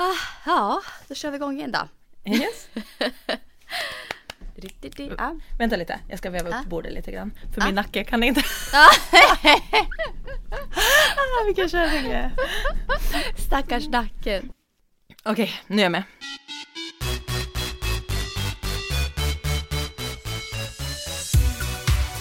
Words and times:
Ah, 0.00 0.14
ja, 0.46 0.82
då 1.08 1.14
kör 1.14 1.30
vi 1.30 1.36
igång 1.36 1.56
igen 1.56 1.72
då. 1.72 1.88
Yes. 2.32 2.68
Vänta 5.58 5.76
lite, 5.76 6.00
jag 6.08 6.18
ska 6.18 6.30
väva 6.30 6.48
upp 6.48 6.54
Ah. 6.54 6.62
bordet 6.68 6.92
lite 6.92 7.12
grann. 7.12 7.32
För 7.54 7.64
min 7.66 7.74
nacke 7.74 8.04
kan 8.04 8.22
inte... 8.22 8.42
Ah, 11.16 11.44
vilken 11.46 11.68
kärring 11.68 12.04
jag 12.10 12.20
är. 12.20 12.32
Stackars 13.46 13.88
nacken. 13.88 14.52
Okej, 15.24 15.52
nu 15.66 15.78
är 15.78 15.82
jag 15.82 15.92
med. 15.92 16.02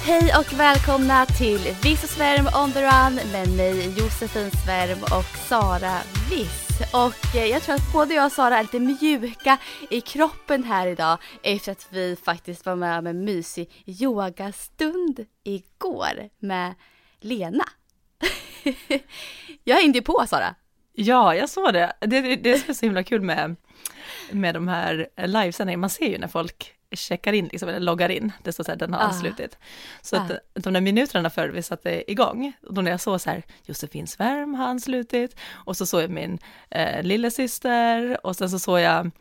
Hej 0.07 0.31
och 0.39 0.59
välkomna 0.59 1.25
till 1.25 1.59
Viss 1.83 2.03
och 2.03 2.09
Svärm 2.09 2.47
on 2.63 2.71
the 2.71 2.81
run 2.81 3.15
med 3.31 3.49
mig 3.57 3.99
Josefin 3.99 4.51
Svärm 4.51 5.03
och 5.03 5.37
Sara 5.37 5.97
Viss. 6.29 6.81
Och 6.93 7.35
eh, 7.35 7.45
jag 7.45 7.61
tror 7.61 7.75
att 7.75 7.93
både 7.93 8.13
jag 8.13 8.25
och 8.25 8.31
Sara 8.31 8.57
är 8.57 8.63
lite 8.63 8.79
mjuka 8.79 9.57
i 9.89 10.01
kroppen 10.01 10.63
här 10.63 10.87
idag 10.87 11.17
efter 11.43 11.71
att 11.71 11.87
vi 11.89 12.15
faktiskt 12.15 12.65
var 12.65 12.75
med 12.75 12.99
om 12.99 13.07
en 13.07 13.25
mysig 13.25 13.83
yogastund 13.85 15.25
igår 15.43 16.29
med 16.39 16.73
Lena. 17.19 17.65
jag 19.63 19.75
hängde 19.75 19.97
ju 19.97 20.03
på 20.03 20.25
Sara. 20.27 20.55
Ja, 20.93 21.35
jag 21.35 21.49
såg 21.49 21.73
det. 21.73 21.93
Det, 21.99 22.21
det, 22.21 22.35
det 22.35 22.59
som 22.59 22.69
är 22.69 22.73
så 22.73 22.85
himla 22.85 23.03
kul 23.03 23.21
med, 23.21 23.55
med 24.31 24.55
de 24.55 24.67
här 24.67 25.07
livesändningarna, 25.25 25.81
man 25.81 25.89
ser 25.89 26.09
ju 26.09 26.17
när 26.17 26.27
folk 26.27 26.76
checkar 26.95 27.33
in, 27.33 27.47
liksom, 27.51 27.69
eller 27.69 27.79
loggar 27.79 28.09
in, 28.09 28.31
det 28.43 28.51
står 28.51 28.63
så 28.63 28.71
här, 28.71 28.77
den 28.77 28.93
har 28.93 28.99
Ah. 29.01 29.03
anslutit. 29.03 29.57
Så 30.01 30.15
att 30.17 30.31
Ah. 30.31 30.35
de 30.53 30.73
där 30.73 30.81
minuterna 30.81 31.29
före 31.29 31.51
vi 31.51 31.63
satte 31.63 32.11
igång, 32.11 32.53
då 32.61 32.81
när 32.81 32.91
jag 32.91 33.01
såg 33.01 33.21
så 33.21 33.29
här, 33.29 33.43
Josefin 33.65 34.07
Svärm 34.07 34.53
har 34.55 34.67
anslutit, 34.67 35.35
och 35.51 35.77
så 35.77 35.85
såg 35.85 36.01
jag 36.03 36.09
min 36.09 36.39
eh, 36.69 37.03
lillasyster, 37.03 38.25
och 38.25 38.35
sen 38.35 38.49
så 38.49 38.59
såg 38.59 38.79
jag 38.79 39.11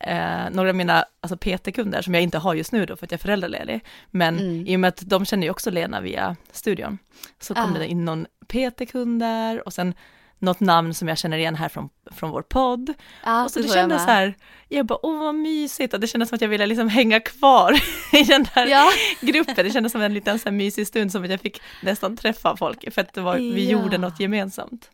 eh, 0.00 0.50
några 0.50 0.68
av 0.68 0.74
mina 0.76 1.04
alltså 1.20 1.36
PT-kunder 1.36 2.02
som 2.02 2.14
jag 2.14 2.22
inte 2.22 2.38
har 2.38 2.54
just 2.54 2.72
nu 2.72 2.86
då 2.86 2.96
för 2.96 3.06
att 3.06 3.10
jag 3.12 3.18
är 3.18 3.22
föräldraledig, 3.22 3.80
men 4.10 4.38
Mm. 4.38 4.66
i 4.66 4.76
och 4.76 4.80
med 4.80 4.88
att 4.88 5.02
de 5.06 5.24
känner 5.24 5.42
ju 5.46 5.50
också 5.50 5.70
Lena 5.70 6.00
via 6.00 6.36
studion, 6.52 6.98
så 7.40 7.54
kom 7.54 7.74
Ah. 7.74 7.78
det 7.78 7.86
in 7.88 8.04
någon 8.04 8.26
PT-kunder 8.48 9.62
och 9.66 9.72
sen 9.72 9.94
något 10.38 10.60
namn 10.60 10.94
som 10.94 11.08
jag 11.08 11.18
känner 11.18 11.36
igen 11.38 11.54
här 11.54 11.68
från, 11.68 11.88
från 12.12 12.30
vår 12.30 12.42
podd. 12.42 12.94
Ja, 13.24 13.44
och 13.44 13.50
så 13.50 13.58
det 13.60 13.66
jag 13.66 13.74
kändes 13.74 14.02
så 14.04 14.10
här, 14.10 14.34
jag 14.68 14.86
bara, 14.86 14.98
åh 15.06 15.18
vad 15.18 15.34
mysigt, 15.34 15.94
och 15.94 16.00
det 16.00 16.06
kändes 16.06 16.28
som 16.28 16.36
att 16.36 16.42
jag 16.42 16.48
ville 16.48 16.66
liksom 16.66 16.88
hänga 16.88 17.20
kvar 17.20 17.72
i 18.12 18.22
den 18.22 18.46
där 18.54 18.66
Ja. 18.66 18.88
gruppen. 19.20 19.54
Det 19.56 19.70
kändes 19.70 19.92
som 19.92 20.00
en 20.02 20.14
liten 20.14 20.38
så 20.38 20.44
här 20.48 20.56
mysig 20.56 20.86
stund, 20.86 21.12
som 21.12 21.24
att 21.24 21.30
jag 21.30 21.40
fick 21.40 21.62
nästan 21.82 22.16
träffa 22.16 22.56
folk, 22.56 22.92
för 22.94 23.00
att 23.00 23.16
var, 23.16 23.36
vi 23.36 23.64
Ja. 23.64 23.70
gjorde 23.70 23.98
något 23.98 24.20
gemensamt. 24.20 24.90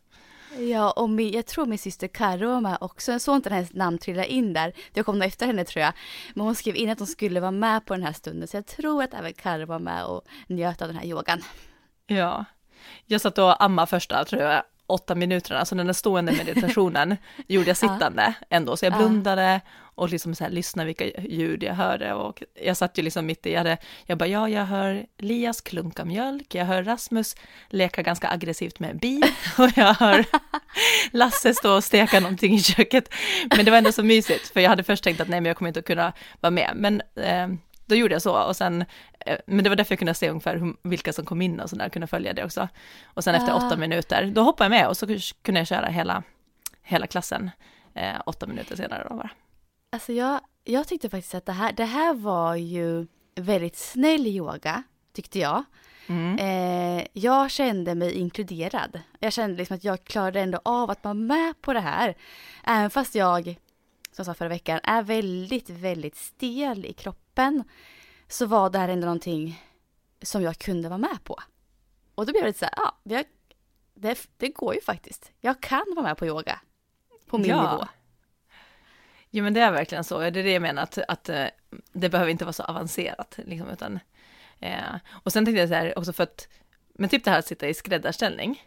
Ja, 0.57 0.91
och 0.91 1.09
min, 1.09 1.31
jag 1.33 1.45
tror 1.45 1.65
min 1.65 1.77
syster 1.79 2.07
Karo 2.07 2.49
var 2.49 2.61
med 2.61 2.77
också. 2.81 3.11
Jag 3.11 3.21
såg 3.21 3.35
inte 3.35 3.49
hennes 3.53 3.73
namn 3.73 3.97
trilla 3.97 4.25
in 4.25 4.53
där. 4.53 4.73
Jag 4.93 5.05
kom 5.05 5.19
nog 5.19 5.27
efter 5.27 5.45
henne 5.45 5.65
tror 5.65 5.83
jag. 5.83 5.93
Men 6.33 6.45
hon 6.45 6.55
skrev 6.55 6.75
in 6.75 6.89
att 6.89 6.99
hon 6.99 7.07
skulle 7.07 7.39
vara 7.39 7.51
med 7.51 7.85
på 7.85 7.93
den 7.93 8.03
här 8.03 8.13
stunden. 8.13 8.47
Så 8.47 8.57
jag 8.57 8.65
tror 8.65 9.03
att 9.03 9.13
även 9.13 9.33
Karo 9.33 9.65
var 9.65 9.79
med 9.79 10.05
och 10.05 10.21
njöt 10.47 10.81
av 10.81 10.87
den 10.87 10.97
här 10.97 11.05
yogan. 11.05 11.41
Ja, 12.07 12.45
jag 13.05 13.21
satt 13.21 13.37
och 13.37 13.63
amma 13.63 13.85
första, 13.85 14.25
tror 14.25 14.41
jag, 14.41 14.63
åtta 14.91 15.15
minuterna, 15.15 15.59
alltså 15.59 15.75
den 15.75 15.85
där 15.85 15.93
stående 15.93 16.31
meditationen 16.31 17.17
gjorde 17.47 17.67
jag 17.67 17.77
sittande 17.77 18.33
ändå, 18.49 18.77
så 18.77 18.85
jag 18.85 18.93
Ja. 18.93 18.97
blundade 18.97 19.61
och 19.95 20.09
liksom 20.09 20.35
så 20.35 20.43
här 20.43 20.51
lyssnade 20.51 20.87
vilka 20.87 21.05
ljud 21.21 21.63
jag 21.63 21.73
hörde 21.73 22.13
och 22.13 22.43
jag 22.63 22.77
satt 22.77 22.97
ju 22.97 23.01
liksom 23.01 23.25
mitt 23.25 23.45
i, 23.45 23.51
jag, 23.51 23.57
hade, 23.57 23.77
jag 24.05 24.17
bara, 24.17 24.27
ja, 24.29 24.49
jag 24.49 24.65
hör 24.65 25.05
Lias 25.17 25.61
klunka 25.61 26.05
mjölk, 26.05 26.55
jag 26.55 26.65
hör 26.65 26.83
Rasmus 26.83 27.35
leka 27.69 28.01
ganska 28.01 28.29
aggressivt 28.29 28.79
med 28.79 28.89
en 28.89 28.97
bil 28.97 29.23
och 29.57 29.69
jag 29.75 29.93
hör 29.93 30.25
Lasse 31.11 31.53
stå 31.53 31.75
och 31.75 31.83
steka 31.83 32.19
någonting 32.19 32.53
i 32.53 32.59
köket. 32.59 33.13
Men 33.55 33.65
det 33.65 33.71
var 33.71 33.77
ändå 33.77 33.91
så 33.91 34.03
mysigt, 34.03 34.53
för 34.53 34.59
jag 34.59 34.69
hade 34.69 34.83
först 34.83 35.03
tänkt 35.03 35.21
att 35.21 35.27
nej, 35.27 35.41
men 35.41 35.47
jag 35.49 35.57
kommer 35.57 35.69
inte 35.69 35.79
att 35.79 35.85
kunna 35.85 36.13
vara 36.39 36.51
med, 36.51 36.71
men 36.75 37.01
eh, 37.15 37.47
då 37.91 37.95
gjorde 37.95 38.15
jag 38.15 38.21
så 38.21 38.43
och 38.43 38.55
sen, 38.55 38.85
eh, 39.19 39.37
men 39.47 39.63
det 39.63 39.69
var 39.69 39.75
därför 39.75 39.91
jag 39.91 39.99
kunde 39.99 40.13
se 40.13 40.29
ungefär 40.29 40.73
vilka 40.83 41.13
som 41.13 41.25
kom 41.25 41.41
in 41.41 41.59
och 41.59 41.69
sådär, 41.69 41.89
kunna 41.89 42.07
följa 42.07 42.33
det 42.33 42.43
också. 42.45 42.67
Och 43.03 43.23
sen 43.23 43.35
efter 43.35 43.51
Ah. 43.51 43.55
åtta 43.55 43.77
minuter, 43.77 44.31
då 44.35 44.41
hoppade 44.41 44.65
jag 44.75 44.81
med 44.81 44.87
och 44.87 44.97
så 44.97 45.07
kunde 45.41 45.59
jag 45.59 45.67
köra 45.67 45.85
hela, 45.87 46.23
hela 46.81 47.07
klassen 47.07 47.51
eh, 47.93 48.21
åtta 48.25 48.47
minuter 48.47 48.75
senare 48.75 49.07
då 49.09 49.15
bara. 49.15 49.29
Alltså 49.91 50.13
jag, 50.13 50.39
jag 50.63 50.87
tyckte 50.87 51.09
faktiskt 51.09 51.35
att 51.35 51.45
det 51.45 51.51
här, 51.51 51.71
det 51.71 51.85
här 51.85 52.13
var 52.13 52.55
ju 52.55 53.07
väldigt 53.35 53.77
snäll 53.77 54.27
yoga, 54.27 54.83
tyckte 55.13 55.39
jag. 55.39 55.63
Mm. 56.07 56.37
Eh, 56.37 57.07
jag 57.13 57.51
kände 57.51 57.95
mig 57.95 58.13
inkluderad. 58.13 58.99
Jag 59.19 59.33
kände 59.33 59.57
liksom 59.57 59.75
att 59.75 59.83
jag 59.83 60.03
klarade 60.03 60.39
ändå 60.39 60.59
av 60.65 60.89
att 60.91 61.03
vara 61.03 61.13
med 61.13 61.61
på 61.61 61.73
det 61.73 61.79
här. 61.79 62.15
Även 62.63 62.89
fast 62.89 63.15
jag, 63.15 63.43
som 63.43 63.55
jag 64.17 64.25
sa 64.25 64.33
förra 64.33 64.49
veckan, 64.49 64.79
är 64.83 65.01
väldigt, 65.03 65.69
väldigt 65.69 66.15
stel 66.15 66.85
i 66.85 66.93
kroppen. 66.93 67.20
Så 68.27 68.45
var 68.45 68.69
det 68.69 68.79
här 68.79 68.89
ändå 68.89 69.05
någonting 69.05 69.63
som 70.21 70.41
jag 70.41 70.57
kunde 70.57 70.89
vara 70.89 70.97
med 70.97 71.23
på. 71.23 71.39
Och 72.15 72.25
då 72.25 72.31
blev 72.31 72.43
det 72.43 72.47
lite 72.49 72.59
så 72.59 72.65
här, 72.65 72.73
ja, 72.77 72.97
det, 73.03 73.27
det, 73.93 74.27
det 74.37 74.49
går 74.49 74.75
ju 74.75 74.81
faktiskt. 74.81 75.31
Jag 75.39 75.61
kan 75.61 75.85
vara 75.95 76.05
med 76.05 76.17
på 76.17 76.25
yoga. 76.25 76.59
På 77.27 77.37
min 77.37 77.49
Ja. 77.49 77.71
nivå. 77.71 77.87
Jo 79.29 79.43
men 79.43 79.53
det 79.53 79.61
är 79.61 79.71
verkligen 79.71 80.03
så, 80.03 80.19
det 80.19 80.25
är 80.25 80.31
det 80.31 80.51
jag 80.51 80.61
menar, 80.61 80.83
att, 80.83 80.97
att 81.07 81.29
eh, 81.29 81.45
det 81.93 82.09
behöver 82.09 82.31
inte 82.31 82.45
vara 82.45 82.53
så 82.53 82.63
avancerat, 82.63 83.39
liksom, 83.45 83.69
utan, 83.69 83.99
eh, 84.59 84.95
och 85.09 85.33
sen 85.33 85.45
tänkte 85.45 85.59
jag 85.59 85.69
så 85.69 85.75
här 85.75 85.97
också 85.97 86.13
för 86.13 86.23
att, 86.23 86.47
men 86.93 87.09
typ 87.09 87.23
det 87.23 87.31
här 87.31 87.39
att 87.39 87.47
sitta 87.47 87.67
i 87.67 87.73
skräddarställning, 87.73 88.63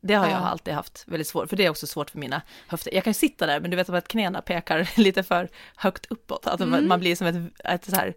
det 0.00 0.14
har 0.14 0.26
jag 0.26 0.40
Ja. 0.40 0.46
alltid 0.48 0.74
haft 0.74 1.04
väldigt 1.06 1.26
svårt, 1.28 1.48
för 1.48 1.56
det 1.56 1.66
är 1.66 1.70
också 1.70 1.86
svårt 1.86 2.10
för 2.10 2.18
mina 2.18 2.42
höfter. 2.68 2.94
Jag 2.94 3.04
kan 3.04 3.14
sitta 3.14 3.46
där, 3.46 3.60
men 3.60 3.70
du 3.70 3.76
vet 3.76 3.88
att 3.88 4.08
knäna 4.08 4.42
pekar 4.42 4.90
lite 4.96 5.22
för 5.22 5.48
högt 5.76 6.06
uppåt, 6.10 6.46
att 6.46 6.60
man- 6.60 6.68
Mm. 6.74 6.88
man 6.88 7.00
blir 7.00 7.16
som 7.16 7.26
ett, 7.26 7.52
ett 7.64 7.84
så 7.90 7.96
här 7.96 8.14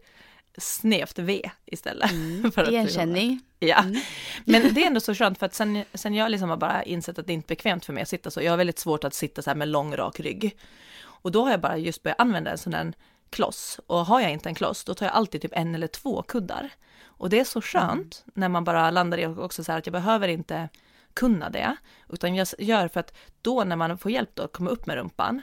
snävt 0.58 1.20
V 1.20 1.50
istället. 1.66 2.10
för 2.54 2.62
att- 2.64 2.70
Igenkänning. 2.70 3.42
Ja, 3.60 3.80
Mm. 3.80 4.02
men 4.46 4.74
det 4.74 4.84
är 4.84 4.88
ändå 4.88 5.00
så 5.00 5.16
skönt 5.16 5.40
för 5.40 5.46
att 5.46 5.54
sen, 5.54 5.84
sen 5.94 6.14
jag 6.14 6.32
liksom 6.32 6.50
har 6.50 6.58
bara 6.58 6.84
insett 6.84 7.20
att 7.20 7.28
det 7.28 7.34
inte 7.34 7.46
är 7.48 7.56
bekvämt 7.56 7.86
för 7.86 7.94
mig 7.94 8.02
att 8.04 8.10
sitta 8.10 8.32
så. 8.32 8.42
Jag 8.42 8.52
har 8.52 8.58
väldigt 8.58 8.80
svårt 8.80 9.04
att 9.04 9.14
sitta 9.14 9.42
så 9.42 9.50
här 9.50 9.56
med 9.56 9.68
lång 9.68 9.96
rak 9.96 10.20
rygg. 10.20 10.58
Och 11.04 11.32
då 11.32 11.44
har 11.44 11.52
jag 11.52 11.62
bara 11.62 11.78
just 11.78 12.04
börjat 12.04 12.20
använda 12.20 12.52
en 12.52 12.58
sån 12.58 12.74
här 12.74 12.94
kloss. 13.30 13.80
Och 13.88 14.06
har 14.06 14.22
jag 14.22 14.32
inte 14.32 14.50
en 14.50 14.56
kloss, 14.56 14.84
då 14.84 14.94
tar 14.94 15.06
jag 15.06 15.16
alltid 15.16 15.42
typ 15.42 15.52
en 15.56 15.76
eller 15.76 15.88
två 15.88 16.22
kuddar. 16.22 16.70
Och 17.06 17.30
det 17.30 17.40
är 17.40 17.44
så 17.44 17.62
skönt 17.62 18.24
när 18.34 18.50
man 18.50 18.64
bara 18.64 18.92
landar 18.92 19.18
i 19.18 19.26
också 19.26 19.64
så 19.64 19.72
här 19.72 19.80
att 19.80 19.86
jag 19.86 19.94
behöver 19.94 20.28
inte 20.28 20.70
kunna 21.14 21.50
det, 21.50 21.76
utan 22.10 22.36
jag 22.36 22.48
gör 22.60 22.88
för 22.88 23.00
att 23.00 23.14
då 23.42 23.64
när 23.64 23.76
man 23.76 23.98
får 23.98 24.12
hjälp 24.12 24.40
att 24.40 24.54
komma 24.54 24.70
upp 24.70 24.86
med 24.86 24.96
rumpan, 24.96 25.42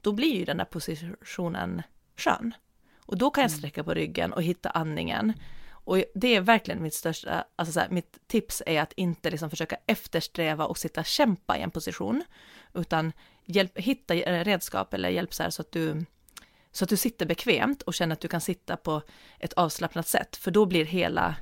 då 0.00 0.12
blir 0.12 0.36
ju 0.36 0.44
den 0.44 0.56
där 0.56 0.64
positionen 0.64 1.82
skön. 2.16 2.54
Och 2.98 3.18
då 3.18 3.30
kan 3.30 3.42
jag 3.42 3.50
sträcka 3.50 3.84
på 3.84 3.94
ryggen 3.94 4.32
och 4.32 4.42
hitta 4.42 4.70
andningen. 4.70 5.32
Och 5.70 6.04
det 6.14 6.36
är 6.36 6.40
verkligen 6.40 6.82
mitt 6.82 6.94
största, 6.94 7.44
alltså 7.56 7.72
så 7.72 7.80
här, 7.80 7.88
mitt 7.88 8.18
tips 8.26 8.62
är 8.66 8.82
att 8.82 8.92
inte 8.92 9.30
liksom 9.30 9.50
försöka 9.50 9.76
eftersträva 9.86 10.66
och 10.66 10.78
sitta 10.78 11.04
kämpa 11.04 11.58
i 11.58 11.62
en 11.62 11.70
position, 11.70 12.24
utan 12.74 13.12
hjälp, 13.44 13.78
hitta 13.78 14.14
eh, 14.14 14.44
redskap 14.44 14.94
eller 14.94 15.08
hjälp 15.08 15.34
så 15.34 15.50
så 15.50 15.62
att 15.62 15.72
du 15.72 16.04
så 16.72 16.84
att 16.84 16.88
du 16.88 16.96
sitter 16.96 17.26
bekvämt 17.26 17.82
och 17.82 17.94
känner 17.94 18.12
att 18.12 18.20
du 18.20 18.28
kan 18.28 18.40
sitta 18.40 18.76
på 18.76 19.02
ett 19.38 19.52
avslappnat 19.52 20.08
sätt, 20.08 20.36
för 20.36 20.50
då 20.50 20.66
blir 20.66 20.84
hela 20.84 21.36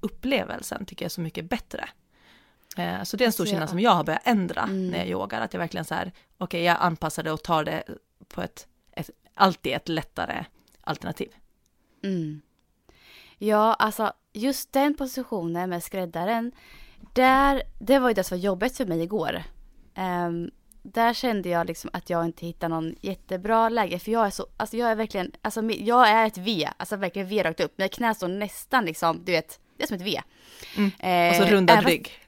upplevelsen, 0.00 0.86
tycker 0.86 1.04
jag, 1.04 1.12
så 1.12 1.20
mycket 1.20 1.50
bättre. 1.50 1.88
Eh, 2.76 3.02
Så 3.02 3.16
det 3.16 3.24
är 3.24 3.26
en 3.26 3.32
stor 3.32 3.42
Alltså, 3.42 3.52
skillnad 3.54 3.68
som 3.70 3.80
jag 3.80 3.90
har 3.90 4.04
börjat 4.04 4.22
ändra 4.24 4.62
Mm. 4.62 4.88
när 4.90 4.98
jag 4.98 5.08
yogar, 5.08 5.40
att 5.40 5.52
jag 5.54 5.60
verkligen 5.60 5.84
så 5.84 5.94
här, 5.94 6.12
okej, 6.38 6.62
jag 6.62 6.76
anpassar 6.80 7.22
det 7.22 7.32
och 7.32 7.42
tar 7.42 7.64
det 7.64 7.82
på 8.28 8.42
ett, 8.42 8.66
ett, 8.92 9.10
alltid 9.34 9.72
ett 9.72 9.88
lättare 9.88 10.44
alternativ. 10.80 11.28
Mm. 12.04 12.40
Ja, 13.38 13.74
alltså 13.74 14.12
just 14.32 14.72
den 14.72 14.96
positionen 14.96 15.70
med 15.70 15.82
skräddaren, 15.82 16.52
där, 17.12 17.62
det 17.78 17.98
var 17.98 18.08
ju 18.08 18.14
det 18.14 18.24
som 18.24 18.38
var 18.38 18.44
jobbigt 18.44 18.76
för 18.76 18.86
mig 18.86 19.02
igår. 19.02 19.42
Ehm, 19.94 20.50
där 20.82 21.14
kände 21.14 21.48
jag 21.48 21.66
liksom 21.66 21.90
att 21.92 22.10
jag 22.10 22.24
inte 22.24 22.46
hittade 22.46 22.74
någon 22.74 22.94
jättebra 23.00 23.68
läge, 23.68 23.98
för 23.98 24.10
jag 24.12 24.26
är 24.26 24.30
så, 24.30 24.46
alltså 24.56 24.76
jag 24.76 24.90
är 24.90 24.94
verkligen, 24.94 25.32
alltså 25.42 25.62
jag 25.62 26.08
är 26.08 26.26
ett 26.26 26.38
V, 26.38 26.68
alltså 26.76 26.96
verkligen 26.96 27.28
V 27.28 27.42
rakt 27.42 27.60
upp. 27.60 27.78
Mina 27.78 27.88
knän 27.88 28.14
står 28.14 28.28
nästan 28.28 28.84
liksom, 28.84 29.24
du 29.24 29.32
vet, 29.32 29.60
det 29.76 29.82
är 29.82 29.86
som 29.86 29.96
ett 29.96 30.02
V. 30.02 30.20
Mm. 30.76 30.90
Eh, 30.98 31.40
Och 31.40 31.46
så 31.46 31.54
rundad 31.54 31.72
även 31.74 31.82
fast- 31.84 31.92
rygg. 31.92 32.25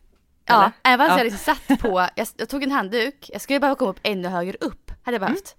Ja, 0.48 0.54
Eller? 0.62 0.72
även 0.94 1.06
fast 1.06 1.18
Ja. 1.18 1.24
jag 1.24 1.24
liksom 1.32 1.54
satt 1.54 1.80
på, 1.80 2.08
jag, 2.16 2.28
jag 2.36 2.48
tog 2.48 2.62
en 2.62 2.70
handduk, 2.70 3.30
jag 3.32 3.40
skulle 3.40 3.60
bara 3.60 3.74
komma 3.74 3.90
upp 3.90 4.00
ännu 4.02 4.28
högre 4.28 4.56
upp, 4.60 4.90
hade 5.02 5.14
jag 5.14 5.20
behövt. 5.20 5.56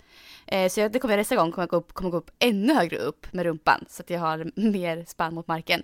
Eh, 0.47 0.69
så 0.69 0.79
jag, 0.79 0.91
det 0.91 0.99
kommer 0.99 1.13
jag 1.13 1.17
nästa 1.19 1.35
gång 1.35 1.51
kommer 1.51 1.63
jag 1.63 1.69
gå 1.69 1.75
upp, 1.77 1.93
kommer 1.93 2.11
gå 2.11 2.17
upp 2.17 2.31
ännu 2.39 2.73
högre 2.73 2.97
upp 2.97 3.33
med 3.33 3.45
rumpan 3.45 3.85
så 3.89 4.01
att 4.03 4.09
jag 4.09 4.19
har 4.19 4.51
mer 4.71 5.05
spann 5.07 5.33
mot 5.35 5.47
marken. 5.47 5.83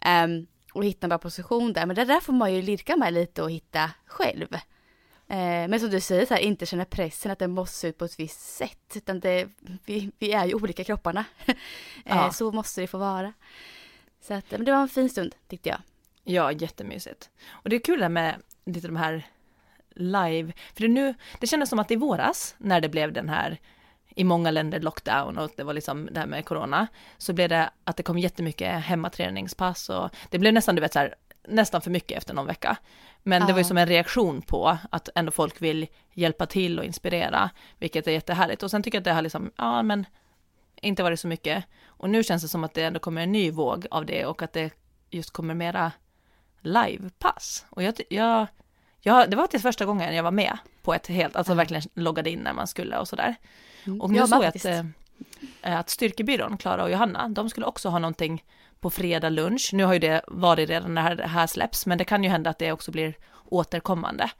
Ehm, 0.00 0.46
och 0.72 0.84
hitta 0.84 1.04
en 1.04 1.08
bra 1.08 1.18
position 1.18 1.72
där, 1.72 1.86
men 1.86 1.96
det 1.96 2.04
där 2.04 2.20
får 2.20 2.32
man 2.32 2.54
ju 2.54 2.62
lirka 2.62 2.96
med 2.96 3.12
lite 3.12 3.42
och 3.42 3.50
hitta 3.50 3.90
själv. 4.06 4.54
Eh, 5.28 5.68
men 5.68 5.80
som 5.80 5.90
du 5.90 6.00
säger, 6.00 6.26
så 6.26 6.34
här, 6.34 6.40
inte 6.40 6.66
känna 6.66 6.84
pressen 6.84 7.30
att 7.30 7.38
det 7.38 7.48
måste 7.48 7.76
se 7.76 7.88
ut 7.88 7.98
på 7.98 8.04
ett 8.04 8.18
visst 8.20 8.40
sätt, 8.56 8.92
utan 8.94 9.20
det, 9.20 9.48
vi, 9.84 10.10
vi 10.18 10.32
är 10.32 10.44
ju 10.46 10.54
olika 10.54 10.84
kropparna. 10.84 11.24
eh, 11.46 11.54
Ja. 12.04 12.32
Så 12.32 12.52
måste 12.52 12.80
det 12.80 12.86
få 12.86 12.98
vara. 12.98 13.32
Så 14.20 14.34
att, 14.34 14.50
men 14.50 14.64
det 14.64 14.72
var 14.72 14.82
en 14.82 14.88
fin 14.88 15.10
stund 15.10 15.34
tyckte 15.48 15.68
jag. 15.68 15.78
Ja, 16.24 16.52
jättemysigt. 16.52 17.30
Och 17.50 17.70
det 17.70 17.76
är 17.76 17.80
kul 17.80 18.00
det 18.00 18.08
med 18.08 18.42
lite 18.66 18.86
de 18.88 18.96
här 18.96 19.26
live, 19.94 20.52
för 20.74 20.82
det 20.82 20.88
nu, 20.88 21.14
det 21.40 21.46
kändes 21.46 21.70
som 21.70 21.78
att 21.78 21.90
i 21.90 21.96
våras 21.96 22.54
när 22.58 22.80
det 22.80 22.88
blev 22.88 23.12
den 23.12 23.28
här 23.28 23.60
i 24.16 24.24
många 24.24 24.50
länder 24.50 24.80
lockdown 24.80 25.38
och 25.38 25.50
det 25.56 25.62
var 25.62 25.72
liksom 25.72 26.08
det 26.12 26.20
här 26.20 26.26
med 26.26 26.44
corona, 26.44 26.86
så 27.18 27.32
blev 27.32 27.48
det 27.48 27.70
att 27.84 27.96
det 27.96 28.02
kom 28.02 28.18
jättemycket 28.18 28.84
hemmaträningspass 28.84 29.88
och 29.88 30.10
det 30.30 30.38
blev 30.38 30.54
nästan, 30.54 30.74
du 30.74 30.80
vet 30.80 30.92
så 30.92 30.98
här, 30.98 31.14
nästan 31.48 31.80
för 31.80 31.90
mycket 31.90 32.18
efter 32.18 32.34
någon 32.34 32.46
vecka. 32.46 32.76
Men 33.22 33.46
det 33.46 33.52
var 33.52 33.58
ju 33.58 33.64
Ja. 33.64 33.68
som 33.68 33.78
en 33.78 33.86
reaktion 33.86 34.42
på 34.42 34.78
att 34.90 35.08
ändå 35.14 35.32
folk 35.32 35.62
vill 35.62 35.86
hjälpa 36.12 36.46
till 36.46 36.78
och 36.78 36.84
inspirera, 36.84 37.50
vilket 37.78 38.06
är 38.06 38.12
jättehärligt. 38.12 38.62
Och 38.62 38.70
sen 38.70 38.82
tycker 38.82 38.96
jag 38.96 39.00
att 39.00 39.04
det 39.04 39.12
har 39.12 39.22
liksom, 39.22 39.50
ja 39.56 39.82
men, 39.82 40.06
inte 40.82 41.02
varit 41.02 41.20
så 41.20 41.28
mycket. 41.28 41.64
Och 41.86 42.10
nu 42.10 42.24
känns 42.24 42.42
det 42.42 42.48
som 42.48 42.64
att 42.64 42.74
det 42.74 42.82
ändå 42.82 43.00
kommer 43.00 43.22
en 43.22 43.32
ny 43.32 43.50
våg 43.50 43.86
av 43.90 44.06
det 44.06 44.26
och 44.26 44.42
att 44.42 44.52
det 44.52 44.70
just 45.10 45.30
kommer 45.30 45.54
mera 45.54 45.92
livepass. 46.64 47.66
Och 47.70 47.82
jag, 47.82 47.94
jag, 48.08 48.46
jag, 49.00 49.30
det 49.30 49.36
var 49.36 49.42
faktiskt 49.44 49.62
första 49.62 49.84
gången 49.84 50.14
jag 50.14 50.22
var 50.22 50.30
med 50.30 50.58
på 50.82 50.94
ett 50.94 51.06
helt, 51.06 51.36
alltså 51.36 51.54
verkligen 51.54 51.82
loggade 51.94 52.30
in 52.30 52.38
när 52.38 52.52
man 52.52 52.66
skulle 52.66 52.98
och 52.98 53.08
sådär. 53.08 53.34
Mm. 53.86 54.00
Och 54.00 54.10
nu 54.10 54.18
Jag 54.18 54.28
såg 54.28 54.44
jag 54.44 54.56
att, 54.56 54.64
eh, 54.64 55.78
att 55.78 55.90
Styrkebyrån, 55.90 56.56
Klara 56.56 56.82
och 56.84 56.90
Johanna, 56.90 57.28
de 57.28 57.50
skulle 57.50 57.66
också 57.66 57.88
ha 57.88 57.98
någonting 57.98 58.44
på 58.80 58.90
fredag 58.90 59.28
lunch. 59.28 59.70
Nu 59.72 59.84
har 59.84 59.92
ju 59.92 59.98
det 59.98 60.24
varit 60.26 60.68
redan 60.68 60.94
när 60.94 61.14
det 61.14 61.26
här 61.26 61.46
släpps, 61.46 61.86
men 61.86 61.98
det 61.98 62.04
kan 62.04 62.24
ju 62.24 62.30
hända 62.30 62.50
att 62.50 62.58
det 62.58 62.72
också 62.72 62.90
blir 62.90 63.14
återkommande. 63.44 64.30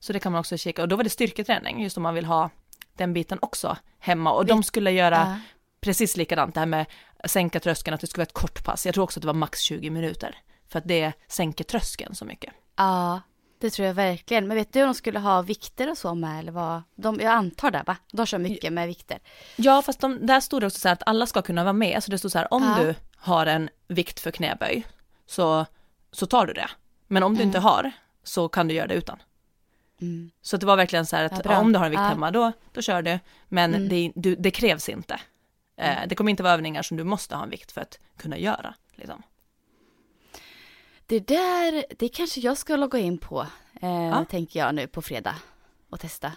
Så 0.00 0.12
det 0.12 0.18
kan 0.20 0.32
man 0.32 0.38
också 0.38 0.56
kika. 0.56 0.82
Och 0.82 0.88
då 0.88 0.96
var 0.96 1.04
det 1.04 1.10
styrketräning, 1.10 1.82
just 1.82 1.96
om 1.96 2.02
man 2.02 2.14
vill 2.14 2.24
ha 2.24 2.50
den 2.96 3.12
biten 3.12 3.38
också 3.42 3.76
hemma. 3.98 4.32
Och 4.32 4.46
de 4.46 4.62
skulle 4.62 4.90
göra 4.90 5.16
Ja. 5.16 5.36
precis 5.80 6.16
likadant, 6.16 6.54
det 6.54 6.60
här 6.60 6.66
med 6.66 6.86
sänka 7.24 7.60
tröskeln, 7.60 7.94
att 7.94 8.00
det 8.00 8.06
skulle 8.06 8.20
vara 8.20 8.26
ett 8.26 8.32
kort 8.32 8.64
pass. 8.64 8.86
Jag 8.86 8.94
tror 8.94 9.04
också 9.04 9.18
att 9.18 9.22
det 9.22 9.26
var 9.26 9.34
max 9.34 9.60
20 9.60 9.90
minuter. 9.90 10.36
För 10.72 10.78
att 10.78 10.88
det 10.88 11.12
sänker 11.28 11.64
tröskeln 11.64 12.14
så 12.14 12.24
mycket. 12.24 12.52
Ja, 12.76 13.20
det 13.58 13.70
tror 13.70 13.86
jag 13.88 13.94
verkligen. 13.94 14.48
Men 14.48 14.56
vet 14.56 14.72
du 14.72 14.82
om 14.82 14.88
de 14.88 14.94
skulle 14.94 15.18
ha 15.18 15.42
vikter 15.42 15.90
och 15.90 15.98
så 15.98 16.14
med 16.14 16.38
eller 16.38 16.52
vad? 16.52 16.82
De, 16.94 17.20
jag 17.20 17.32
antar 17.32 17.70
det 17.70 17.82
va? 17.86 17.96
De 18.12 18.26
kör 18.26 18.38
mycket 18.38 18.72
med 18.72 18.86
vikter. 18.86 19.18
Ja, 19.56 19.82
fast 19.82 20.00
de, 20.00 20.26
där 20.26 20.40
stod 20.40 20.62
det 20.62 20.66
också 20.66 20.78
så 20.80 20.88
här 20.88 20.92
att 20.92 21.02
alla 21.06 21.26
ska 21.26 21.42
kunna 21.42 21.64
vara 21.64 21.72
med. 21.72 22.02
Så 22.04 22.10
det 22.10 22.18
stod 22.18 22.32
så 22.32 22.38
här, 22.38 22.54
om 22.54 22.62
Ja. 22.78 22.84
du 22.84 22.94
har 23.16 23.46
en 23.46 23.68
vikt 23.88 24.20
för 24.20 24.30
knäböj 24.30 24.86
så, 25.26 25.66
så 26.12 26.26
tar 26.26 26.46
du 26.46 26.52
det. 26.52 26.70
Men 27.08 27.22
om 27.22 27.32
du 27.34 27.38
Mm. 27.40 27.48
inte 27.48 27.58
har 27.58 27.90
så 28.24 28.48
kan 28.48 28.68
du 28.68 28.74
göra 28.74 28.86
det 28.86 28.94
utan. 28.94 29.18
Mm. 30.00 30.30
Så 30.42 30.56
det 30.56 30.66
var 30.66 30.76
verkligen 30.76 31.06
så 31.06 31.16
här 31.16 31.24
att 31.24 31.44
ja, 31.44 31.58
om 31.60 31.72
du 31.72 31.78
har 31.78 31.86
en 31.86 31.90
vikt 31.90 32.00
hemma 32.02 32.30
då, 32.30 32.52
då 32.72 32.82
kör 32.82 33.02
du. 33.02 33.18
Men 33.48 33.74
Mm. 33.74 33.88
det, 33.88 34.12
du, 34.14 34.36
det 34.36 34.50
krävs 34.50 34.88
inte. 34.88 35.20
Eh, 35.76 35.98
det 36.08 36.14
kommer 36.14 36.30
inte 36.30 36.42
vara 36.42 36.52
övningar 36.54 36.82
som 36.82 36.96
du 36.96 37.04
måste 37.04 37.36
ha 37.36 37.42
en 37.44 37.50
vikt 37.50 37.72
för 37.72 37.80
att 37.80 37.98
kunna 38.16 38.38
göra. 38.38 38.74
Liksom. 38.94 39.22
Det 41.06 41.20
där, 41.26 41.84
det 41.98 42.08
kanske 42.08 42.40
jag 42.40 42.58
ska 42.58 42.76
logga 42.76 42.98
in 42.98 43.18
på, 43.18 43.46
eh, 43.82 43.90
Ja. 43.90 44.24
tänker 44.30 44.60
jag 44.60 44.74
nu 44.74 44.86
på 44.86 45.02
fredag 45.02 45.34
och 45.90 46.00
testa. 46.00 46.32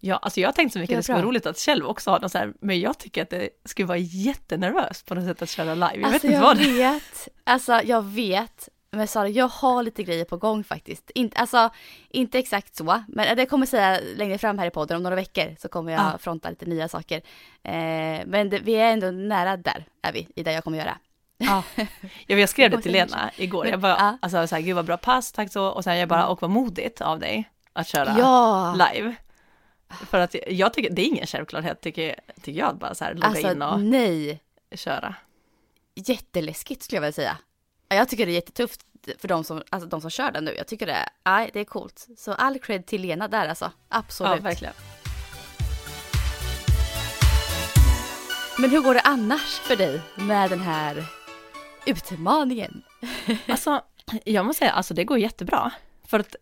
Ja, 0.00 0.16
alltså 0.16 0.40
jag 0.40 0.48
har 0.48 0.52
tänkt 0.52 0.72
så 0.72 0.78
mycket 0.78 0.94
att 0.94 0.98
det 0.98 1.02
skulle 1.02 1.16
vara 1.18 1.26
roligt 1.26 1.46
att 1.46 1.58
själv 1.58 1.86
också 1.86 2.10
ha 2.10 2.18
något 2.18 2.32
så 2.32 2.38
här, 2.38 2.52
men 2.60 2.80
jag 2.80 2.98
tycker 2.98 3.22
att 3.22 3.30
det 3.30 3.48
skulle 3.64 3.86
vara 3.86 3.98
jättenervöst 3.98 5.06
på 5.06 5.14
något 5.14 5.24
sätt 5.24 5.42
att 5.42 5.48
köra 5.48 5.74
live. 5.74 5.92
Jag 5.94 6.10
vet 6.10 6.12
alltså 6.14 6.26
inte 6.26 6.36
jag 6.36 6.42
vad. 6.42 6.56
vet, 6.58 7.28
alltså 7.44 7.80
jag 7.84 8.02
vet, 8.04 8.68
men 8.90 9.08
Sara, 9.08 9.28
jag 9.28 9.48
har 9.48 9.82
lite 9.82 10.02
grejer 10.02 10.24
på 10.24 10.36
gång 10.36 10.64
faktiskt. 10.64 11.10
In, 11.10 11.30
alltså, 11.34 11.70
inte 12.08 12.38
exakt 12.38 12.76
så, 12.76 13.02
men 13.08 13.36
det 13.36 13.46
kommer 13.46 13.66
säga 13.66 14.00
längre 14.16 14.38
fram 14.38 14.58
här 14.58 14.66
i 14.66 14.70
podden 14.70 14.96
om 14.96 15.02
några 15.02 15.16
veckor 15.16 15.56
så 15.58 15.68
kommer 15.68 15.92
jag 15.92 16.00
Ja. 16.00 16.18
fronta 16.18 16.50
lite 16.50 16.66
nya 16.66 16.88
saker. 16.88 17.16
Eh, 17.62 17.72
men 18.26 18.48
det, 18.50 18.58
vi 18.58 18.72
är 18.74 18.92
ändå 18.92 19.10
nära 19.10 19.56
där, 19.56 19.84
är 20.02 20.12
vi, 20.12 20.28
i 20.34 20.42
det 20.42 20.52
jag 20.52 20.64
kommer 20.64 20.78
göra. 20.78 20.98
Ja, 21.38 21.62
jag, 22.26 22.48
skrev 22.48 22.70
det 22.70 22.82
till 22.82 22.92
Lena 22.92 23.30
igår, 23.36 23.66
jag 23.66 23.80
bara, 23.80 23.96
ja. 23.98 24.18
alltså 24.22 24.46
så 24.46 24.54
här, 24.54 24.62
gud 24.62 24.76
vad 24.76 24.84
bra 24.84 24.96
pass, 24.96 25.32
tack 25.32 25.52
så, 25.52 25.66
och 25.66 25.84
sen 25.84 25.98
jag 25.98 26.08
bara, 26.08 26.26
och 26.26 26.42
vad 26.42 26.50
modigt 26.50 27.00
av 27.00 27.18
dig 27.18 27.50
att 27.72 27.86
köra 27.88 28.16
Ja, 28.18 28.74
live. 28.74 29.14
För 29.88 30.18
att 30.20 30.34
jag, 30.46 30.72
tycker, 30.74 30.90
det 30.90 31.02
är 31.02 31.06
ingen 31.06 31.26
självklarhet 31.26 31.80
tycker, 31.80 32.20
tycker 32.42 32.60
jag, 32.60 32.68
att 32.68 32.78
bara 32.80 32.94
så 32.94 33.04
här 33.04 33.14
logga 33.14 33.26
alltså 33.26 33.52
in 33.52 33.62
och 33.62 33.80
nej, 33.80 34.40
köra. 34.74 35.14
jätteläskigt 35.94 36.82
skulle 36.82 36.96
jag 36.96 37.00
vilja 37.00 37.12
säga. 37.12 37.36
Ja, 37.88 37.96
Jag 37.96 38.08
tycker 38.08 38.26
det 38.26 38.32
är 38.32 38.34
jättetufft 38.34 38.80
för 39.18 39.28
de 39.28 39.44
som, 39.44 39.62
alltså 39.70 39.88
de 39.88 40.00
som 40.00 40.10
kör 40.10 40.30
den 40.30 40.44
nu. 40.44 40.54
Jag 40.56 40.66
tycker 40.66 40.86
det, 40.86 41.08
nej, 41.24 41.50
det 41.52 41.60
är 41.60 41.64
coolt. 41.64 42.06
Så 42.18 42.32
all 42.32 42.58
cred 42.58 42.86
till 42.86 43.00
Lena 43.02 43.28
där 43.28 43.48
alltså, 43.48 43.72
absolut. 43.88 44.32
Ja, 44.36 44.42
verkligen. 44.42 44.74
Men 48.58 48.70
hur 48.70 48.80
går 48.80 48.94
det 48.94 49.00
annars 49.00 49.58
för 49.60 49.76
dig 49.76 50.00
med 50.14 50.50
den 50.50 50.60
här 50.60 51.04
utmaningen? 51.86 52.82
Alltså, 53.48 53.82
jag 54.24 54.46
måste 54.46 54.58
säga, 54.58 54.72
alltså 54.72 54.94
det 54.94 55.04
går 55.04 55.18
jättebra. 55.18 55.72
För 56.04 56.20
att 56.20 56.36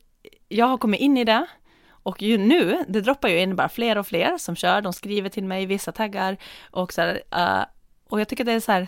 jag 0.48 0.66
har 0.66 0.78
kommit 0.78 1.00
in 1.00 1.16
i 1.16 1.24
det 1.24 1.46
och 1.90 2.22
ju 2.22 2.38
nu, 2.38 2.84
det 2.88 3.00
droppar 3.00 3.28
ju 3.28 3.40
in 3.40 3.56
bara 3.56 3.68
fler 3.68 3.98
och 3.98 4.06
fler 4.06 4.38
som 4.38 4.56
kör, 4.56 4.80
de 4.80 4.92
skriver 4.92 5.28
till 5.28 5.44
mig, 5.44 5.66
vissa 5.66 5.92
taggar 5.92 6.36
och 6.70 6.92
så 6.92 7.00
här, 7.00 7.22
eh, 7.30 7.64
och 8.08 8.20
jag 8.20 8.28
tycker 8.28 8.44
det 8.44 8.52
är 8.52 8.60
så 8.60 8.72
här, 8.72 8.80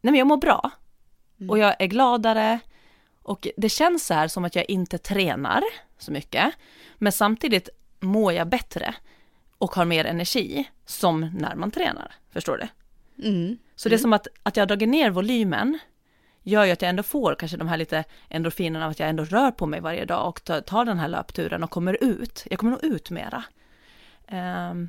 nej 0.00 0.10
men 0.12 0.14
jag 0.14 0.26
mår 0.26 0.36
bra 0.36 0.70
Mm. 1.40 1.50
och 1.50 1.58
jag 1.58 1.76
är 1.78 1.86
gladare 1.86 2.58
och 3.22 3.48
det 3.56 3.68
känns 3.68 4.06
så 4.06 4.14
här 4.14 4.28
som 4.28 4.44
att 4.44 4.56
jag 4.56 4.70
inte 4.70 4.98
tränar 4.98 5.62
så 5.98 6.12
mycket, 6.12 6.54
men 6.98 7.12
samtidigt 7.12 7.68
mår 8.00 8.32
jag 8.32 8.48
bättre 8.48 8.94
och 9.58 9.74
har 9.74 9.84
mer 9.84 10.04
energi 10.04 10.70
som 10.86 11.20
när 11.20 11.54
man 11.54 11.70
tränar, 11.70 12.12
förstår 12.32 12.56
du? 12.58 12.68
Mm. 13.28 13.58
Så 13.76 13.88
det 13.88 13.94
är 13.94 13.98
som 13.98 14.12
att, 14.12 14.26
att 14.42 14.56
jag 14.56 14.62
har 14.62 14.66
dragit 14.66 14.88
ner 14.88 15.10
volymen 15.10 15.78
gör 16.42 16.64
ju 16.64 16.72
att 16.72 16.82
jag 16.82 16.88
ändå 16.88 17.02
får 17.02 17.34
kanske 17.34 17.56
de 17.56 17.68
här 17.68 17.76
lite 17.76 18.04
endorfinerna 18.28 18.84
av 18.84 18.90
att 18.90 19.00
jag 19.00 19.08
ändå 19.08 19.24
rör 19.24 19.50
på 19.50 19.66
mig 19.66 19.80
varje 19.80 20.04
dag 20.04 20.28
och 20.28 20.44
tar, 20.44 20.60
tar 20.60 20.84
den 20.84 20.98
här 20.98 21.08
löpturen 21.08 21.64
och 21.64 21.70
kommer 21.70 22.04
ut. 22.04 22.44
Jag 22.50 22.58
kommer 22.58 22.72
nog 22.72 22.84
ut 22.84 23.10
mera. 23.10 23.44
Ehm, 24.28 24.88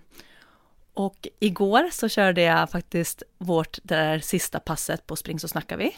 och 0.94 1.28
igår 1.40 1.90
så 1.92 2.10
körde 2.10 2.42
jag 2.42 2.70
faktiskt 2.70 3.24
vårt 3.38 3.80
det 3.84 3.96
där 3.96 4.20
sista 4.20 4.60
passet 4.60 5.08
på 5.08 5.16
Spring 5.16 5.40
så 5.40 5.48
snackar 5.48 5.78
vi. 5.78 5.96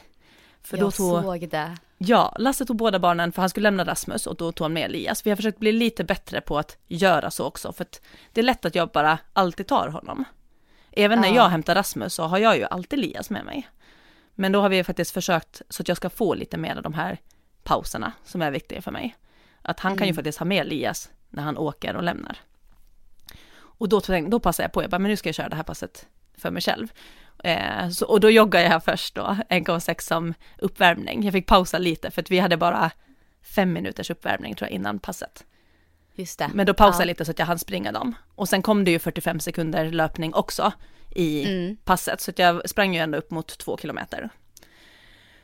För 0.61 0.77
då 0.77 0.85
jag 0.85 0.95
tog, 0.95 1.23
såg 1.23 1.49
det. 1.49 1.77
ja, 1.97 2.35
Lasse 2.39 2.65
tog 2.65 2.75
båda 2.75 2.99
barnen 2.99 3.31
för 3.31 3.41
han 3.41 3.49
skulle 3.49 3.63
lämna 3.63 3.85
Rasmus 3.85 4.27
och 4.27 4.35
då 4.35 4.51
tog 4.51 4.65
han 4.65 4.73
med 4.73 4.85
Elias. 4.85 5.25
Vi 5.25 5.29
har 5.29 5.35
försökt 5.35 5.59
bli 5.59 5.71
lite 5.71 6.03
bättre 6.03 6.41
på 6.41 6.57
att 6.57 6.77
göra 6.87 7.31
så 7.31 7.45
också 7.45 7.73
för 7.73 7.83
att 7.83 8.01
det 8.33 8.41
är 8.41 8.45
lätt 8.45 8.65
att 8.65 8.75
jag 8.75 8.89
bara 8.89 9.19
alltid 9.33 9.67
tar 9.67 9.87
honom. 9.87 10.25
Även 10.97 11.21
när 11.21 11.27
Ja. 11.27 11.35
jag 11.35 11.49
hämtar 11.49 11.75
Rasmus 11.75 12.13
så 12.13 12.23
har 12.23 12.37
jag 12.37 12.57
ju 12.57 12.63
alltid 12.63 12.99
Elias 12.99 13.29
med 13.29 13.45
mig. 13.45 13.67
Men 14.35 14.51
då 14.51 14.61
har 14.61 14.69
vi 14.69 14.83
faktiskt 14.83 15.11
försökt 15.11 15.61
så 15.69 15.83
att 15.83 15.87
jag 15.87 15.97
ska 15.97 16.09
få 16.09 16.33
lite 16.33 16.57
mer 16.57 16.75
av 16.75 16.81
de 16.83 16.93
här 16.93 17.17
pauserna 17.63 18.11
som 18.23 18.41
är 18.41 18.51
viktiga 18.51 18.81
för 18.81 18.91
mig. 18.91 19.15
Att 19.61 19.79
han 19.79 19.97
kan 19.97 20.07
ju 20.07 20.09
Mm. 20.11 20.15
faktiskt 20.15 20.37
ha 20.39 20.45
med 20.45 20.61
Elias 20.61 21.09
när 21.29 21.43
han 21.43 21.57
åker 21.57 21.95
och 21.95 22.03
lämnar. 22.03 22.37
Och 23.57 23.89
då, 23.89 24.01
då 24.27 24.39
passar 24.39 24.63
jag 24.63 24.71
på, 24.71 24.83
jag 24.83 24.89
bara, 24.89 24.99
men 24.99 25.09
nu 25.11 25.17
ska 25.17 25.29
jag 25.29 25.35
köra 25.35 25.49
det 25.49 25.55
här 25.55 25.63
passet 25.63 26.07
för 26.37 26.51
mig 26.51 26.61
själv. 26.61 26.87
Eh, 27.43 27.89
så, 27.89 28.05
och 28.05 28.19
då 28.19 28.29
joggar 28.29 28.61
jag 28.61 28.83
först 28.83 29.15
då, 29.15 29.21
1,6 29.49 30.01
som 30.07 30.33
uppvärmning. 30.57 31.23
Jag 31.23 31.33
fick 31.33 31.47
pausa 31.47 31.77
lite 31.77 32.11
för 32.11 32.21
att 32.21 32.31
vi 32.31 32.39
hade 32.39 32.57
bara 32.57 32.91
fem 33.41 33.73
minuters 33.73 34.09
uppvärmning 34.11 34.55
tror 34.55 34.69
jag 34.69 34.75
innan 34.75 34.99
passet. 34.99 35.45
Just 36.17 36.39
det. 36.39 36.49
Men 36.53 36.65
då 36.65 36.73
pausade 36.73 36.97
Ja. 36.97 37.01
jag 37.01 37.07
lite 37.07 37.25
så 37.25 37.31
att 37.31 37.39
jag 37.39 37.45
hann 37.45 37.59
springa 37.59 37.91
dem. 37.91 38.15
Och 38.35 38.49
sen 38.49 38.61
kom 38.61 38.83
det 38.85 38.91
ju 38.91 38.99
45 38.99 39.39
sekunder 39.39 39.91
löpning 39.91 40.33
också 40.33 40.71
i 41.15 41.43
Mm. 41.45 41.77
passet, 41.83 42.21
så 42.21 42.31
att 42.31 42.39
jag 42.39 42.69
sprang 42.69 42.93
ju 42.95 42.99
ändå 43.01 43.17
upp 43.17 43.31
mot 43.31 43.57
två 43.57 43.77
kilometer. 43.77 44.29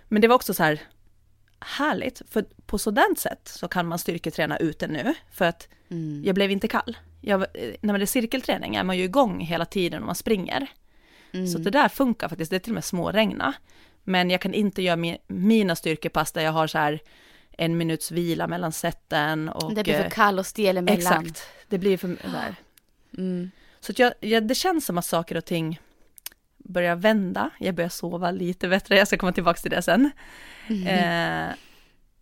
Men 0.07 0.21
det 0.21 0.27
var 0.27 0.35
också 0.35 0.53
så 0.53 0.63
här 0.63 0.79
härligt, 1.59 2.21
för 2.29 2.45
på 2.65 2.77
sådant 2.77 3.19
sätt 3.19 3.41
så 3.47 3.67
kan 3.67 3.85
man 3.87 3.99
styrketräna 3.99 4.57
ute 4.57 4.87
nu, 4.87 5.13
för 5.31 5.45
att 5.45 5.67
Mm. 5.89 6.23
jag 6.25 6.35
blev 6.35 6.51
inte 6.51 6.67
kall. 6.67 6.97
Jag, 7.21 7.41
eh, 7.41 7.47
när 7.81 7.93
man 7.93 8.01
är 8.01 8.05
cirkelträning 8.05 8.75
är 8.75 8.83
man 8.83 8.97
ju 8.97 9.03
igång 9.03 9.39
hela 9.39 9.65
tiden 9.65 10.01
och 10.01 10.05
man 10.05 10.15
springer. 10.15 10.67
Mm. 11.31 11.47
Så 11.47 11.57
det 11.57 11.69
där 11.69 11.89
funkar 11.89 12.29
faktiskt, 12.29 12.49
det 12.51 12.55
är 12.57 12.59
till 12.59 12.71
och 12.71 12.75
med 12.75 12.83
småregna. 12.83 13.53
Men 14.03 14.29
jag 14.29 14.41
kan 14.41 14.53
inte 14.53 14.81
göra 14.81 14.95
mi, 14.95 15.17
mina 15.27 15.75
styrkepass 15.75 16.31
där 16.31 16.41
jag 16.41 16.51
har 16.51 16.67
så 16.67 16.77
här 16.77 16.99
en 17.57 17.77
minuts 17.77 18.11
vila 18.11 18.47
mellan 18.47 18.71
sätten 18.71 19.49
och... 19.49 19.75
det 19.75 19.83
blir 19.83 19.93
för 19.93 20.03
eh, 20.03 20.09
kall 20.09 20.39
och 20.39 20.45
stel 20.45 20.77
emellan. 20.77 20.97
Exakt, 20.97 21.47
det 21.67 21.77
blir 21.77 21.97
för 21.97 22.07
där. 22.07 22.55
Mm. 23.17 23.51
Så 23.79 23.91
att 23.91 23.99
jag, 23.99 24.13
jag, 24.19 24.47
det 24.47 24.55
känns 24.55 24.85
som 24.85 24.97
att 24.97 25.05
saker 25.05 25.37
och 25.37 25.45
ting 25.45 25.79
börjar 26.57 26.95
vända. 26.95 27.49
Jag 27.59 27.75
börjar 27.75 27.89
sova 27.89 28.31
lite 28.31 28.67
bättre, 28.67 28.97
jag 28.97 29.07
ska 29.07 29.17
komma 29.17 29.31
tillbaka 29.31 29.59
till 29.59 29.71
det 29.71 29.81
sen. 29.81 30.11
Mm. 30.67 30.87
Eh, 30.87 31.55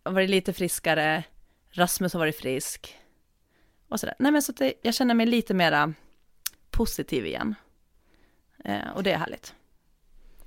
har 0.04 0.12
varit 0.12 0.30
lite 0.30 0.52
friskare, 0.52 1.24
Rasmus 1.70 2.12
har 2.12 2.20
varit 2.20 2.38
frisk 2.38 2.98
och 3.88 4.00
sådär. 4.00 4.14
Nej 4.18 4.32
men 4.32 4.42
så 4.42 4.52
att 4.52 4.58
det, 4.58 4.72
jag 4.82 4.94
känner 4.94 5.14
mig 5.14 5.26
lite 5.26 5.54
mera 5.54 5.94
positiv 6.70 7.26
igen. 7.26 7.54
Eh, 8.64 8.88
och 8.94 9.02
det 9.02 9.12
är 9.12 9.18
härligt. 9.18 9.54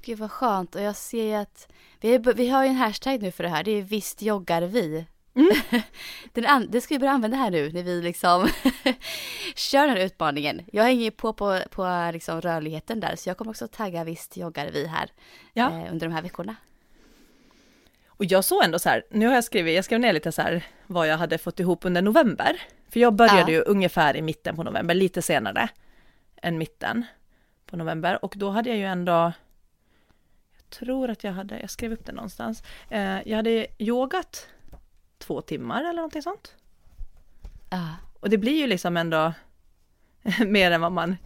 Gud 0.05 0.19
vad 0.19 0.31
skönt 0.31 0.75
och 0.75 0.81
jag 0.81 0.95
ser 0.95 1.24
ju 1.24 1.33
att 1.33 1.67
vi, 2.00 2.17
vi 2.17 2.50
har 2.50 2.63
ju 2.63 2.69
en 2.69 2.75
hashtag 2.75 3.21
nu 3.21 3.31
för 3.31 3.43
det 3.43 3.50
här, 3.50 3.63
det 3.63 3.71
är 3.71 3.81
visst 3.81 4.21
joggar 4.21 4.62
vi. 4.62 5.05
Mm. 5.35 5.50
Den 6.33 6.67
det 6.71 6.81
ska 6.81 6.95
vi 6.95 7.00
börja 7.00 7.12
använda 7.12 7.38
här 7.38 7.51
nu 7.51 7.71
när 7.71 7.83
vi 7.83 8.01
liksom 8.01 8.50
kör 9.55 9.88
den 9.88 9.97
här 9.97 10.05
utmaningen. 10.05 10.62
Jag 10.71 10.83
hänger 10.83 11.03
ju 11.03 11.12
på 11.12 11.33
på, 11.33 11.59
på 11.71 12.09
liksom 12.13 12.41
rörligheten 12.41 13.00
där 13.00 13.15
så 13.15 13.29
jag 13.29 13.38
kommer 13.38 13.51
också 13.51 13.67
tagga 13.67 14.03
visst 14.03 14.38
joggar 14.38 14.71
vi 14.71 14.88
här 14.88 15.12
ja. 15.53 15.67
eh, 15.67 15.91
under 15.91 16.07
de 16.07 16.13
här 16.13 16.21
veckorna. 16.21 16.55
Och 18.07 18.25
jag 18.25 18.45
såg 18.45 18.63
ändå 18.63 18.79
så 18.79 18.89
här, 18.89 19.05
nu 19.09 19.27
har 19.27 19.35
jag 19.35 19.43
skrivit, 19.43 19.75
jag 19.75 19.85
skrev 19.85 20.00
ner 20.00 20.13
lite 20.13 20.31
så 20.31 20.41
här 20.41 20.63
vad 20.88 21.07
jag 21.07 21.17
hade 21.17 21.38
fått 21.38 21.59
ihop 21.59 21.85
under 21.85 22.01
november. 22.01 22.62
För 22.89 23.00
jag 23.00 23.13
började 23.13 23.51
ja. 23.51 23.57
ju 23.57 23.62
ungefär 23.62 24.15
i 24.15 24.21
mitten 24.21 24.55
på 24.55 24.63
november, 24.63 24.95
lite 24.95 25.21
senare 25.21 25.69
än 26.41 26.57
mitten 26.57 27.05
på 27.65 27.77
november. 27.77 28.25
Och 28.25 28.33
då 28.38 28.50
hade 28.50 28.69
jag 28.69 28.77
ju 28.77 28.85
ändå, 28.85 29.33
tror 30.69 31.10
att 31.10 31.24
jag 31.24 31.31
hade, 31.31 31.60
jag 31.60 31.69
skrev 31.69 31.93
upp 31.93 32.05
det 32.05 32.12
någonstans, 32.12 32.63
eh, 32.89 33.27
jag 33.29 33.36
hade 33.36 33.67
yogat 33.77 34.48
två 35.17 35.41
timmar 35.41 35.79
eller 35.79 35.93
någonting 35.93 36.22
sånt. 36.22 36.55
Ja. 37.69 37.95
Och 38.19 38.29
det 38.29 38.38
blir 38.38 38.60
ju 38.60 38.67
liksom 38.67 38.98
ändå 38.98 39.34
mer 40.45 40.72
än 40.72 40.81
vad 40.81 40.91
man 40.91 41.17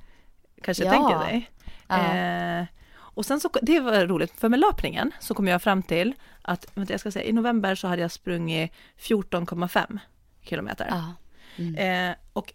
kanske 0.61 0.83
ja. 0.83 0.91
tänker 0.91 1.19
sig. 1.19 1.51
Ja. 1.87 2.15
Eh, 2.15 2.65
och 2.97 3.25
sen 3.25 3.39
så, 3.39 3.49
det 3.61 3.79
var 3.79 4.05
roligt, 4.05 4.31
för 4.31 4.49
med 4.49 4.59
löpningen 4.59 5.11
så 5.19 5.33
kom 5.33 5.47
jag 5.47 5.61
fram 5.61 5.83
till 5.83 6.13
att, 6.41 6.71
vänta 6.73 6.93
jag 6.93 6.99
ska 6.99 7.11
säga, 7.11 7.25
i 7.25 7.33
november 7.33 7.75
så 7.75 7.87
hade 7.87 8.01
jag 8.01 8.11
sprungit 8.11 8.71
14,5 8.97 9.99
kilometer. 10.41 10.87
Ja. 10.89 11.13
Mm. 11.57 12.09
Eh, 12.09 12.15
och 12.33 12.53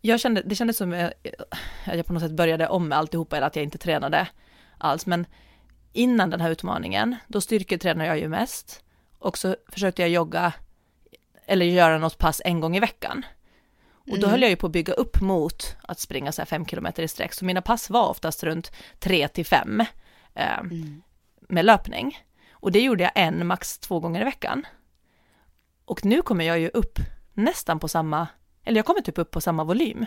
jag 0.00 0.20
kände, 0.20 0.42
det 0.44 0.54
kändes 0.54 0.76
som 0.76 0.92
att 0.92 1.96
jag 1.96 2.06
på 2.06 2.12
något 2.12 2.22
sätt 2.22 2.32
började 2.32 2.68
om 2.68 2.88
med 2.88 2.98
alltihopa, 2.98 3.36
eller 3.36 3.46
att 3.46 3.56
jag 3.56 3.62
inte 3.62 3.78
tränade 3.78 4.28
alls, 4.78 5.06
men 5.06 5.26
innan 5.92 6.30
den 6.30 6.40
här 6.40 6.50
utmaningen, 6.50 7.16
då 7.26 7.40
styrketränade 7.40 8.08
jag 8.08 8.18
ju 8.18 8.28
mest 8.28 8.84
och 9.18 9.38
så 9.38 9.56
försökte 9.68 10.02
jag 10.02 10.08
jogga 10.08 10.52
eller 11.46 11.66
göra 11.66 11.98
något 11.98 12.18
pass 12.18 12.42
en 12.44 12.60
gång 12.60 12.76
i 12.76 12.80
veckan. 12.80 13.26
Och 13.94 14.18
då 14.18 14.26
mm. 14.26 14.30
höll 14.30 14.42
jag 14.42 14.50
ju 14.50 14.56
på 14.56 14.66
att 14.66 14.72
bygga 14.72 14.92
upp 14.92 15.20
mot 15.20 15.76
att 15.82 16.00
springa 16.00 16.32
så 16.32 16.40
här 16.40 16.46
fem 16.46 16.66
kilometer 16.66 17.02
i 17.02 17.08
sträck, 17.08 17.32
så 17.32 17.44
mina 17.44 17.62
pass 17.62 17.90
var 17.90 18.08
oftast 18.08 18.42
runt 18.42 18.72
tre 18.98 19.28
till 19.28 19.46
fem 19.46 19.80
eh, 20.34 20.58
mm. 20.58 21.02
med 21.48 21.64
löpning. 21.64 22.18
Och 22.50 22.72
det 22.72 22.80
gjorde 22.80 23.02
jag 23.02 23.12
en, 23.14 23.46
max 23.46 23.78
två 23.78 24.00
gånger 24.00 24.20
i 24.20 24.24
veckan. 24.24 24.66
Och 25.84 26.04
nu 26.04 26.22
kommer 26.22 26.44
jag 26.44 26.58
ju 26.58 26.68
upp 26.68 26.98
nästan 27.32 27.78
på 27.78 27.88
samma, 27.88 28.26
eller 28.64 28.78
jag 28.78 28.86
kommer 28.86 29.00
typ 29.00 29.18
upp 29.18 29.30
på 29.30 29.40
samma 29.40 29.64
volym. 29.64 30.06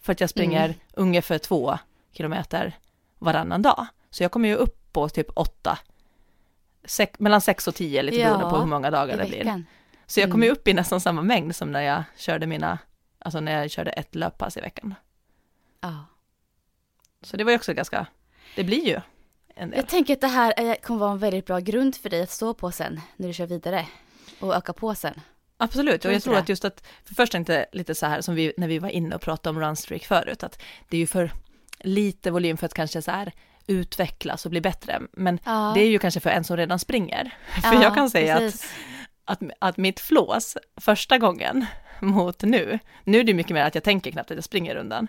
För 0.00 0.12
att 0.12 0.20
jag 0.20 0.30
springer 0.30 0.64
mm. 0.64 0.76
ungefär 0.92 1.38
två 1.38 1.78
kilometer 2.12 2.78
varannan 3.18 3.62
dag. 3.62 3.86
Så 4.14 4.22
jag 4.22 4.30
kommer 4.30 4.48
ju 4.48 4.54
upp 4.54 4.92
på 4.92 5.08
typ 5.08 5.26
åtta, 5.34 5.78
sex, 6.84 7.20
mellan 7.20 7.40
sex 7.40 7.68
och 7.68 7.74
tio, 7.74 8.02
lite 8.02 8.16
ja, 8.16 8.28
beroende 8.28 8.50
på 8.50 8.58
hur 8.58 8.66
många 8.66 8.90
dagar 8.90 9.16
det 9.16 9.26
blir. 9.26 9.64
Så 10.06 10.20
jag 10.20 10.30
kommer 10.30 10.46
ju 10.46 10.50
mm. 10.50 10.58
upp 10.58 10.68
i 10.68 10.72
nästan 10.74 11.00
samma 11.00 11.22
mängd 11.22 11.56
som 11.56 11.72
när 11.72 11.80
jag 11.80 12.02
körde 12.16 12.46
mina, 12.46 12.78
alltså 13.18 13.40
när 13.40 13.60
jag 13.60 13.70
körde 13.70 13.90
ett 13.90 14.14
löppass 14.14 14.56
i 14.56 14.60
veckan. 14.60 14.94
Ja. 15.80 16.06
Så 17.22 17.36
det 17.36 17.44
var 17.44 17.50
ju 17.50 17.56
också 17.56 17.74
ganska, 17.74 18.06
det 18.56 18.64
blir 18.64 18.86
ju 18.86 19.00
en 19.54 19.70
del. 19.70 19.78
Jag 19.78 19.88
tänker 19.88 20.14
att 20.14 20.20
det 20.20 20.26
här 20.26 20.74
kommer 20.82 21.00
vara 21.00 21.12
en 21.12 21.18
väldigt 21.18 21.46
bra 21.46 21.58
grund 21.58 21.96
för 21.96 22.10
dig 22.10 22.22
att 22.22 22.30
stå 22.30 22.54
på 22.54 22.72
sen, 22.72 23.00
när 23.16 23.28
du 23.28 23.34
kör 23.34 23.46
vidare 23.46 23.86
och 24.40 24.54
öka 24.54 24.72
på 24.72 24.94
sen. 24.94 25.20
Absolut, 25.56 26.04
och 26.04 26.12
jag 26.12 26.22
tror 26.22 26.36
att 26.36 26.48
just 26.48 26.64
att, 26.64 26.86
för 27.04 27.14
först 27.14 27.34
inte 27.34 27.66
lite 27.72 27.94
så 27.94 28.06
här 28.06 28.20
som 28.20 28.34
vi, 28.34 28.52
när 28.56 28.68
vi 28.68 28.78
var 28.78 28.88
inne 28.88 29.14
och 29.14 29.20
pratade 29.20 29.56
om 29.56 29.64
runstreak 29.64 30.04
förut, 30.04 30.42
att 30.42 30.62
det 30.88 30.96
är 30.96 31.00
ju 31.00 31.06
för 31.06 31.32
lite 31.78 32.30
volym 32.30 32.56
för 32.56 32.66
att 32.66 32.74
kanske 32.74 33.02
så 33.02 33.10
här 33.10 33.32
utvecklas 33.66 34.44
och 34.44 34.50
bli 34.50 34.60
bättre, 34.60 35.00
men 35.12 35.38
ja. 35.44 35.72
det 35.74 35.80
är 35.80 35.88
ju 35.88 35.98
kanske 35.98 36.20
för 36.20 36.30
en 36.30 36.44
som 36.44 36.56
redan 36.56 36.78
springer. 36.78 37.34
För 37.62 37.74
ja, 37.74 37.82
jag 37.82 37.94
kan 37.94 38.10
säga 38.10 38.36
att, 38.36 38.66
att, 39.24 39.40
att 39.58 39.76
mitt 39.76 40.00
flås 40.00 40.56
första 40.76 41.18
gången 41.18 41.66
mot 42.00 42.42
nu, 42.42 42.78
nu 43.04 43.20
är 43.20 43.24
det 43.24 43.34
mycket 43.34 43.54
mer 43.54 43.64
att 43.64 43.74
jag 43.74 43.84
tänker 43.84 44.10
knappt 44.10 44.30
att 44.30 44.36
jag 44.36 44.44
springer 44.44 44.74
rundan, 44.74 45.08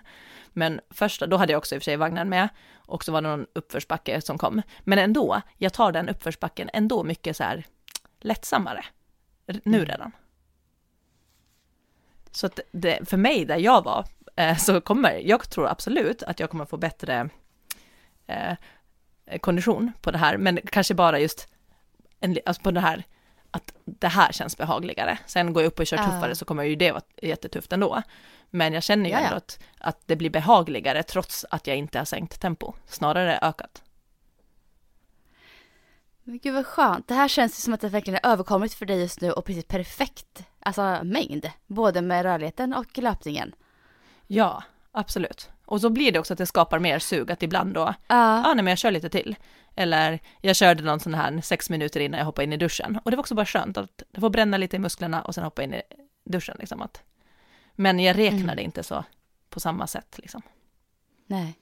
men 0.52 0.80
första, 0.90 1.26
då 1.26 1.36
hade 1.36 1.52
jag 1.52 1.58
också 1.58 1.74
i 1.74 1.78
och 1.78 1.82
för 1.82 1.84
sig 1.84 1.96
vagnen 1.96 2.28
med 2.28 2.48
och 2.74 3.04
så 3.04 3.12
var 3.12 3.22
det 3.22 3.28
någon 3.28 3.46
uppförsbacke 3.52 4.20
som 4.20 4.38
kom, 4.38 4.62
men 4.80 4.98
ändå, 4.98 5.40
jag 5.58 5.72
tar 5.72 5.92
den 5.92 6.08
uppförsbacken 6.08 6.70
ändå 6.72 7.04
mycket 7.04 7.36
så 7.36 7.44
här 7.44 7.64
lättsammare 8.20 8.84
nu 9.46 9.76
mm. 9.76 9.84
redan. 9.84 10.12
Så 12.30 12.46
att 12.46 12.60
det, 12.72 13.08
för 13.08 13.16
mig 13.16 13.44
där 13.44 13.56
jag 13.56 13.84
var, 13.84 14.06
eh, 14.36 14.56
så 14.56 14.80
kommer, 14.80 15.12
jag 15.12 15.50
tror 15.50 15.68
absolut 15.68 16.22
att 16.22 16.40
jag 16.40 16.50
kommer 16.50 16.64
få 16.64 16.76
bättre 16.76 17.28
eh, 18.26 18.56
kondition 19.40 19.92
på 20.00 20.10
det 20.10 20.18
här, 20.18 20.36
men 20.36 20.58
kanske 20.66 20.94
bara 20.94 21.18
just 21.18 21.48
en, 22.20 22.38
alltså 22.46 22.62
på 22.62 22.70
det 22.70 22.80
här, 22.80 23.04
att 23.50 23.72
det 23.84 24.08
här 24.08 24.32
känns 24.32 24.56
behagligare. 24.56 25.18
Sen 25.26 25.52
går 25.52 25.62
jag 25.62 25.68
upp 25.68 25.78
och 25.78 25.86
kör 25.86 25.96
tuffare 25.96 26.30
uh. 26.30 26.34
så 26.34 26.44
kommer 26.44 26.62
ju 26.62 26.76
det 26.76 26.92
vara 26.92 27.02
jättetufft 27.22 27.72
ändå. 27.72 28.02
Men 28.50 28.72
jag 28.72 28.82
känner 28.82 29.04
ju 29.04 29.10
Jaja. 29.10 29.26
ändå 29.26 29.36
att, 29.36 29.58
att 29.78 30.00
det 30.06 30.16
blir 30.16 30.30
behagligare 30.30 31.02
trots 31.02 31.46
att 31.50 31.66
jag 31.66 31.76
inte 31.76 31.98
har 31.98 32.04
sänkt 32.04 32.40
tempo, 32.40 32.72
snarare 32.86 33.38
ökat. 33.42 33.82
Men 36.22 36.38
gud 36.38 36.54
vad 36.54 36.66
skönt. 36.66 37.08
Det 37.08 37.14
här 37.14 37.28
känns 37.28 37.62
som 37.62 37.74
att 37.74 37.80
det 37.80 37.88
verkligen 37.88 38.20
är 38.22 38.30
överkommit 38.32 38.74
för 38.74 38.86
dig 38.86 39.00
just 39.00 39.20
nu 39.20 39.32
och 39.32 39.44
precis 39.44 39.64
perfekt 39.64 40.44
alltså 40.60 41.00
mängd. 41.02 41.50
Både 41.66 42.02
med 42.02 42.22
rörligheten 42.22 42.74
och 42.74 42.98
löpningen. 42.98 43.54
Ja, 44.26 44.62
absolut. 44.92 45.50
Och 45.66 45.80
så 45.80 45.90
blir 45.90 46.12
det 46.12 46.18
också 46.18 46.32
att 46.32 46.38
det 46.38 46.46
skapar 46.46 46.78
mer 46.78 46.98
sug, 46.98 47.30
att 47.30 47.42
ibland 47.42 47.74
då, 47.74 47.94
ja, 48.06 48.14
uh. 48.14 48.46
ah, 48.46 48.54
nej 48.54 48.64
men 48.64 48.66
jag 48.66 48.78
kör 48.78 48.90
lite 48.90 49.08
till. 49.08 49.36
Eller 49.74 50.20
jag 50.40 50.56
körde 50.56 50.82
någon 50.82 51.00
sån 51.00 51.14
här 51.14 51.40
sex 51.40 51.70
minuter 51.70 52.00
innan 52.00 52.18
jag 52.18 52.24
hoppade 52.24 52.44
in 52.44 52.52
i 52.52 52.56
duschen. 52.56 53.00
Och 53.04 53.10
det 53.10 53.16
var 53.16 53.22
också 53.22 53.34
bara 53.34 53.46
skönt 53.46 53.76
att 53.76 54.02
det 54.10 54.20
får 54.20 54.30
bränna 54.30 54.56
lite 54.56 54.76
i 54.76 54.78
musklerna 54.78 55.22
och 55.22 55.34
sen 55.34 55.44
hoppa 55.44 55.62
in 55.62 55.74
i 55.74 55.82
duschen 56.24 56.56
liksom. 56.58 56.82
Att, 56.82 57.02
men 57.74 58.00
jag 58.00 58.18
räknade 58.18 58.52
mm. 58.52 58.64
inte 58.64 58.82
så 58.82 59.04
på 59.50 59.60
samma 59.60 59.86
sätt 59.86 60.18
liksom. 60.18 60.42
Nej. 61.26 61.58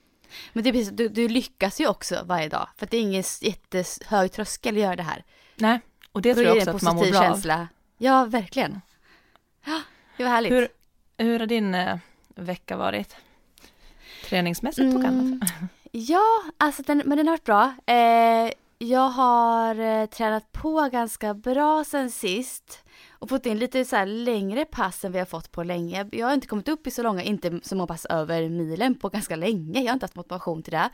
Men 0.53 0.65
det 0.65 0.71
är 0.71 0.73
precis, 0.73 0.91
du, 0.91 1.09
du 1.09 1.29
lyckas 1.29 1.81
ju 1.81 1.89
också 1.89 2.23
varje 2.25 2.49
dag. 2.49 2.69
För 2.77 2.87
det 2.87 2.97
är 2.97 3.01
ingen 3.01 3.25
jättehög 3.41 4.33
tröskel 4.33 4.75
att 4.75 4.81
göra 4.81 4.97
det 4.97 5.03
här. 5.03 5.25
Nej, 5.57 5.81
och 6.13 6.23
det 6.23 6.35
tror 6.35 6.47
jag 6.47 6.57
också 6.57 6.71
att 6.71 6.83
man 6.83 6.97
mår 6.97 7.11
bra 7.11 7.21
känsla. 7.21 7.61
av. 7.61 7.67
Ja, 7.99 8.25
verkligen. 8.25 8.81
Ja, 9.65 9.83
det 10.17 10.25
var 10.25 10.31
härligt. 10.31 10.53
Hur, 10.53 10.69
hur 11.19 11.39
har 11.39 11.47
din 11.47 11.75
eh, 11.75 11.99
vecka 12.35 12.77
varit? 12.77 13.17
Träningsmässigt 14.29 14.95
och 14.95 15.05
mm. 15.05 15.07
annat? 15.07 15.51
Ja, 15.93 16.43
alltså 16.59 16.83
den, 16.83 17.03
men 17.05 17.19
den 17.19 17.27
har 17.27 17.33
varit 17.33 17.45
bra. 17.45 17.75
Eh, 17.87 18.53
jag 18.79 19.09
har 19.09 19.81
eh, 19.81 20.07
tränat 20.07 20.53
på 20.53 20.89
ganska 20.93 21.35
bra 21.35 21.85
sen 21.85 22.11
sist 22.11 22.85
och 23.11 23.29
fått 23.29 23.47
in 23.47 23.59
lite 23.59 23.85
så 23.85 24.05
längre 24.05 24.65
pass 24.65 25.05
än 25.05 25.13
vi 25.13 25.19
har 25.19 25.27
fått 25.27 25.53
på 25.53 25.63
länge. 25.63 26.09
Jag 26.13 26.27
har 26.27 26.35
inte 26.35 26.47
kommit 26.47 26.69
upp 26.69 26.87
i 26.87 26.91
så 26.91 27.03
långa, 27.03 27.23
inte 27.23 27.61
så 27.63 27.77
många 27.77 27.87
pass 27.87 28.05
över 28.05 28.49
milen 28.49 28.95
på 28.95 29.09
ganska 29.09 29.37
länge. 29.37 29.81
Jag 29.81 29.89
har 29.89 29.93
inte 29.95 30.05
haft 30.05 30.17
motivation 30.17 30.63
till 30.63 30.73
det. 30.73 30.91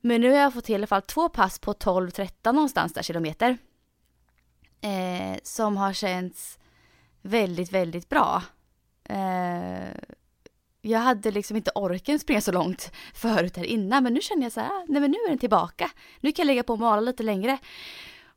Men 0.00 0.20
nu 0.20 0.30
har 0.30 0.38
jag 0.38 0.54
fått 0.54 0.70
i 0.70 0.74
alla 0.74 0.86
fall 0.86 1.02
två 1.02 1.28
pass 1.28 1.58
på 1.58 1.72
12-13 1.72 2.52
någonstans 2.52 2.92
där 2.92 3.02
kilometer. 3.02 3.58
Eh, 4.80 5.38
som 5.42 5.76
har 5.76 5.92
känts 5.92 6.58
väldigt, 7.22 7.72
väldigt 7.72 8.08
bra. 8.08 8.42
Eh, 9.04 9.88
jag 10.88 10.98
hade 10.98 11.30
liksom 11.30 11.56
inte 11.56 11.70
orken 11.74 12.18
springa 12.18 12.40
så 12.40 12.52
långt 12.52 12.92
förut 13.14 13.56
här 13.56 13.64
innan 13.64 14.02
men 14.02 14.14
nu 14.14 14.20
känner 14.20 14.42
jag 14.42 14.52
så 14.52 14.60
här, 14.60 14.68
ah, 14.68 14.84
nej 14.88 15.00
men 15.00 15.10
nu 15.10 15.16
är 15.16 15.28
den 15.28 15.38
tillbaka. 15.38 15.90
Nu 16.20 16.32
kan 16.32 16.42
jag 16.42 16.46
lägga 16.46 16.62
på 16.62 16.72
och 16.72 16.78
mala 16.78 17.00
lite 17.00 17.22
längre. 17.22 17.58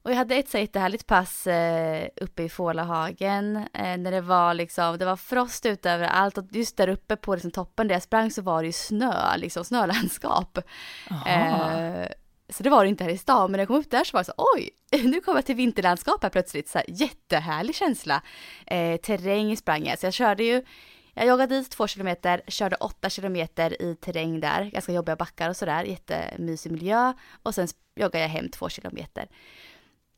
Och 0.03 0.12
jag 0.12 0.15
hade 0.15 0.36
ett 0.36 0.50
så 0.50 0.58
jättehärligt 0.58 1.08
pass 1.08 1.48
eh, 1.48 2.08
uppe 2.22 2.43
i 2.43 2.50
Fålahagen 2.50 3.55
eh, 3.55 3.98
när 3.98 4.12
det 4.12 4.22
var 4.22 4.53
liksom, 4.53 4.98
det 4.98 5.05
var 5.05 5.15
frost 5.15 5.65
ute 5.65 5.91
överallt 5.91 6.38
och 6.38 6.46
just 6.51 6.77
där 6.77 6.88
uppe 6.88 7.15
på 7.15 7.36
liksom, 7.36 7.51
toppen 7.51 7.88
där 7.88 7.96
jag 7.96 8.03
sprang 8.03 8.31
så 8.31 8.41
var 8.41 8.62
det 8.62 8.67
ju 8.67 8.74
snö, 8.74 9.38
liksom 9.38 9.65
snölandskap. 9.65 10.58
Eh, 11.27 12.08
så 12.50 12.63
det 12.63 12.70
var 12.70 12.84
det 12.84 12.89
inte 12.89 13.03
här 13.03 13.12
i 13.12 13.17
stan, 13.17 13.51
men 13.51 13.51
när 13.51 13.60
jag 13.60 13.67
kom 13.67 13.77
upp 13.77 13.91
där 13.91 14.03
så 14.03 14.17
var 14.17 14.22
det 14.22 14.25
så 14.25 14.34
oj, 14.55 14.70
nu 15.03 15.22
kommer 15.22 15.38
jag 15.38 15.46
till 15.46 15.55
vinterlandskap 15.55 16.24
här 16.24 16.29
plötsligt, 16.29 16.70
så 16.70 16.77
här, 16.77 16.86
jättehärlig 16.89 17.75
känsla. 17.75 18.22
Eh, 18.67 18.98
terräng 18.98 19.58
sprang 19.58 19.86
jag, 19.86 20.00
så 20.00 20.05
jag 20.05 20.13
körde 20.13 20.43
ju 20.43 20.63
jag 21.13 21.27
joggade 21.27 21.55
dit 21.55 21.71
två 21.71 21.87
kilometer, 21.87 22.41
körde 22.47 22.75
åtta 22.75 23.09
kilometer 23.09 23.81
i 23.81 23.95
terräng 23.95 24.39
där, 24.39 24.63
ganska 24.63 24.91
jobbiga 24.91 25.15
backar 25.15 25.49
och 25.49 25.57
sådär, 25.57 25.83
jättemysig 25.83 26.71
miljö 26.71 27.13
och 27.43 27.55
sen 27.55 27.67
joggade 27.95 28.19
jag 28.19 28.29
hem 28.29 28.49
två 28.49 28.69
kilometer. 28.69 29.27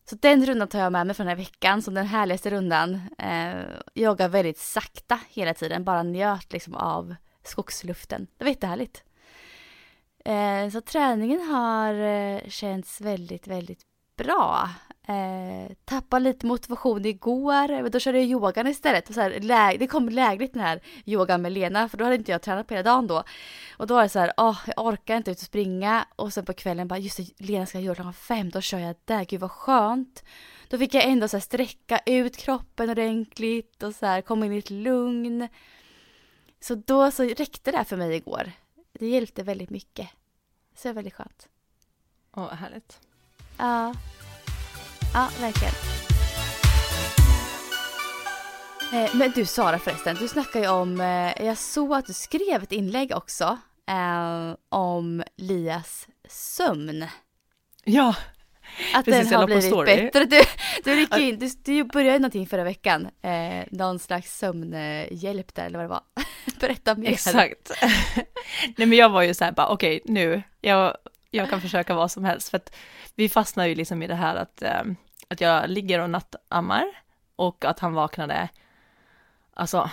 Så 0.09 0.15
den 0.15 0.45
rundan 0.45 0.67
tar 0.67 0.79
jag 0.79 0.91
med 0.91 1.07
mig 1.07 1.15
från 1.15 1.27
den 1.27 1.37
här 1.37 1.43
veckan 1.43 1.81
som 1.81 1.93
den 1.93 2.05
härligaste 2.05 2.49
rundan. 2.49 2.99
Eh, 3.17 3.63
joggar 3.93 4.29
väldigt 4.29 4.57
sakta 4.57 5.19
hela 5.29 5.53
tiden, 5.53 5.83
bara 5.83 6.03
njöt 6.03 6.53
liksom 6.53 6.75
av 6.75 7.15
skogsluften. 7.43 8.27
Det 8.37 8.43
var 8.43 8.49
jättehärligt. 8.49 9.03
Eh, 10.25 10.69
så 10.69 10.81
träningen 10.81 11.41
har 11.41 11.93
eh, 11.93 12.41
känts 12.47 13.01
väldigt, 13.01 13.47
väldigt 13.47 13.81
bra. 14.17 14.69
Eh, 15.07 15.71
tappade 15.85 16.23
lite 16.23 16.45
motivation 16.45 17.05
igår, 17.05 17.81
men 17.81 17.91
då 17.91 17.99
körde 17.99 18.17
jag 18.19 18.27
yogan 18.27 18.67
istället. 18.67 19.09
Och 19.09 19.15
så 19.15 19.21
här, 19.21 19.39
lä- 19.39 19.77
det 19.79 19.87
kom 19.87 20.09
lägligt 20.09 20.53
den 20.53 20.61
här 20.61 20.81
yogan 21.05 21.41
med 21.41 21.51
Lena, 21.51 21.89
för 21.89 21.97
då 21.97 22.03
hade 22.03 22.15
inte 22.15 22.31
jag 22.31 22.41
tränat 22.41 22.67
på 22.67 22.73
hela 22.73 22.83
dagen 22.83 23.07
då. 23.07 23.23
Och 23.77 23.87
då 23.87 23.93
var 23.93 24.03
det 24.03 24.09
så 24.09 24.19
här, 24.19 24.33
åh, 24.37 24.59
jag 24.67 24.85
orkar 24.85 25.17
inte 25.17 25.31
ut 25.31 25.37
och 25.37 25.43
springa. 25.45 26.07
Och 26.15 26.33
sen 26.33 26.45
på 26.45 26.53
kvällen 26.53 26.87
bara, 26.87 26.99
just 26.99 27.17
det, 27.17 27.45
Lena 27.45 27.65
ska 27.65 27.79
göra 27.79 27.95
klockan 27.95 28.13
fem, 28.13 28.49
då 28.49 28.61
kör 28.61 28.79
jag 28.79 28.95
där, 29.05 29.25
gud 29.25 29.39
vad 29.39 29.51
skönt. 29.51 30.23
Då 30.69 30.77
fick 30.77 30.93
jag 30.93 31.05
ändå 31.05 31.27
så 31.27 31.37
här 31.37 31.41
sträcka 31.41 31.99
ut 32.05 32.37
kroppen 32.37 32.89
ordentligt 32.89 33.83
och 33.83 33.95
så 33.95 34.05
här 34.05 34.21
komma 34.21 34.45
in 34.45 34.53
i 34.53 34.57
ett 34.57 34.69
lugn. 34.69 35.47
Så 36.59 36.75
då 36.75 37.11
så 37.11 37.23
räckte 37.23 37.71
det 37.71 37.77
här 37.77 37.83
för 37.83 37.97
mig 37.97 38.15
igår. 38.15 38.51
Det 38.99 39.07
hjälpte 39.07 39.43
väldigt 39.43 39.69
mycket. 39.69 40.09
Så 40.75 40.87
det 40.87 40.89
var 40.89 40.95
väldigt 40.95 41.13
skönt. 41.13 41.47
Åh, 42.35 42.43
vad 42.43 42.57
härligt. 42.57 42.99
Ja. 43.57 43.93
Ja, 45.13 45.29
verkligen. 45.41 45.73
Eh, 48.93 49.15
men 49.15 49.31
du 49.35 49.45
Sara 49.45 49.79
förresten, 49.79 50.15
du 50.19 50.27
snackar 50.27 50.59
ju 50.59 50.67
om, 50.67 51.01
eh, 51.01 51.45
jag 51.45 51.57
såg 51.57 51.93
att 51.93 52.05
du 52.05 52.13
skrev 52.13 52.63
ett 52.63 52.71
inlägg 52.71 53.11
också 53.15 53.57
eh, 53.89 54.55
om 54.69 55.23
Lias 55.37 56.07
sömn. 56.29 57.05
Ja, 57.83 58.15
Att 58.93 59.05
Precis, 59.05 59.29
den 59.29 59.39
har 59.39 59.45
blivit 59.45 59.63
story. 59.65 59.95
bättre. 59.95 60.25
Du, 60.25 60.41
du, 60.83 60.95
rycker 60.95 61.19
in, 61.19 61.39
du, 61.39 61.49
du 61.63 61.83
började 61.83 62.19
någonting 62.19 62.47
förra 62.47 62.63
veckan, 62.63 63.07
eh, 63.21 63.65
någon 63.71 63.99
slags 63.99 64.37
sömnhjälp 64.37 65.55
där 65.55 65.65
eller 65.65 65.77
vad 65.77 65.85
det 65.85 65.89
var. 65.89 66.01
Berätta 66.59 66.95
mer. 66.95 67.11
exakt. 67.11 67.71
Nej 68.77 68.87
men 68.87 68.93
jag 68.93 69.09
var 69.09 69.21
ju 69.21 69.33
så 69.33 69.43
här 69.45 69.51
bara, 69.51 69.67
okej 69.67 70.01
nu, 70.05 70.41
jag, 70.61 70.97
jag 71.33 71.49
kan 71.49 71.61
försöka 71.61 71.95
vad 71.95 72.11
som 72.11 72.25
helst 72.25 72.49
för 72.49 72.57
att 72.57 72.75
vi 73.15 73.29
fastnar 73.29 73.65
ju 73.65 73.75
liksom 73.75 74.03
i 74.03 74.07
det 74.07 74.15
här 74.15 74.35
att, 74.35 74.61
eh, 74.61 74.83
att 75.27 75.41
jag 75.41 75.69
ligger 75.69 75.99
och 75.99 76.09
nattammar 76.09 76.85
och 77.35 77.65
att 77.65 77.79
han 77.79 77.93
vaknade, 77.93 78.49
alltså 79.53 79.89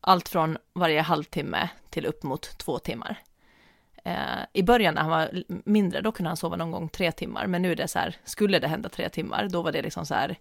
allt 0.00 0.28
från 0.28 0.58
varje 0.72 1.00
halvtimme 1.00 1.68
till 1.90 2.06
upp 2.06 2.22
mot 2.22 2.58
två 2.58 2.78
timmar. 2.78 3.16
Eh, 4.04 4.40
I 4.52 4.62
början 4.62 4.94
när 4.94 5.02
han 5.02 5.10
var 5.10 5.42
mindre, 5.46 6.00
då 6.00 6.12
kunde 6.12 6.30
han 6.30 6.36
sova 6.36 6.56
någon 6.56 6.70
gång 6.70 6.88
tre 6.88 7.12
timmar, 7.12 7.46
men 7.46 7.62
nu 7.62 7.72
är 7.72 7.76
det 7.76 7.88
så 7.88 7.98
här, 7.98 8.16
skulle 8.24 8.58
det 8.58 8.68
hända 8.68 8.88
tre 8.88 9.08
timmar, 9.08 9.48
då 9.48 9.62
var 9.62 9.72
det 9.72 9.82
liksom 9.82 10.06
så 10.06 10.14
här 10.14 10.36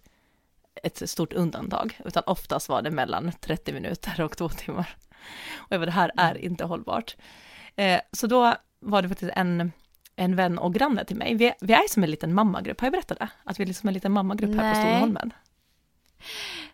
ett 0.84 1.10
stort 1.10 1.34
undantag, 1.34 2.00
utan 2.06 2.24
oftast 2.26 2.70
var 2.70 2.82
det 2.82 2.92
mellan 2.92 3.32
30 3.40 3.74
minuter 3.74 4.22
och 4.22 4.38
två 4.38 4.50
timmar. 4.50 4.96
Och 5.56 5.72
jag 5.72 5.82
bara, 5.82 5.86
det 5.86 5.92
här 5.92 6.12
är 6.18 6.38
inte 6.38 6.66
hållbart. 6.66 7.16
Eh, 7.76 8.02
så 8.12 8.28
då 8.28 8.56
var 8.80 9.02
det 9.02 9.10
faktiskt 9.10 9.32
en, 9.36 9.72
en 10.16 10.36
vän 10.36 10.60
och 10.60 10.74
granne 10.74 11.06
till 11.06 11.16
mig. 11.16 11.36
Vi, 11.36 11.54
vi 11.62 11.74
är 11.74 11.88
som 11.90 12.04
en 12.04 12.12
liten 12.12 12.34
mammagrupp, 12.34 12.82
har 12.82 12.86
jag 12.86 12.92
berättat 12.92 13.20
det? 13.20 13.30
Att 13.44 13.60
vi 13.60 13.64
är 13.64 13.68
liksom 13.68 13.88
en 13.88 13.94
liten 13.94 14.12
mammagrupp 14.12 14.50
här 14.56 14.74
på 14.74 14.80
Nej. 14.80 14.96
Storholmen. 14.96 15.34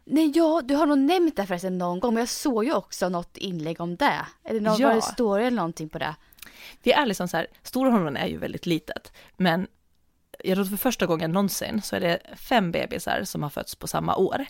Nej, 0.03 0.31
ja, 0.35 0.61
du 0.63 0.75
har 0.75 0.85
nog 0.85 0.97
nämnt 0.97 1.35
det 1.35 1.45
förresten 1.45 1.77
någon 1.77 1.99
gång, 1.99 2.13
men 2.13 2.21
jag 2.21 2.29
såg 2.29 2.65
ju 2.65 2.73
också 2.73 3.09
något 3.09 3.37
inlägg 3.37 3.81
om 3.81 3.95
det. 3.95 4.25
Eller 4.43 4.61
någon, 4.61 4.77
Ja. 4.79 4.87
var 4.87 4.95
det 4.95 5.01
story 5.01 5.43
eller 5.43 5.57
någonting 5.57 5.89
på 5.89 5.99
det? 5.99 6.15
Vi 6.83 6.91
är 6.91 7.05
liksom 7.05 7.27
så 7.27 7.37
här, 7.37 7.47
Storholmen 7.63 8.17
är 8.17 8.27
ju 8.27 8.37
väldigt 8.37 8.65
litet, 8.65 9.11
men 9.37 9.67
jag 10.43 10.55
tror 10.55 10.65
för 10.65 10.77
första 10.77 11.05
gången 11.05 11.31
någonsin 11.31 11.81
så 11.81 11.95
är 11.95 11.99
det 11.99 12.19
fem 12.35 12.71
bebisar 12.71 13.23
som 13.23 13.43
har 13.43 13.49
fötts 13.49 13.75
på 13.75 13.87
samma 13.87 14.15
år. 14.15 14.45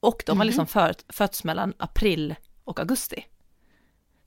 Och 0.00 0.22
de 0.26 0.38
har 0.38 0.44
liksom 0.44 0.66
fött, 0.66 1.04
fötts 1.08 1.44
mellan 1.44 1.74
april 1.78 2.34
och 2.64 2.80
augusti. 2.80 3.24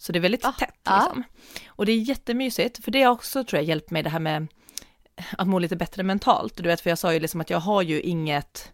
Så 0.03 0.11
det 0.11 0.19
är 0.19 0.21
väldigt 0.21 0.43
Va? 0.43 0.51
tätt 0.59 0.79
liksom. 0.85 1.23
Och 1.67 1.85
det 1.85 1.91
är 1.91 1.97
jättemysigt, 1.97 2.83
för 2.83 2.91
det 2.91 3.03
har 3.03 3.11
också 3.11 3.43
tror 3.43 3.57
jag 3.57 3.67
hjälpt 3.67 3.91
mig 3.91 4.03
det 4.03 4.09
här 4.09 4.19
med 4.19 4.47
att 5.37 5.47
må 5.47 5.59
lite 5.59 5.75
bättre 5.75 6.03
mentalt. 6.03 6.57
Du 6.57 6.63
vet, 6.63 6.81
för 6.81 6.89
jag 6.89 6.97
sa 6.97 7.13
ju 7.13 7.19
liksom 7.19 7.41
att 7.41 7.49
jag 7.49 7.59
har 7.59 7.81
ju 7.81 8.01
inget 8.01 8.73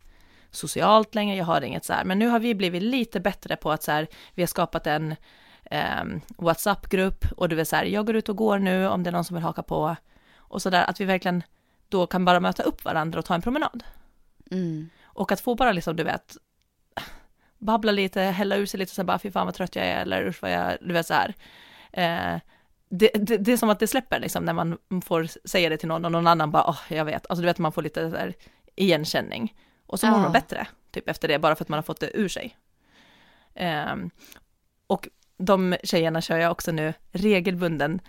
socialt 0.52 1.16
längre, 1.16 1.38
jag 1.38 1.46
har 1.46 1.62
inget 1.62 1.86
så 1.86 1.94
här, 1.94 2.04
men 2.04 2.20
nu 2.20 2.28
har 2.28 2.40
vi 2.40 2.56
blivit 2.56 2.84
lite 2.84 3.20
bättre 3.20 3.56
på 3.56 3.72
att 3.72 3.84
så 3.84 3.92
här, 3.92 4.08
vi 4.34 4.42
har 4.42 4.48
skapat 4.48 4.88
en 4.88 5.16
eh, 5.64 6.04
WhatsApp-grupp 6.38 7.26
och 7.38 7.50
du 7.50 7.60
är 7.60 7.64
så 7.64 7.76
här, 7.76 7.86
jag 7.86 8.06
går 8.06 8.16
ut 8.16 8.30
och 8.30 8.36
går 8.36 8.60
nu 8.60 8.88
om 8.88 9.04
det 9.04 9.10
är 9.10 9.12
någon 9.12 9.26
som 9.26 9.36
vill 9.36 9.44
haka 9.44 9.64
på 9.64 9.96
och 10.36 10.62
så 10.62 10.70
där, 10.70 10.90
att 10.90 11.02
vi 11.02 11.06
verkligen 11.06 11.44
då 11.90 12.08
kan 12.08 12.26
bara 12.26 12.40
möta 12.40 12.64
upp 12.64 12.86
varandra 12.86 13.20
och 13.20 13.26
ta 13.26 13.36
en 13.36 13.42
promenad. 13.42 13.84
Mm. 14.52 14.90
Och 15.04 15.32
att 15.32 15.42
få 15.42 15.56
bara 15.56 15.72
liksom, 15.72 15.96
du 15.96 16.04
vet, 16.04 16.38
babbla 17.60 17.92
lite, 17.92 18.22
hälla 18.22 18.56
ur 18.56 18.66
sig 18.66 18.78
lite, 18.78 18.96
så 18.96 19.02
här 19.02 19.06
bara 19.06 19.20
fy 19.20 19.32
fan 19.32 19.46
vad 19.46 19.56
trött 19.56 19.76
jag 19.76 19.86
är, 19.86 20.02
eller 20.02 20.28
usch 20.28 20.42
vad 20.42 20.52
jag, 20.52 20.78
du 20.82 20.94
vet 20.94 21.06
så 21.08 21.14
här. 21.14 21.34
Eh, 21.94 22.40
det, 22.90 23.10
det, 23.14 23.38
det 23.38 23.52
är 23.52 23.58
som 23.58 23.70
att 23.70 23.80
det 23.80 23.88
släpper 23.88 24.20
liksom 24.20 24.46
när 24.46 24.54
man 24.54 24.78
får 25.06 25.48
säga 25.48 25.70
det 25.70 25.78
till 25.78 25.88
någon 25.88 26.06
och 26.06 26.12
någon 26.12 26.28
annan 26.28 26.52
bara, 26.52 26.64
åh, 26.68 26.80
jag 26.90 27.06
vet, 27.06 27.26
alltså 27.30 27.42
du 27.42 27.46
vet 27.46 27.58
man 27.58 27.72
får 27.72 27.82
lite 27.82 28.12
så 28.12 28.18
här 28.18 28.34
igenkänning. 28.76 29.56
Och 29.86 30.00
så 30.00 30.08
mår 30.08 30.18
Ja. 30.18 30.22
man 30.22 30.32
bättre, 30.32 30.68
typ 30.92 31.10
efter 31.10 31.28
det, 31.28 31.40
bara 31.40 31.56
för 31.56 31.64
att 31.64 31.70
man 31.70 31.78
har 31.78 31.84
fått 31.84 32.00
det 32.00 32.18
ur 32.18 32.28
sig. 32.28 32.58
Ehm, 33.56 34.10
och 34.88 35.08
de 35.38 35.76
tjejerna 35.84 36.22
kör 36.22 36.38
jag 36.38 36.52
också 36.52 36.72
nu 36.72 36.94
regelbunden 37.12 38.02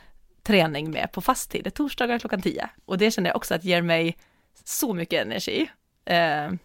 träning 0.42 0.90
med 0.90 1.12
på 1.12 1.20
fast 1.20 1.50
tid, 1.50 1.74
torsdagar 1.74 2.18
klockan 2.18 2.42
10. 2.42 2.68
Och 2.84 2.98
det 2.98 3.10
känner 3.10 3.30
jag 3.30 3.36
också 3.36 3.54
att 3.54 3.64
ger 3.64 3.82
mig 3.82 4.16
så 4.64 4.94
mycket 4.94 5.22
energi. 5.26 5.70
Ehm, 6.04 6.58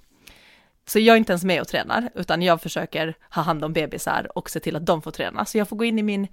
så 0.87 0.99
jag 0.99 1.13
är 1.13 1.17
inte 1.17 1.31
ens 1.31 1.43
med 1.43 1.61
och 1.61 1.67
tränar, 1.67 2.09
utan 2.15 2.41
jag 2.41 2.61
försöker 2.61 3.15
ha 3.29 3.41
hand 3.41 3.65
om 3.65 3.73
bebisar 3.73 4.37
och 4.37 4.49
se 4.49 4.59
till 4.59 4.75
att 4.75 4.85
de 4.85 5.01
får 5.01 5.11
träna. 5.11 5.45
Så 5.45 5.57
jag 5.57 5.69
får 5.69 5.75
gå 5.75 5.85
in 5.85 5.99
i 5.99 6.03
min 6.03 6.27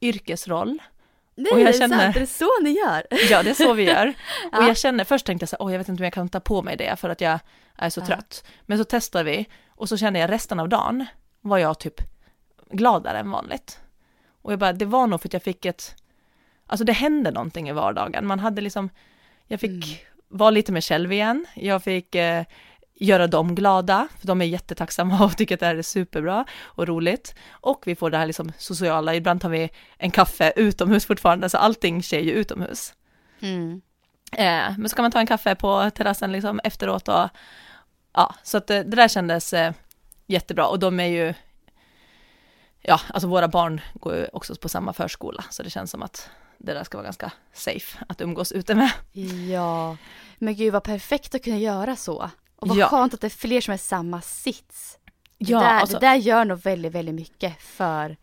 yrkesroll. 0.00 0.78
Nej, 1.34 1.52
Och 1.52 1.60
jag 1.60 1.68
är 1.68 1.72
känner- 1.72 1.98
sant? 1.98 2.16
Är 2.16 2.20
det 2.20 2.26
så 2.26 2.48
ni 2.62 2.70
gör? 2.70 3.06
Ja, 3.30 3.42
det 3.42 3.50
är 3.50 3.54
så 3.54 3.72
vi 3.72 3.82
gör. 3.82 4.06
Och 4.52 4.62
Ja. 4.62 4.66
jag 4.66 4.76
känner, 4.76 5.04
först 5.04 5.26
tänkte 5.26 5.42
jag 5.42 5.48
så 5.48 5.56
här, 5.56 5.62
åh 5.64 5.72
jag 5.72 5.78
vet 5.78 5.88
inte 5.88 6.00
om 6.00 6.04
jag 6.04 6.12
kan 6.12 6.28
ta 6.28 6.40
på 6.40 6.62
mig 6.62 6.76
det 6.76 6.96
för 6.96 7.08
att 7.10 7.20
jag 7.20 7.38
är 7.76 7.90
så 7.90 8.00
Ja. 8.00 8.06
trött. 8.06 8.44
Men 8.62 8.78
så 8.78 8.84
testar 8.84 9.24
vi 9.24 9.46
och 9.68 9.88
så 9.88 9.96
känner 9.96 10.20
jag 10.20 10.30
resten 10.30 10.60
av 10.60 10.68
dagen 10.68 11.06
var 11.40 11.58
jag 11.58 11.78
typ 11.78 11.94
gladare 12.70 13.18
än 13.18 13.30
vanligt. 13.30 13.80
Och 14.42 14.52
jag 14.52 14.58
bara, 14.58 14.72
det 14.72 14.84
var 14.84 15.06
nog 15.06 15.20
för 15.20 15.28
att 15.28 15.32
jag 15.32 15.42
fick 15.42 15.64
ett, 15.64 15.94
alltså 16.66 16.84
det 16.84 16.92
hände 16.92 17.30
någonting 17.30 17.68
i 17.68 17.72
vardagen. 17.72 18.26
Man 18.26 18.38
hade 18.38 18.60
liksom, 18.60 18.90
jag 19.46 19.60
fick 19.60 19.70
Mm. 19.70 19.98
vara 20.28 20.50
lite 20.50 20.72
med 20.72 20.84
själv 20.84 21.12
igen. 21.12 21.46
Jag 21.54 21.82
fick 21.82 22.14
eh, 22.14 22.44
göra 23.00 23.26
dem 23.26 23.54
glada, 23.54 24.08
för 24.18 24.26
de 24.26 24.40
är 24.40 24.44
jättetacksamma 24.44 25.24
och 25.24 25.36
tycker 25.36 25.54
att 25.54 25.60
det 25.60 25.66
här 25.66 25.76
är 25.76 25.82
superbra 25.82 26.44
och 26.62 26.86
roligt. 26.86 27.34
Och 27.50 27.82
vi 27.86 27.96
får 27.96 28.10
det 28.10 28.18
här 28.18 28.26
liksom 28.26 28.52
sociala, 28.58 29.14
ibland 29.14 29.40
tar 29.40 29.48
vi 29.48 29.70
en 29.96 30.10
kaffe 30.10 30.52
utomhus 30.56 31.06
fortfarande, 31.06 31.48
så 31.48 31.58
allting 31.58 32.02
sker 32.02 32.20
ju 32.20 32.32
utomhus. 32.32 32.94
Mm. 33.40 33.80
Eh, 34.32 34.78
men 34.78 34.88
så 34.88 34.96
kan 34.96 35.02
man 35.02 35.12
ta 35.12 35.18
en 35.18 35.26
kaffe 35.26 35.54
på 35.54 35.90
terrassen 35.90 36.32
liksom 36.32 36.60
efteråt 36.64 37.08
och 37.08 37.28
ja, 38.12 38.34
så 38.42 38.58
att 38.58 38.70
eh, 38.70 38.80
det 38.80 38.96
där 38.96 39.08
kändes 39.08 39.52
eh, 39.52 39.72
jättebra 40.26 40.66
och 40.66 40.78
de 40.78 41.00
är 41.00 41.06
ju, 41.06 41.34
ja, 42.80 43.00
alltså 43.08 43.28
våra 43.28 43.48
barn 43.48 43.80
går 43.94 44.16
ju 44.16 44.26
också 44.32 44.54
på 44.54 44.68
samma 44.68 44.92
förskola 44.92 45.44
så 45.50 45.62
det 45.62 45.70
känns 45.70 45.90
som 45.90 46.02
att 46.02 46.30
det 46.58 46.74
där 46.74 46.84
ska 46.84 46.98
vara 46.98 47.04
ganska 47.04 47.32
safe 47.52 48.04
att 48.08 48.20
umgås 48.20 48.52
ute 48.52 48.74
med. 48.74 48.90
Ja, 49.50 49.96
men 50.38 50.56
gud 50.56 50.72
vad 50.72 50.84
perfekt 50.84 51.34
att 51.34 51.44
kunna 51.44 51.58
göra 51.58 51.96
så. 51.96 52.30
Och 52.60 52.68
vad 52.68 52.76
Ja. 52.78 52.88
skönt 52.88 53.14
att 53.14 53.20
det 53.20 53.26
är 53.26 53.38
fler 53.38 53.60
som 53.60 53.74
är 53.74 53.78
samma 53.78 54.20
sits. 54.20 54.94
Det, 55.38 55.50
Ja, 55.52 55.60
där, 55.60 55.66
alltså- 55.66 55.98
det 55.98 56.06
där 56.06 56.14
gör 56.14 56.44
nog 56.44 56.58
väldigt, 56.62 56.92
väldigt 56.94 57.14
mycket 57.14 57.62
för 57.62 58.16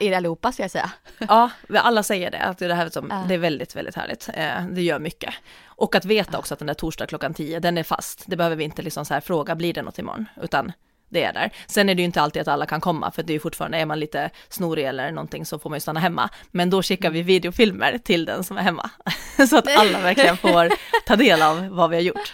er 0.00 0.12
allihopa 0.16 0.52
skulle 0.52 0.64
jag 0.64 0.70
säga. 0.70 0.90
Ja, 1.28 1.50
alla 1.74 2.02
säger 2.02 2.30
det, 2.30 2.38
att 2.38 2.58
det, 2.58 2.74
här 2.74 2.88
som, 2.88 3.06
Ja. 3.10 3.24
det 3.28 3.34
är 3.34 3.38
väldigt, 3.38 3.76
väldigt 3.76 3.94
härligt. 3.94 4.28
Eh, 4.34 4.66
det 4.70 4.82
gör 4.82 4.98
mycket. 4.98 5.34
Och 5.66 5.94
att 5.94 6.04
veta 6.04 6.38
också 6.38 6.54
att 6.54 6.58
den 6.58 6.66
där 6.66 6.74
torsdag 6.74 7.06
klockan 7.06 7.34
10, 7.34 7.60
den 7.60 7.78
är 7.78 7.82
fast. 7.82 8.22
Det 8.26 8.36
behöver 8.36 8.56
vi 8.56 8.64
inte 8.64 8.82
liksom 8.82 9.04
så 9.04 9.14
här 9.14 9.20
fråga, 9.20 9.54
blir 9.54 9.74
det 9.74 9.82
något 9.82 9.98
imorgon? 9.98 10.26
Utan 10.42 10.72
det 11.08 11.24
är 11.24 11.32
där. 11.32 11.50
Sen 11.66 11.88
är 11.88 11.94
det 11.94 12.02
ju 12.02 12.06
inte 12.06 12.20
alltid 12.20 12.42
att 12.42 12.48
alla 12.48 12.66
kan 12.66 12.80
komma, 12.80 13.10
för 13.10 13.22
det 13.22 13.32
är 13.32 13.34
ju 13.34 13.40
fortfarande, 13.40 13.78
är 13.78 13.86
man 13.86 14.00
lite 14.00 14.30
snorig 14.48 14.84
eller 14.86 15.10
någonting 15.10 15.46
så 15.46 15.58
får 15.58 15.70
man 15.70 15.76
ju 15.76 15.80
stanna 15.80 16.00
hemma. 16.00 16.28
Men 16.50 16.70
då 16.70 16.82
skickar 16.82 17.10
vi 17.10 17.22
videofilmer 17.22 17.98
till 17.98 18.24
den 18.24 18.44
som 18.44 18.58
är 18.58 18.62
hemma. 18.62 18.90
så 19.48 19.56
att 19.58 19.76
alla 19.78 20.00
verkligen 20.00 20.36
får 20.36 20.70
ta 21.06 21.16
del 21.16 21.42
av 21.42 21.66
vad 21.68 21.90
vi 21.90 21.96
har 21.96 22.02
gjort. 22.02 22.32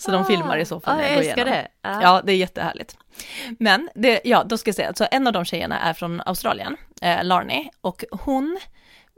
Så 0.00 0.10
de 0.10 0.24
filmar 0.24 0.58
i 0.58 0.64
så 0.64 0.80
fall 0.80 0.96
Ja, 0.96 1.02
när 1.02 1.08
jag 1.08 1.12
jag 1.12 1.24
går 1.24 1.28
älskar 1.28 1.46
igenom. 1.46 1.64
det. 1.82 1.88
Ja. 1.88 2.02
Ja, 2.02 2.22
det 2.24 2.32
är 2.32 2.36
jättehärligt. 2.36 2.96
Men 3.58 3.88
det, 3.94 4.20
ja, 4.24 4.44
då 4.44 4.58
ska 4.58 4.68
jag 4.68 4.74
säga, 4.74 4.94
så 4.94 5.06
en 5.10 5.26
av 5.26 5.32
de 5.32 5.44
tjejerna 5.44 5.80
är 5.80 5.92
från 5.94 6.20
Australien, 6.26 6.76
eh, 7.02 7.24
Larny, 7.24 7.70
och 7.80 8.04
hon 8.10 8.58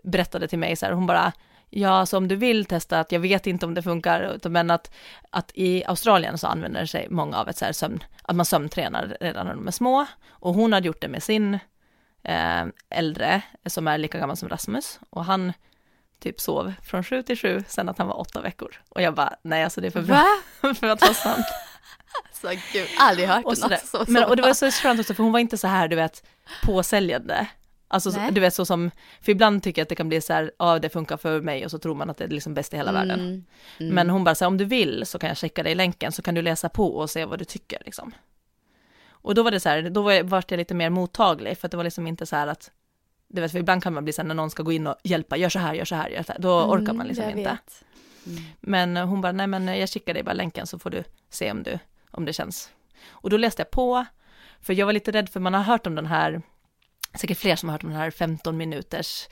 berättade 0.05 0.49
till 0.49 0.59
mig 0.59 0.77
så 0.77 0.87
här, 0.87 0.93
hon 0.93 1.07
bara, 1.07 1.33
ja, 1.71 2.07
så 2.07 2.17
om 2.17 2.29
du 2.29 2.37
vill 2.37 2.65
testa 2.65 3.01
att 3.01 3.13
jag 3.13 3.21
vet 3.21 3.47
inte 3.47 3.67
om 3.67 3.75
det 3.75 3.83
funkar, 3.83 4.39
men 4.49 4.71
att, 4.71 4.91
att 5.31 5.51
i 5.55 5.85
Australien 5.85 6.39
så 6.39 6.47
använder 6.47 6.87
sig 6.87 7.07
många 7.11 7.37
av 7.37 7.49
ett 7.49 7.57
så 7.57 7.65
här 7.65 7.73
sömn, 7.73 8.05
att 8.23 8.37
man 8.37 8.47
sömntränar 8.47 9.17
redan 9.21 9.47
när 9.47 9.55
de 9.55 9.67
är 9.69 9.73
små, 9.73 10.07
och 10.31 10.55
hon 10.55 10.73
hade 10.73 10.87
gjort 10.87 11.01
det 11.01 11.09
med 11.09 11.23
sin 11.23 11.55
eh, 12.23 12.65
äldre, 12.91 13.43
som 13.67 13.89
är 13.89 13.99
lika 13.99 14.19
gammal 14.19 14.37
som 14.37 14.49
Rasmus, 14.49 15.01
och 15.11 15.25
han 15.25 15.53
typ 16.21 16.41
sov 16.41 16.73
från 16.83 17.05
sju 17.05 17.23
till 17.23 17.39
sju 17.39 17.65
sen 17.69 17.89
att 17.89 17.99
han 17.99 18.07
var 18.07 18.21
åtta 18.21 18.41
veckor. 18.41 18.81
Och 18.89 19.03
jag 19.03 19.15
bara, 19.15 19.37
nej 19.43 19.65
alltså 19.65 19.81
det 19.81 19.87
är 19.87 19.91
för 19.91 20.03
bra 20.03 20.27
för 20.75 20.87
att 20.87 21.01
vara 21.01 21.15
sant. 21.15 21.47
Så 22.33 22.49
gud, 22.73 22.89
aldrig 22.99 23.29
hört 23.29 23.45
Och, 23.45 23.59
något 23.59 23.87
så. 23.87 24.05
Men, 24.09 24.23
så 24.23 24.29
och 24.29 24.37
det 24.37 24.43
var 24.43 24.55
så 24.55 24.71
skönt 24.71 25.01
också, 25.01 25.15
för 25.15 25.23
hon 25.23 25.33
var 25.33 25.41
inte 25.41 25.59
så 25.59 25.67
här, 25.67 25.89
du 25.89 25.97
vet, 25.97 26.25
påsäljande. 26.63 27.47
Alltså 27.89 28.11
Nej. 28.11 28.33
du 28.33 28.41
vet 28.41 28.55
så 28.55 28.65
som, 28.67 28.91
för 29.21 29.33
ibland 29.33 29.63
tycker 29.63 29.81
jag 29.81 29.85
att 29.85 29.89
det 29.89 29.95
kan 29.95 30.09
bli 30.09 30.21
så 30.21 30.33
här, 30.33 30.53
ja 30.59 30.79
det 30.79 30.89
funkar 30.89 31.17
för 31.17 31.41
mig 31.41 31.65
och 31.65 31.71
så 31.71 31.79
tror 31.79 31.95
man 31.95 32.11
att 32.11 32.17
det 32.17 32.25
är 32.25 32.29
liksom 32.29 32.55
bäst 32.55 32.75
i 32.75 32.77
hela 32.77 32.93
världen. 32.93 33.21
Mm, 33.21 33.45
mm. 33.81 33.95
Men 33.95 34.11
hon 34.11 34.25
bara 34.25 34.35
så 34.35 34.45
här, 34.45 34.47
om 34.47 34.59
du 34.59 34.65
vill 34.65 35.07
så 35.07 35.19
kan 35.19 35.29
jag 35.29 35.37
checka 35.37 35.63
dig 35.63 35.73
i 35.73 35.75
länken 35.75 36.13
så 36.13 36.23
kan 36.23 36.35
du 36.35 36.43
läsa 36.43 36.69
på 36.69 36.97
och 36.97 37.11
se 37.11 37.25
vad 37.25 37.39
du 37.39 37.45
tycker 37.45 37.83
liksom. 37.85 38.13
Och 39.23 39.35
då 39.35 39.43
var 39.43 39.51
det 39.51 39.61
så 39.61 39.69
här, 39.69 39.83
då 39.83 40.03
var 40.03 40.13
jag, 40.13 40.25
vart 40.25 40.51
jag 40.51 40.59
lite 40.59 40.75
mer 40.75 40.91
mottaglig 40.91 41.59
för 41.59 41.67
att 41.67 41.71
det 41.71 41.77
var 41.77 41.85
liksom 41.85 42.07
inte 42.07 42.27
så 42.27 42.37
här 42.37 42.47
att, 42.47 42.71
du 43.33 43.41
vet 43.41 43.53
för 43.53 43.59
ibland 43.59 43.83
kan 43.83 43.95
man 43.95 44.05
bli 44.05 44.13
så 44.13 44.23
här 44.23 44.27
när 44.29 44.35
någon 44.35 44.51
ska 44.51 44.63
gå 44.63 44.73
in 44.73 44.87
och 44.87 44.97
hjälpa, 45.05 45.37
gör 45.37 45.49
så 45.49 45.59
här, 45.59 45.75
gör 45.75 45.85
så 45.85 45.95
här, 45.95 46.09
gör 46.09 46.23
så 46.23 46.33
här. 46.33 46.41
då 46.41 46.65
orkar 46.65 46.93
man 46.93 47.07
liksom 47.07 47.25
Mm, 47.25 47.39
inte. 47.39 47.59
Mm. 48.27 48.43
Men 48.61 48.97
hon 48.97 49.21
bara, 49.21 49.33
nej 49.33 49.47
men 49.47 49.67
jag 49.79 49.89
skickar 49.91 50.15
dig 50.15 50.23
bara 50.23 50.33
länken 50.33 50.67
så 50.67 50.79
får 50.79 50.91
du 50.91 51.05
se 51.31 51.51
om, 51.51 51.63
du, 51.63 51.79
om 52.11 52.25
det 52.25 52.33
känns. 52.33 52.71
Och 53.09 53.31
då 53.31 53.37
läste 53.37 53.61
jag 53.63 53.71
på, 53.71 54.05
för 54.61 54.73
jag 54.73 54.87
var 54.87 54.93
lite 54.93 55.11
rädd 55.11 55.29
för 55.29 55.41
man 55.41 55.55
har 55.55 55.63
hört 55.63 55.87
om 55.87 55.95
den 55.95 56.07
här, 56.07 56.43
säkert 57.15 57.39
fler 57.39 57.57
som 57.57 57.69
har 57.69 57.75
hört 57.75 57.83
om 57.85 57.91
den 57.91 57.99
här 57.99 58.11
15 58.11 58.57
minuters 58.57 59.29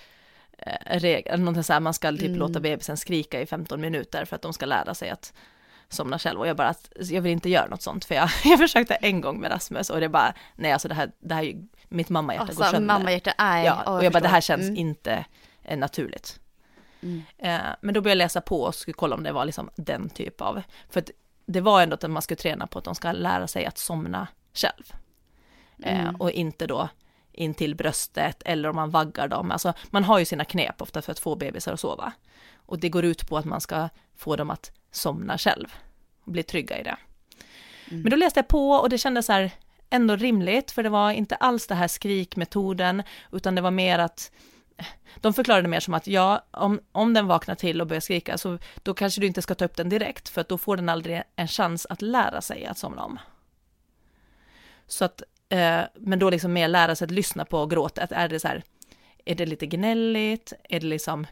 eh, 0.58 0.98
regel, 0.98 1.40
någonting 1.40 1.64
så 1.64 1.72
här, 1.72 1.80
man 1.80 1.94
ska 1.94 2.11
typ 2.12 2.22
Mm. 2.22 2.38
låta 2.38 2.61
bebisen 2.61 2.96
skrika 2.96 3.40
i 3.40 3.46
15 3.46 3.80
minuter 3.80 4.24
för 4.24 4.37
att 4.37 4.42
de 4.42 4.52
ska 4.52 4.66
lära 4.66 4.94
sig 4.94 5.11
att 5.11 5.32
somna 5.88 6.18
själv 6.18 6.40
och 6.40 6.46
jag 6.46 6.57
bara 6.57 6.68
att 6.68 6.88
jag 6.96 7.22
vill 7.22 7.33
inte 7.33 7.48
göra 7.48 7.66
något 7.66 7.83
sånt 7.83 8.05
för 8.05 8.14
jag, 8.14 8.29
jag 8.44 8.59
försökte 8.59 8.94
en 8.94 9.20
gång 9.20 9.40
med 9.40 9.51
Rasmus 9.51 9.90
och 9.90 10.01
det 10.01 10.09
bara 10.09 10.35
nej 10.57 10.72
alltså 10.72 10.88
det 10.88 10.94
här, 10.94 11.11
det 11.20 11.35
här 11.35 11.42
är 11.42 11.46
ju, 11.46 11.66
mitt 11.88 12.09
mammahjärta 12.09 12.44
går 12.44 12.51
Alltså, 12.51 12.64
sönder. 12.64 12.87
mammahjärta, 12.94 13.33
nej. 13.38 13.66
ja, 13.66 13.83
och 13.96 14.05
jag 14.05 14.12
bara 14.12 14.20
det 14.20 14.29
här 14.29 14.40
känns 14.40 14.62
Mm. 14.62 14.77
inte 14.77 15.24
eh, 15.62 15.79
naturligt. 15.79 16.40
Mm. 17.03 17.22
Eh, 17.38 17.61
men 17.81 17.94
då 17.94 18.01
började 18.01 18.20
jag 18.20 18.24
läsa 18.24 18.40
på 18.40 18.62
och 18.62 18.74
skulle 18.74 18.94
kolla 18.94 19.16
om 19.16 19.22
det 19.22 19.33
var 19.33 19.44
liksom 19.44 19.70
den 19.77 20.09
typ 20.09 20.40
av, 20.40 20.62
för 20.90 21.01
att 21.01 21.11
det 21.46 21.61
var 21.61 21.83
ändå 21.83 21.94
att 21.94 22.11
man 22.11 22.22
skulle 22.22 22.38
träna 22.38 22.66
på 22.66 22.79
att 22.79 22.85
de 22.85 22.94
ska 22.94 23.12
lära 23.12 23.46
sig 23.46 23.66
att 23.66 23.79
somna 23.79 24.27
själv. 24.55 24.92
Eh, 25.83 26.01
Mm. 26.01 26.16
och 26.16 26.31
inte 26.31 26.66
då 26.66 26.88
in 27.33 27.55
till 27.55 27.74
bröstet 27.74 28.42
eller 28.44 28.68
om 28.68 28.77
man 28.77 28.90
vaggar 28.90 29.29
dem. 29.29 29.51
Alltså 29.51 29.72
man 29.90 30.05
har 30.05 30.18
ju 30.18 30.24
sina 30.24 30.44
knep 30.44 30.83
ofta 30.83 31.03
för 31.03 31.12
att 31.12 31.18
få 31.18 31.37
bebisar 31.37 31.72
att 31.72 31.81
sova. 31.81 32.12
Och 32.68 32.78
det 32.78 32.88
går 32.88 33.04
ut 33.04 33.28
på 33.28 33.38
att 33.38 33.44
man 33.44 33.61
ska 33.61 33.88
få 34.16 34.37
dem 34.37 34.50
att 34.50 34.72
somna 34.90 35.38
själv 35.38 35.66
och 36.24 36.33
bli 36.33 36.42
trygga 36.42 36.81
i 36.81 36.83
det. 36.83 36.96
Mm. 37.90 38.02
Men 38.02 38.11
då 38.11 38.16
läste 38.16 38.38
jag 38.38 38.48
på 38.48 38.70
och 38.70 38.88
det 38.88 38.98
kändes 38.98 39.26
så 39.26 39.33
här 39.33 39.50
ändå 39.90 40.16
rimligt, 40.16 40.70
för 40.70 40.83
det 40.83 40.88
var 40.88 41.11
inte 41.11 41.37
alls 41.37 41.66
det 41.66 41.74
här 41.74 41.88
skrikmetoden, 41.88 43.02
utan 43.33 43.54
det 43.54 43.61
var 43.61 43.70
mer 43.70 43.98
att 43.98 44.33
de 45.16 45.35
förklarade 45.35 45.68
mer 45.68 45.81
som 45.81 45.94
att 45.94 46.07
ja, 46.07 46.44
om, 46.50 46.81
om 46.92 47.14
den 47.14 47.26
vaknar 47.26 47.54
till 47.54 47.81
och 47.81 47.87
börjar 47.87 48.00
skrika, 48.00 48.38
så 48.38 48.59
då 48.83 48.94
kanske 48.94 49.20
du 49.20 49.26
inte 49.26 49.42
ska 49.42 49.54
ta 49.54 49.64
upp 49.64 49.76
den 49.76 49.88
direkt, 49.88 50.28
för 50.28 50.40
att 50.40 50.48
då 50.48 50.59
får 50.59 50.76
den 50.76 50.88
aldrig 50.88 51.22
en 51.37 51.48
chans 51.48 51.87
att 51.90 52.02
lära 52.02 52.40
sig 52.40 52.66
att 52.66 52.78
somna 52.78 53.04
om. 53.04 53.18
Så 54.87 55.04
att, 55.04 55.22
eh, 55.48 55.81
men 55.94 56.18
då 56.18 56.31
liksom 56.31 56.52
mer 56.52 56.68
lära 56.68 56.94
sig 56.94 57.04
att 57.04 57.11
lyssna 57.11 57.44
på 57.44 57.66
gråtet. 57.66 58.12
Är 58.12 58.28
det 58.28 58.40
så 58.40 58.48
här, 58.48 58.62
är 59.24 59.35
det 59.35 59.46
lite 59.46 59.66
gnälligt? 59.66 60.52
Är 60.68 60.81
det 60.81 60.87
liksom, 60.87 61.26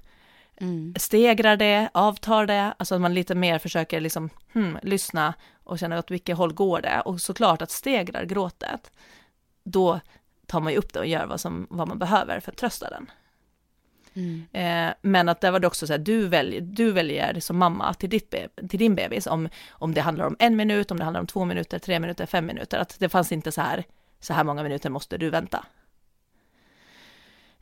Mm. 0.61 0.95
stegrar 0.99 1.57
det? 1.57 1.89
Avtar 1.95 2.47
det? 2.47 2.75
Alltså 2.77 2.95
att 2.95 3.01
man 3.01 3.15
lite 3.15 3.35
mer 3.35 3.59
försöker 3.59 4.01
liksom, 4.01 4.31
hmm, 4.53 4.79
lyssna 4.83 5.35
och 5.65 5.79
känna 5.79 5.99
åt 5.99 6.11
vilket 6.11 6.37
håll 6.37 6.53
går 6.53 6.81
det? 6.81 7.01
Och 7.01 7.21
såklart 7.21 7.63
att 7.63 7.71
stegrar 7.71 8.25
gråtet, 8.25 8.93
då 9.65 10.01
tar 10.47 10.61
man 10.61 10.73
ju 10.73 10.79
upp 10.79 10.93
det 10.93 10.99
och 10.99 11.07
gör 11.07 11.27
vad, 11.27 11.41
som, 11.41 11.67
vad 11.71 11.89
man 11.89 11.99
behöver 11.99 12.41
för 12.41 12.53
att 12.53 12.59
trösta 12.59 12.91
den. 12.91 13.11
Mm. 14.15 14.47
Eh, 14.53 14.95
men 15.03 15.29
att 15.29 15.41
där 15.41 15.51
var 15.51 15.61
det 15.61 15.67
också 15.67 15.87
så 15.87 15.93
här, 15.93 15.99
du 15.99 16.29
väljer, 16.29 16.61
du 16.61 16.93
väljer 16.93 17.41
som 17.41 17.57
mamma 17.57 17.95
till, 17.95 18.11
ditt 18.11 18.31
be- 18.31 18.49
till 18.69 18.79
din 18.79 18.95
bebis, 18.95 19.27
om, 19.27 19.49
om 19.71 19.95
det 19.95 20.01
handlar 20.01 20.27
om 20.27 20.37
en 20.39 20.57
minut, 20.57 20.91
om 20.91 20.99
det 20.99 21.05
handlar 21.05 21.21
om 21.21 21.27
två 21.27 21.45
minuter, 21.45 21.79
tre 21.79 22.01
minuter, 22.01 22.27
fem 22.27 22.47
minuter, 22.47 22.79
att 22.79 22.97
det 23.01 23.09
fanns 23.09 23.33
inte 23.33 23.53
så 23.53 23.61
här, 23.61 23.85
så 24.21 24.33
här 24.33 24.45
många 24.45 24.63
minuter 24.63 24.91
måste 24.91 25.19
du 25.19 25.31
vänta. 25.31 25.65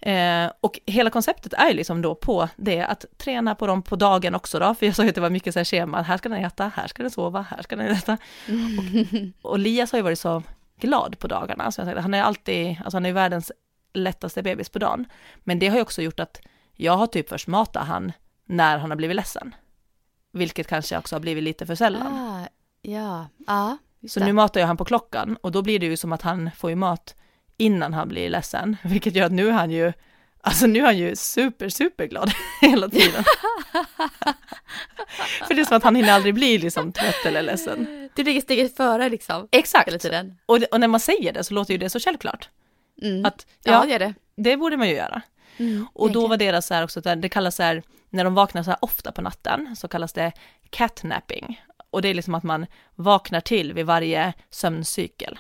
Eh, 0.01 0.51
och 0.61 0.81
hela 0.87 1.11
konceptet 1.11 1.53
är 1.53 1.69
ju 1.69 1.75
liksom 1.75 2.03
då 2.03 2.15
på 2.15 2.49
det 2.57 2.83
att 2.83 3.05
träna 3.17 3.55
på 3.55 3.67
dem 3.67 3.83
på 3.83 3.97
dagen 3.97 4.35
också 4.35 4.59
då, 4.59 4.75
för 4.75 4.87
jag 4.87 4.95
sa 4.95 5.03
ju 5.03 5.09
att 5.09 5.15
det 5.15 5.21
var 5.21 5.31
mycket 5.31 5.53
så 5.53 5.59
här 5.59 5.65
schema, 5.65 6.03
här 6.03 6.17
ska 6.17 6.29
den 6.29 6.45
äta, 6.45 6.73
här 6.77 6.87
ska 6.87 7.03
den 7.03 7.11
sova, 7.11 7.47
här 7.51 7.63
ska 7.63 7.77
den 7.77 7.87
äta. 7.87 8.19
Och 9.43 9.59
Lias 9.59 9.93
har 9.93 9.99
ju 9.99 10.03
varit 10.03 10.19
så 10.19 10.43
glad 10.81 11.19
på 11.19 11.29
dagarna, 11.29 11.73
så 11.73 11.81
jag 11.81 11.89
sagt, 11.89 12.01
han 12.01 12.15
är 12.15 12.23
alltid, 12.23 12.77
alltså 12.85 12.97
han 12.97 13.07
är 13.07 13.13
världens 13.13 13.53
lättaste 13.93 14.43
bebis 14.43 14.69
på 14.69 14.79
dagen. 14.79 15.07
Men 15.45 15.59
det 15.59 15.69
har 15.69 15.77
ju 15.77 15.83
också 15.83 16.03
gjort 16.03 16.21
att 16.21 16.41
jag 16.75 16.97
har 16.97 17.07
typ 17.07 17.29
först 17.29 17.47
matat 17.49 17.87
han 17.87 18.13
när 18.45 18.79
han 18.79 18.91
har 18.91 18.97
blivit 18.97 19.17
ledsen. 19.17 19.55
Vilket 20.33 20.67
kanske 20.67 20.99
också 20.99 21.15
har 21.15 21.21
blivit 21.21 21.45
lite 21.45 21.67
för 21.67 21.75
sällan. 21.75 22.13
Ah, 22.13 22.49
ja, 22.83 23.27
ja. 23.47 23.79
just 24.01 24.15
så 24.15 24.21
det. 24.21 24.27
nu 24.27 24.33
matar 24.33 24.61
jag 24.61 24.67
han 24.67 24.77
på 24.77 24.85
klockan 24.85 25.37
och 25.41 25.53
då 25.53 25.63
blir 25.63 25.79
det 25.79 25.87
ju 25.87 25.97
som 25.97 26.13
att 26.13 26.23
han 26.23 26.51
får 26.57 26.71
ju 26.71 26.77
mat 26.77 27.15
innan 27.57 27.95
han 27.95 28.09
blir 28.09 28.31
ledsen. 28.31 28.77
Vilket 28.85 29.15
gör 29.15 29.27
att 29.27 29.33
nu 29.33 29.49
är 29.49 29.53
han 29.53 29.71
ju, 29.71 29.93
alltså 30.41 30.67
nu 30.67 30.81
är 30.81 30.85
han 30.85 30.99
ju 30.99 31.17
super, 31.17 31.69
super 31.69 32.07
glad 32.07 32.33
hela 32.61 32.89
tiden. 32.89 33.25
för 35.49 35.55
det 35.55 35.61
är 35.61 35.65
som 35.65 35.77
att 35.77 35.83
han 35.85 35.97
hinner 35.97 36.13
aldrig 36.13 36.35
bli 36.35 36.59
liksom 36.59 36.93
trött 36.93 37.27
eller 37.27 37.43
ledsen. 37.43 38.09
Du 38.15 38.23
ligger 38.25 38.41
steget 38.41 38.77
före 38.77 39.09
liksom. 39.09 39.37
Hela 39.37 39.61
Exakt. 39.61 40.01
tiden. 40.01 40.39
Och, 40.47 40.59
och 40.71 40.81
när 40.81 40.89
man 40.89 41.01
säger 41.01 41.33
det 41.33 41.45
så 41.45 41.55
låter 41.55 41.73
ju 41.75 41.79
det 41.79 41.91
så 41.91 42.01
självklart. 42.01 42.49
Mm. 43.03 43.25
Att, 43.25 43.47
ja, 43.65 43.73
ja, 43.73 43.83
det 43.85 43.93
gör 43.93 43.99
det. 43.99 44.15
det 44.37 44.57
borde 44.57 44.77
man 44.77 44.89
ju 44.89 44.95
göra. 44.95 45.23
Mm, 45.57 45.87
Och 45.93 46.13
då 46.13 46.27
var 46.27 46.37
deras 46.37 46.67
så 46.67 46.75
här 46.75 46.85
också, 46.85 47.01
det 47.01 47.29
kallas 47.29 47.57
så 47.57 47.63
här, 47.63 47.83
när 48.11 48.25
de 48.25 48.35
vaknar 48.35 48.63
så 48.63 48.71
här 48.71 48.79
ofta 48.83 49.13
på 49.13 49.23
natten, 49.23 49.77
så 49.77 49.89
kallas 49.89 50.13
det 50.13 50.33
catnapping. 50.71 51.61
Och 51.91 52.03
det 52.03 52.09
är 52.09 52.15
liksom 52.15 52.35
att 52.35 52.43
man 52.43 52.67
vaknar 52.95 53.41
till 53.41 53.73
vid 53.73 53.87
varje 53.87 54.33
sömncykel. 54.51 55.39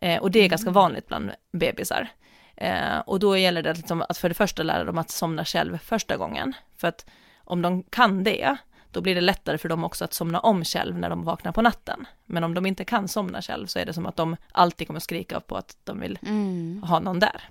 Eh, 0.00 0.22
och 0.22 0.30
det 0.30 0.38
är 0.40 0.48
ganska 0.48 0.70
vanligt 0.70 1.08
bland 1.08 1.30
bebisar. 1.52 2.08
Eh, 2.56 2.98
och 2.98 3.18
då 3.20 3.36
gäller 3.36 3.62
det 3.62 3.74
liksom 3.74 4.04
att 4.08 4.18
för 4.18 4.28
det 4.28 4.34
första 4.34 4.62
lära 4.62 4.84
dem 4.84 4.98
att 4.98 5.10
somna 5.10 5.44
själv 5.44 5.78
första 5.78 6.16
gången. 6.16 6.52
För 6.76 6.88
att 6.88 7.06
om 7.44 7.62
de 7.62 7.82
kan 7.82 8.24
det, 8.24 8.56
då 8.90 9.00
blir 9.00 9.14
det 9.14 9.20
lättare 9.20 9.58
för 9.58 9.68
dem 9.68 9.84
också 9.84 10.04
att 10.04 10.12
somna 10.12 10.40
om 10.40 10.64
själv 10.64 10.98
när 10.98 11.10
de 11.10 11.24
vaknar 11.24 11.52
på 11.52 11.62
natten. 11.62 12.06
Men 12.26 12.44
om 12.44 12.54
de 12.54 12.66
inte 12.66 12.84
kan 12.84 13.08
somna 13.08 13.42
själv 13.42 13.66
så 13.66 13.78
är 13.78 13.86
det 13.86 13.92
som 13.92 14.06
att 14.06 14.16
de 14.16 14.36
alltid 14.52 14.86
kommer 14.86 15.00
skrika 15.00 15.40
på 15.40 15.56
att 15.56 15.76
de 15.84 16.00
vill 16.00 16.18
Mm. 16.22 16.82
ha 16.82 17.00
någon 17.00 17.20
där. 17.20 17.42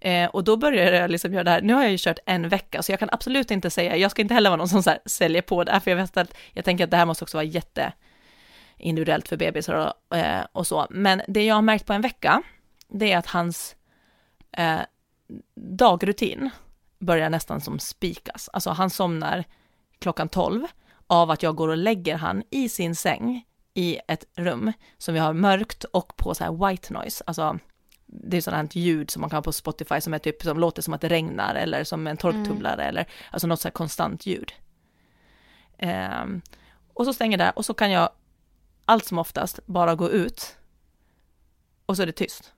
Eh, 0.00 0.28
och 0.30 0.44
då 0.44 0.56
började 0.56 0.96
jag 0.96 1.10
liksom 1.10 1.32
göra 1.32 1.44
det 1.44 1.50
här, 1.50 1.62
nu 1.62 1.74
har 1.74 1.82
jag 1.82 1.90
ju 1.90 1.98
kört 2.00 2.18
en 2.26 2.48
vecka, 2.48 2.82
så 2.82 2.92
jag 2.92 2.98
kan 2.98 3.10
absolut 3.12 3.50
inte 3.50 3.70
säga, 3.70 3.96
jag 3.96 4.10
ska 4.10 4.22
inte 4.22 4.34
heller 4.34 4.50
vara 4.50 4.56
någon 4.56 4.68
som 4.68 4.82
så 4.82 4.94
säljer 5.06 5.42
på 5.42 5.64
det 5.64 5.72
här, 5.72 5.80
för 5.80 5.90
jag 5.90 5.98
vet 5.98 6.16
att, 6.16 6.34
jag 6.52 6.64
tänker 6.64 6.84
att 6.84 6.90
det 6.90 6.96
här 6.96 7.06
måste 7.06 7.24
också 7.24 7.36
vara 7.36 7.44
jätte 7.44 7.92
individuellt 8.78 9.28
för 9.28 9.36
bebisar 9.36 9.94
och, 10.08 10.16
eh, 10.16 10.46
och 10.52 10.66
så. 10.66 10.86
Men 10.90 11.22
det 11.28 11.44
jag 11.44 11.54
har 11.54 11.62
märkt 11.62 11.86
på 11.86 11.92
en 11.92 12.02
vecka, 12.02 12.42
det 12.88 13.12
är 13.12 13.18
att 13.18 13.26
hans 13.26 13.76
eh, 14.52 14.80
dagrutin 15.54 16.50
börjar 16.98 17.30
nästan 17.30 17.60
som 17.60 17.78
spikas. 17.78 18.48
Alltså 18.52 18.70
han 18.70 18.90
somnar 18.90 19.44
klockan 19.98 20.28
12 20.28 20.66
av 21.06 21.30
att 21.30 21.42
jag 21.42 21.56
går 21.56 21.68
och 21.68 21.76
lägger 21.76 22.16
han 22.16 22.42
i 22.50 22.68
sin 22.68 22.96
säng 22.96 23.44
i 23.74 23.98
ett 24.08 24.24
rum 24.36 24.72
som 24.98 25.14
vi 25.14 25.20
har 25.20 25.32
mörkt 25.32 25.84
och 25.84 26.16
på 26.16 26.34
så 26.34 26.44
här 26.44 26.68
white 26.68 26.92
noise, 26.92 27.24
alltså 27.26 27.58
det 28.06 28.36
är 28.36 28.40
sådant 28.40 28.74
ljud 28.74 29.10
som 29.10 29.20
man 29.20 29.30
kan 29.30 29.36
ha 29.36 29.42
på 29.42 29.52
Spotify 29.52 30.00
som 30.00 30.14
är 30.14 30.18
typ 30.18 30.42
som 30.42 30.58
låter 30.58 30.82
som 30.82 30.94
att 30.94 31.00
det 31.00 31.08
regnar 31.08 31.54
eller 31.54 31.84
som 31.84 32.06
en 32.06 32.16
torktumlare 32.16 32.84
eller 32.84 33.06
alltså 33.30 33.46
något 33.46 33.60
så 33.60 33.68
här 33.68 33.72
konstant 33.72 34.26
ljud. 34.26 34.52
Ehm, 35.78 36.42
och 36.94 37.04
så 37.04 37.12
stänger 37.12 37.38
det 37.38 37.50
och 37.50 37.64
så 37.64 37.74
kan 37.74 37.90
jag 37.90 38.10
allt 38.88 39.04
som 39.04 39.18
oftast 39.18 39.60
bara 39.66 39.94
gå 39.94 40.10
ut 40.10 40.56
och 41.86 41.96
så 41.96 42.02
är 42.02 42.06
det 42.06 42.12
tyst. 42.12 42.52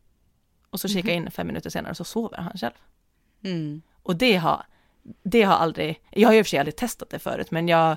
Och 0.70 0.80
så 0.80 0.88
kikar 0.88 1.08
jag 1.08 1.16
in 1.16 1.30
fem 1.30 1.46
minuter 1.46 1.70
senare 1.70 1.90
och 1.90 1.96
så 1.96 2.04
sover 2.04 2.36
han 2.36 2.52
själv. 2.58 2.72
Mm. 3.44 3.82
Och 4.02 4.16
det 4.16 4.36
har, 4.36 4.66
det 5.22 5.42
har 5.42 5.54
aldrig, 5.54 6.00
jag 6.10 6.28
har 6.28 6.32
ju 6.32 6.38
i 6.38 6.42
och 6.42 6.46
för 6.46 6.50
sig 6.50 6.58
aldrig 6.58 6.76
testat 6.76 7.10
det 7.10 7.18
förut, 7.18 7.50
men 7.50 7.68
jag 7.68 7.96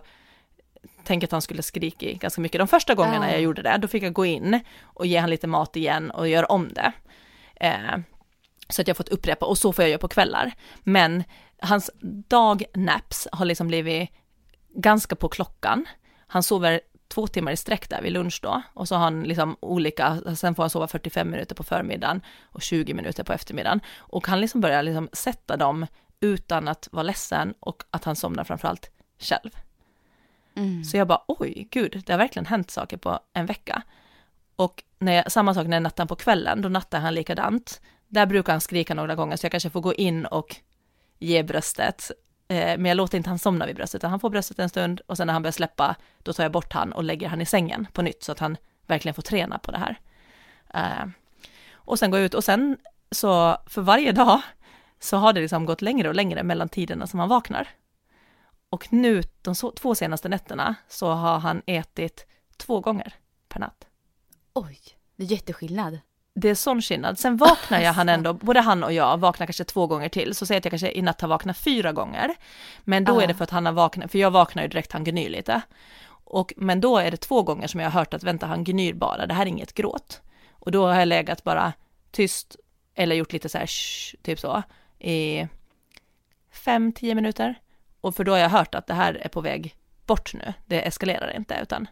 tänker 1.04 1.28
att 1.28 1.32
han 1.32 1.42
skulle 1.42 1.62
skrika 1.62 2.12
ganska 2.12 2.42
mycket. 2.42 2.60
De 2.60 2.68
första 2.68 2.96
gångerna 2.96 3.26
Ah. 3.26 3.32
jag 3.32 3.42
gjorde 3.42 3.62
det, 3.62 3.78
då 3.78 3.88
fick 3.88 4.04
jag 4.04 4.14
gå 4.14 4.26
in 4.26 4.60
och 4.84 5.06
ge 5.06 5.18
han 5.18 5.30
lite 5.30 5.48
mat 5.48 5.76
igen 5.76 6.12
och 6.12 6.28
göra 6.28 6.46
om 6.46 6.74
det. 6.74 6.92
Eh, 7.56 7.98
så 8.70 8.82
att 8.82 8.88
jag 8.88 8.98
fått 8.98 9.10
upprepa, 9.10 9.46
och 9.46 9.58
så 9.58 9.74
får 9.74 9.84
jag 9.84 9.90
göra 9.90 10.00
på 10.00 10.08
kvällar. 10.08 10.54
Men 10.84 11.24
hans 11.60 11.92
dagnaps 12.28 13.28
har 13.32 13.46
liksom 13.46 13.68
blivit 13.68 14.10
ganska 14.76 15.16
på 15.16 15.30
klockan. 15.30 15.86
Han 16.28 16.44
sover 16.44 16.82
två 17.14 17.28
timmar 17.28 17.52
i 17.52 17.58
sträck 17.58 17.90
där 17.90 18.02
vid 18.02 18.12
lunch 18.12 18.40
då, 18.42 18.62
och 18.74 18.88
så 18.88 18.96
har 18.96 19.04
han 19.04 19.24
liksom 19.24 19.58
olika, 19.60 20.36
sen 20.36 20.56
får 20.56 20.64
han 20.64 20.70
sova 20.70 20.88
45 20.88 21.30
minuter 21.30 21.56
på 21.56 21.64
förmiddagen 21.64 22.22
och 22.44 22.62
20 22.62 22.94
minuter 22.94 23.24
på 23.24 23.34
eftermiddagen. 23.34 23.82
Och 23.98 24.28
han 24.28 24.42
liksom 24.42 24.62
börjar 24.62 24.84
liksom 24.84 25.10
sätta 25.14 25.58
dem 25.58 25.88
utan 26.20 26.68
att 26.68 26.88
vara 26.92 27.04
ledsen 27.04 27.54
och 27.60 27.84
att 27.92 28.04
han 28.04 28.16
somnar 28.16 28.44
framförallt 28.44 28.92
själv. 29.20 29.50
Mm. 30.56 30.84
Så 30.84 30.98
jag 30.98 31.08
bara, 31.08 31.24
oj, 31.28 31.68
gud, 31.72 32.04
det 32.06 32.14
har 32.14 32.18
verkligen 32.18 32.46
hänt 32.46 32.72
saker 32.72 32.98
på 32.98 33.20
en 33.34 33.46
vecka. 33.46 33.82
Och 34.56 34.84
när 35.00 35.14
jag, 35.14 35.32
samma 35.32 35.54
sak 35.54 35.68
när 35.68 35.76
jag 35.76 35.84
nattar 35.84 36.06
på 36.06 36.16
kvällen, 36.16 36.62
då 36.62 36.70
nattar 36.70 37.00
han 37.00 37.14
likadant. 37.14 37.82
Där 38.08 38.26
brukar 38.26 38.54
han 38.54 38.62
skrika 38.62 38.94
några 38.94 39.16
gånger, 39.16 39.38
så 39.38 39.46
jag 39.46 39.52
kanske 39.52 39.70
får 39.70 39.82
gå 39.82 39.94
in 39.94 40.26
och 40.26 40.56
ge 41.20 41.44
bröstet. 41.44 42.12
Eh, 42.48 42.78
men 42.78 42.86
jag 42.86 42.96
låter 42.96 43.18
inte 43.18 43.30
han 43.30 43.40
somna 43.40 43.66
vid 43.66 43.76
bröstet, 43.76 44.00
utan 44.00 44.10
han 44.10 44.20
får 44.20 44.30
bröstet 44.30 44.60
en 44.60 44.70
stund 44.70 45.02
och 45.08 45.18
sen 45.18 45.28
när 45.28 45.34
han 45.34 45.42
börjar 45.42 45.52
släppa, 45.52 45.96
då 46.24 46.34
tar 46.34 46.44
jag 46.44 46.52
bort 46.52 46.74
han 46.74 46.94
och 46.94 47.04
lägger 47.04 47.28
han 47.28 47.42
i 47.42 47.46
sängen 47.46 47.88
på 47.94 48.02
nytt, 48.02 48.24
så 48.24 48.32
att 48.32 48.40
han 48.40 48.58
verkligen 48.88 49.16
får 49.16 49.22
träna 49.22 49.60
på 49.60 49.72
det 49.72 49.78
här. 49.78 50.00
Eh, 50.74 51.10
och 51.74 52.00
sen 52.00 52.12
går 52.12 52.20
jag 52.20 52.26
ut 52.26 52.34
och 52.34 52.44
sen 52.44 52.78
så 53.12 53.58
för 53.66 53.82
varje 53.82 54.12
dag 54.12 54.42
så 55.00 55.18
har 55.18 55.34
det 55.34 55.42
liksom 55.42 55.66
gått 55.66 55.82
längre 55.82 56.10
och 56.10 56.16
längre 56.16 56.44
mellan 56.44 56.70
tiderna 56.70 57.08
som 57.08 57.20
han 57.20 57.30
vaknar. 57.30 57.68
Och 58.70 58.94
nu 58.94 59.22
de 59.42 59.56
två 59.56 59.96
senaste 59.96 60.30
nätterna 60.30 60.76
så 60.88 61.12
har 61.12 61.40
han 61.40 61.62
ätit 61.66 62.28
två 62.58 62.80
gånger 62.80 63.14
per 63.48 63.60
natt. 63.60 63.88
Oj, 64.54 64.80
det 65.16 65.24
är 65.24 65.28
jätteskillnad. 65.28 66.00
Det 66.36 66.50
är 66.50 66.56
sån 66.56 66.82
skillnad. 66.82 67.20
Sen 67.20 67.38
vaknar 67.38 67.80
jag 67.82 67.94
han 68.00 68.10
ändå, 68.10 68.34
både 68.34 68.60
han 68.62 68.84
och 68.84 68.94
jag 68.94 69.18
vaknar 69.18 69.48
kanske 69.48 69.64
två 69.64 69.88
gånger 69.88 70.10
till, 70.10 70.36
så 70.36 70.46
säger 70.46 70.60
att 70.62 70.66
jag 70.66 70.72
kanske 70.72 70.92
i 70.92 71.02
natt 71.02 71.22
har 71.22 71.28
vaknat 71.28 71.58
fyra 71.58 71.92
gånger. 71.92 72.36
Men 72.84 73.04
då 73.04 73.20
Ah. 73.20 73.24
är 73.24 73.28
det 73.28 73.34
för 73.34 73.44
att 73.44 73.50
han 73.50 73.66
har 73.66 73.74
vaknat, 73.74 74.12
för 74.12 74.20
jag 74.20 74.32
vaknar 74.32 74.64
ju 74.64 74.70
direkt, 74.70 74.92
han 74.92 75.04
gnyr 75.04 75.30
lite. 75.30 75.62
Och, 76.26 76.54
men 76.58 76.82
då 76.82 76.98
är 76.98 77.12
det 77.12 77.18
två 77.18 77.44
gånger 77.44 77.68
som 77.68 77.80
jag 77.80 77.90
har 77.90 78.00
hört 78.00 78.14
att 78.14 78.24
vänta, 78.24 78.46
han 78.48 78.64
gnyr 78.64 78.94
bara, 78.94 79.26
det 79.28 79.34
här 79.34 79.42
är 79.42 79.46
inget 79.50 79.74
gråt. 79.74 80.22
Och 80.52 80.72
då 80.72 80.88
har 80.88 81.00
jag 81.00 81.08
legat 81.08 81.44
bara 81.44 81.74
tyst, 82.12 82.56
eller 82.96 83.16
gjort 83.16 83.34
lite 83.34 83.50
så 83.50 83.58
här, 83.58 83.68
shh, 83.68 84.16
typ 84.22 84.40
så, 84.40 84.64
i 85.00 85.48
fem, 86.52 86.92
tio 86.92 87.16
minuter. 87.16 87.56
Och 88.02 88.16
för 88.16 88.24
då 88.24 88.32
har 88.32 88.40
jag 88.40 88.50
hört 88.50 88.76
att 88.76 88.88
det 88.88 88.94
här 88.94 89.14
är 89.14 89.30
på 89.30 89.42
väg 89.42 89.76
bort 90.06 90.34
nu, 90.34 90.54
det 90.66 90.82
eskalerar 90.88 91.36
inte, 91.38 91.60
utan 91.62 91.88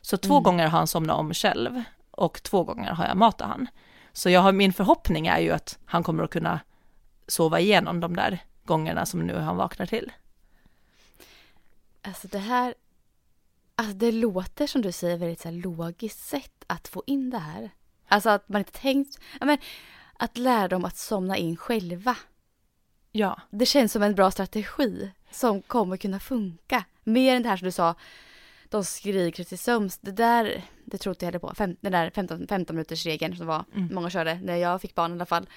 så 0.00 0.16
två 0.16 0.34
Mm. 0.34 0.42
gånger 0.42 0.64
har 0.68 0.78
han 0.78 0.86
somnat 0.86 1.16
om 1.18 1.34
själv 1.34 1.82
och 2.20 2.42
två 2.42 2.64
gånger 2.64 2.90
har 2.92 3.06
jag 3.06 3.16
matat 3.16 3.48
han. 3.48 3.68
Så 4.12 4.30
jag 4.30 4.40
har, 4.40 4.52
min 4.52 4.72
förhoppning 4.72 5.26
är 5.26 5.38
ju 5.38 5.50
att 5.50 5.78
han 5.84 6.02
kommer 6.02 6.24
att 6.24 6.30
kunna 6.30 6.60
sova 7.26 7.60
igenom 7.60 8.00
de 8.00 8.16
där 8.16 8.44
gångerna 8.64 9.06
som 9.06 9.26
nu 9.26 9.36
han 9.36 9.56
vaknar 9.56 9.86
till. 9.86 10.12
Alltså 12.02 12.28
det 12.28 12.38
här, 12.38 12.74
alltså 13.74 13.94
det 13.94 14.12
låter 14.12 14.66
som 14.66 14.82
du 14.82 14.92
säger 14.92 15.16
väldigt 15.16 15.40
så 15.40 15.48
här 15.48 15.56
logiskt 15.56 16.28
sätt 16.28 16.64
att 16.66 16.88
få 16.88 17.02
in 17.06 17.30
det 17.30 17.38
här. 17.38 17.70
Alltså 18.08 18.30
att 18.30 18.48
man 18.48 18.58
inte 18.58 18.72
tänkt, 18.72 19.18
ja 19.40 19.46
men 19.46 19.58
att 20.16 20.38
lära 20.38 20.68
dem 20.68 20.84
att 20.84 20.96
somna 20.96 21.36
in 21.36 21.56
själva. 21.56 22.16
Ja, 23.12 23.40
Det 23.50 23.66
känns 23.66 23.92
som 23.92 24.02
en 24.02 24.14
bra 24.14 24.30
strategi 24.30 25.10
som 25.30 25.62
kommer 25.62 25.96
kunna 25.96 26.20
funka. 26.20 26.84
Mer 27.04 27.36
än 27.36 27.42
det 27.42 27.48
här 27.48 27.56
som 27.56 27.64
du 27.64 27.72
sa, 27.72 27.94
de 28.70 28.84
skriker 28.84 29.44
till 29.44 29.58
sömns. 29.58 29.98
Det 29.98 30.10
där, 30.12 30.62
det 30.84 30.98
tror 30.98 31.12
inte 31.12 31.24
jag 31.24 31.28
heller 31.28 31.38
på. 31.38 31.54
Fem, 31.54 31.76
den 31.80 31.92
där 31.92 32.10
15, 32.14 32.46
15 32.48 32.76
minuters 32.76 33.06
regeln 33.06 33.36
som 33.36 33.46
var, 33.46 33.64
Mm. 33.74 33.94
många 33.94 34.10
körde 34.10 34.34
när 34.42 34.56
jag 34.56 34.80
fick 34.80 34.94
barn 34.94 35.10
i 35.10 35.14
alla 35.14 35.26
fall. 35.26 35.48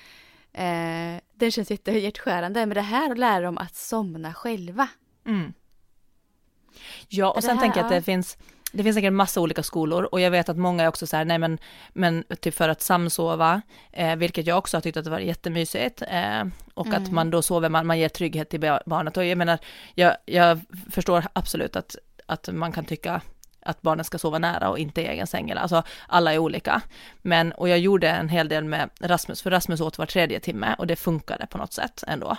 Eh, 0.54 1.22
den 1.36 1.52
känns 1.52 1.72
jättehjärtskärande. 1.72 2.66
Men 2.66 2.76
det 2.76 2.82
här 2.82 3.12
att 3.12 3.18
lära 3.18 3.42
dem 3.42 3.58
att 3.58 3.76
somna 3.76 4.34
själva. 4.34 4.88
mm. 5.26 5.54
ja 7.08 7.30
och 7.30 7.36
Det 7.36 7.42
sen 7.42 7.58
här, 7.58 7.64
tänker 7.64 7.80
jag 7.80 7.86
att 7.86 7.92
ja. 7.92 7.98
det 8.00 8.04
finns 8.04 8.38
det 8.76 8.84
finns 8.84 8.96
säkert 8.96 9.14
massa 9.14 9.42
olika 9.42 9.64
skolor 9.64 10.04
och 10.12 10.22
jag 10.22 10.32
vet 10.32 10.50
att 10.50 10.58
många 10.58 10.84
är 10.84 10.88
också 10.88 11.08
så 11.08 11.18
här, 11.18 11.26
nej 11.26 11.38
men, 11.40 11.58
men 11.94 12.24
typ 12.42 12.54
för 12.54 12.70
att 12.70 12.82
samsova, 12.82 13.62
eh, 13.92 14.16
vilket 14.16 14.48
jag 14.48 14.58
också 14.58 14.78
har 14.78 14.82
tyckt 14.82 14.98
att 14.98 15.04
det 15.04 15.10
var 15.12 15.20
jättemysigt, 15.20 16.02
eh, 16.02 16.44
och 16.74 16.88
att 16.88 16.98
Mm. 16.98 17.16
man 17.16 17.30
då 17.30 17.42
sover, 17.42 17.70
man, 17.70 17.88
man 17.88 18.00
ger 18.00 18.10
trygghet 18.10 18.50
till 18.50 18.60
ba- 18.60 18.80
barnet 18.86 19.18
och 19.18 19.26
jag 19.26 19.38
menar, 19.38 19.60
jag, 19.96 20.18
jag 20.26 20.60
förstår 20.92 21.24
absolut 21.34 21.76
att, 21.76 21.96
att 22.26 22.50
man 22.52 22.72
kan 22.72 22.86
tycka 22.86 23.22
att 23.66 23.82
barnen 23.82 24.06
ska 24.06 24.18
sova 24.18 24.40
nära 24.40 24.70
och 24.70 24.80
inte 24.80 25.02
i 25.02 25.08
egen 25.08 25.28
säng, 25.28 25.52
alltså 25.52 25.84
alla 26.08 26.34
är 26.34 26.38
olika. 26.38 26.82
Men, 27.22 27.52
och 27.52 27.70
jag 27.70 27.80
gjorde 27.80 28.10
en 28.10 28.30
hel 28.30 28.48
del 28.48 28.64
med 28.64 28.90
Rasmus, 29.00 29.42
för 29.42 29.52
Rasmus 29.52 29.82
åt 29.82 29.98
var 29.98 30.06
tredje 30.06 30.40
timme 30.40 30.76
och 30.78 30.88
det 30.88 30.96
funkade 30.96 31.48
på 31.48 31.58
något 31.58 31.74
sätt 31.74 32.04
ändå. 32.08 32.38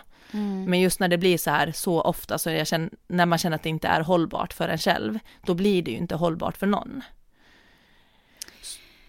Men 0.66 0.81
just 0.81 1.01
när 1.01 1.09
det 1.09 1.18
blir 1.18 1.38
så 1.38 1.51
här 1.51 1.73
så 1.73 2.01
ofta, 2.01 2.38
så 2.38 2.51
jag 2.51 2.66
känner, 2.66 2.90
när 3.07 3.27
man 3.27 3.38
känner 3.38 3.57
att 3.57 3.62
det 3.62 3.68
inte 3.68 3.88
är 3.88 4.01
hållbart 4.01 4.53
för 4.53 4.68
en 4.68 4.79
själv, 4.79 5.18
då 5.47 5.55
blir 5.55 5.83
det 5.83 5.90
ju 5.90 5.97
inte 5.97 6.14
hållbart 6.14 6.57
för 6.57 6.66
någon. 6.66 7.03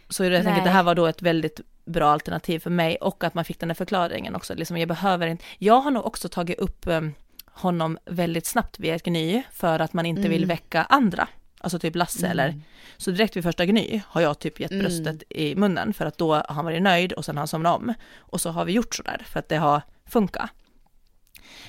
Så 0.09 0.23
jag 0.23 0.43
tänker 0.43 0.59
att 0.59 0.65
det 0.65 0.71
här 0.71 0.83
var 0.83 0.95
då 0.95 1.05
ett 1.05 1.21
väldigt 1.21 1.61
bra 1.85 2.09
alternativ 2.09 2.59
för 2.59 2.69
mig 2.69 2.95
och 2.95 3.23
att 3.23 3.33
man 3.33 3.45
fick 3.45 3.59
den 3.59 3.69
här 3.69 3.75
förklaringen 3.75 4.35
också, 4.35 4.55
liksom 4.55 4.77
jag 4.77 4.88
behöver 4.88 5.27
inte, 5.27 5.43
jag 5.57 5.79
har 5.79 5.91
nog 5.91 6.05
också 6.05 6.29
tagit 6.29 6.59
upp 6.59 6.88
um, 6.88 7.13
honom 7.55 7.97
väldigt 8.05 8.45
snabbt 8.45 8.79
vid 8.79 8.93
ett 8.93 9.03
gny 9.03 9.43
för 9.51 9.79
att 9.79 9.93
man 9.93 10.05
inte 10.05 10.21
vill 10.21 10.43
Mm. 10.43 10.47
väcka 10.47 10.83
andra, 10.83 11.27
alltså 11.59 11.79
typ 11.79 11.95
Lasse 11.95 12.27
eller, 12.27 12.61
så 12.97 13.11
direkt 13.11 13.35
vid 13.35 13.43
första 13.43 13.65
gny 13.65 14.01
har 14.07 14.21
jag 14.21 14.39
typ 14.39 14.59
gett 14.59 14.71
Mm. 14.71 14.83
bröstet 14.83 15.23
i 15.29 15.55
munnen 15.55 15.93
för 15.93 16.05
att 16.05 16.17
då 16.17 16.33
har 16.33 16.53
han 16.55 16.65
varit 16.65 16.81
nöjd 16.81 17.13
och 17.13 17.25
sen 17.25 17.35
har 17.37 17.41
han 17.41 17.47
somnat 17.47 17.75
om 17.75 17.93
och 18.17 18.41
så 18.41 18.49
har 18.49 18.65
vi 18.65 18.71
gjort 18.73 18.95
sådär 18.95 19.21
för 19.25 19.39
att 19.39 19.49
det 19.49 19.57
har 19.57 19.81
funkat. 20.05 20.49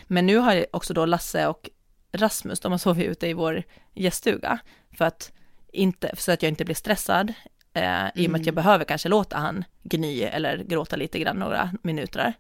Men 0.07 0.27
nu 0.27 0.37
har 0.37 0.66
också 0.72 0.94
då 0.94 1.07
Lasse 1.07 1.46
och 1.46 1.70
Rasmus, 2.12 2.61
de 2.61 2.72
har 2.72 2.79
sovit 2.79 3.07
ute 3.07 3.27
i 3.29 3.33
vår 3.33 3.62
gäststuga 3.94 4.59
för 4.92 5.05
att 5.05 5.33
inte, 5.72 6.11
så 6.18 6.33
att 6.33 6.42
jag 6.42 6.49
inte 6.51 6.64
blir 6.64 6.75
stressad, 6.75 7.33
eh, 7.72 8.07
i 8.14 8.27
och 8.27 8.31
med 8.31 8.40
att 8.40 8.46
jag 8.46 8.55
behöver 8.55 8.85
kanske 8.85 9.09
låta 9.09 9.37
han 9.37 9.64
gny 9.83 10.22
eller 10.22 10.57
gråta 10.59 10.96
lite 10.96 11.18
grann 11.18 11.37
några 11.37 11.70
minuter. 11.83 12.35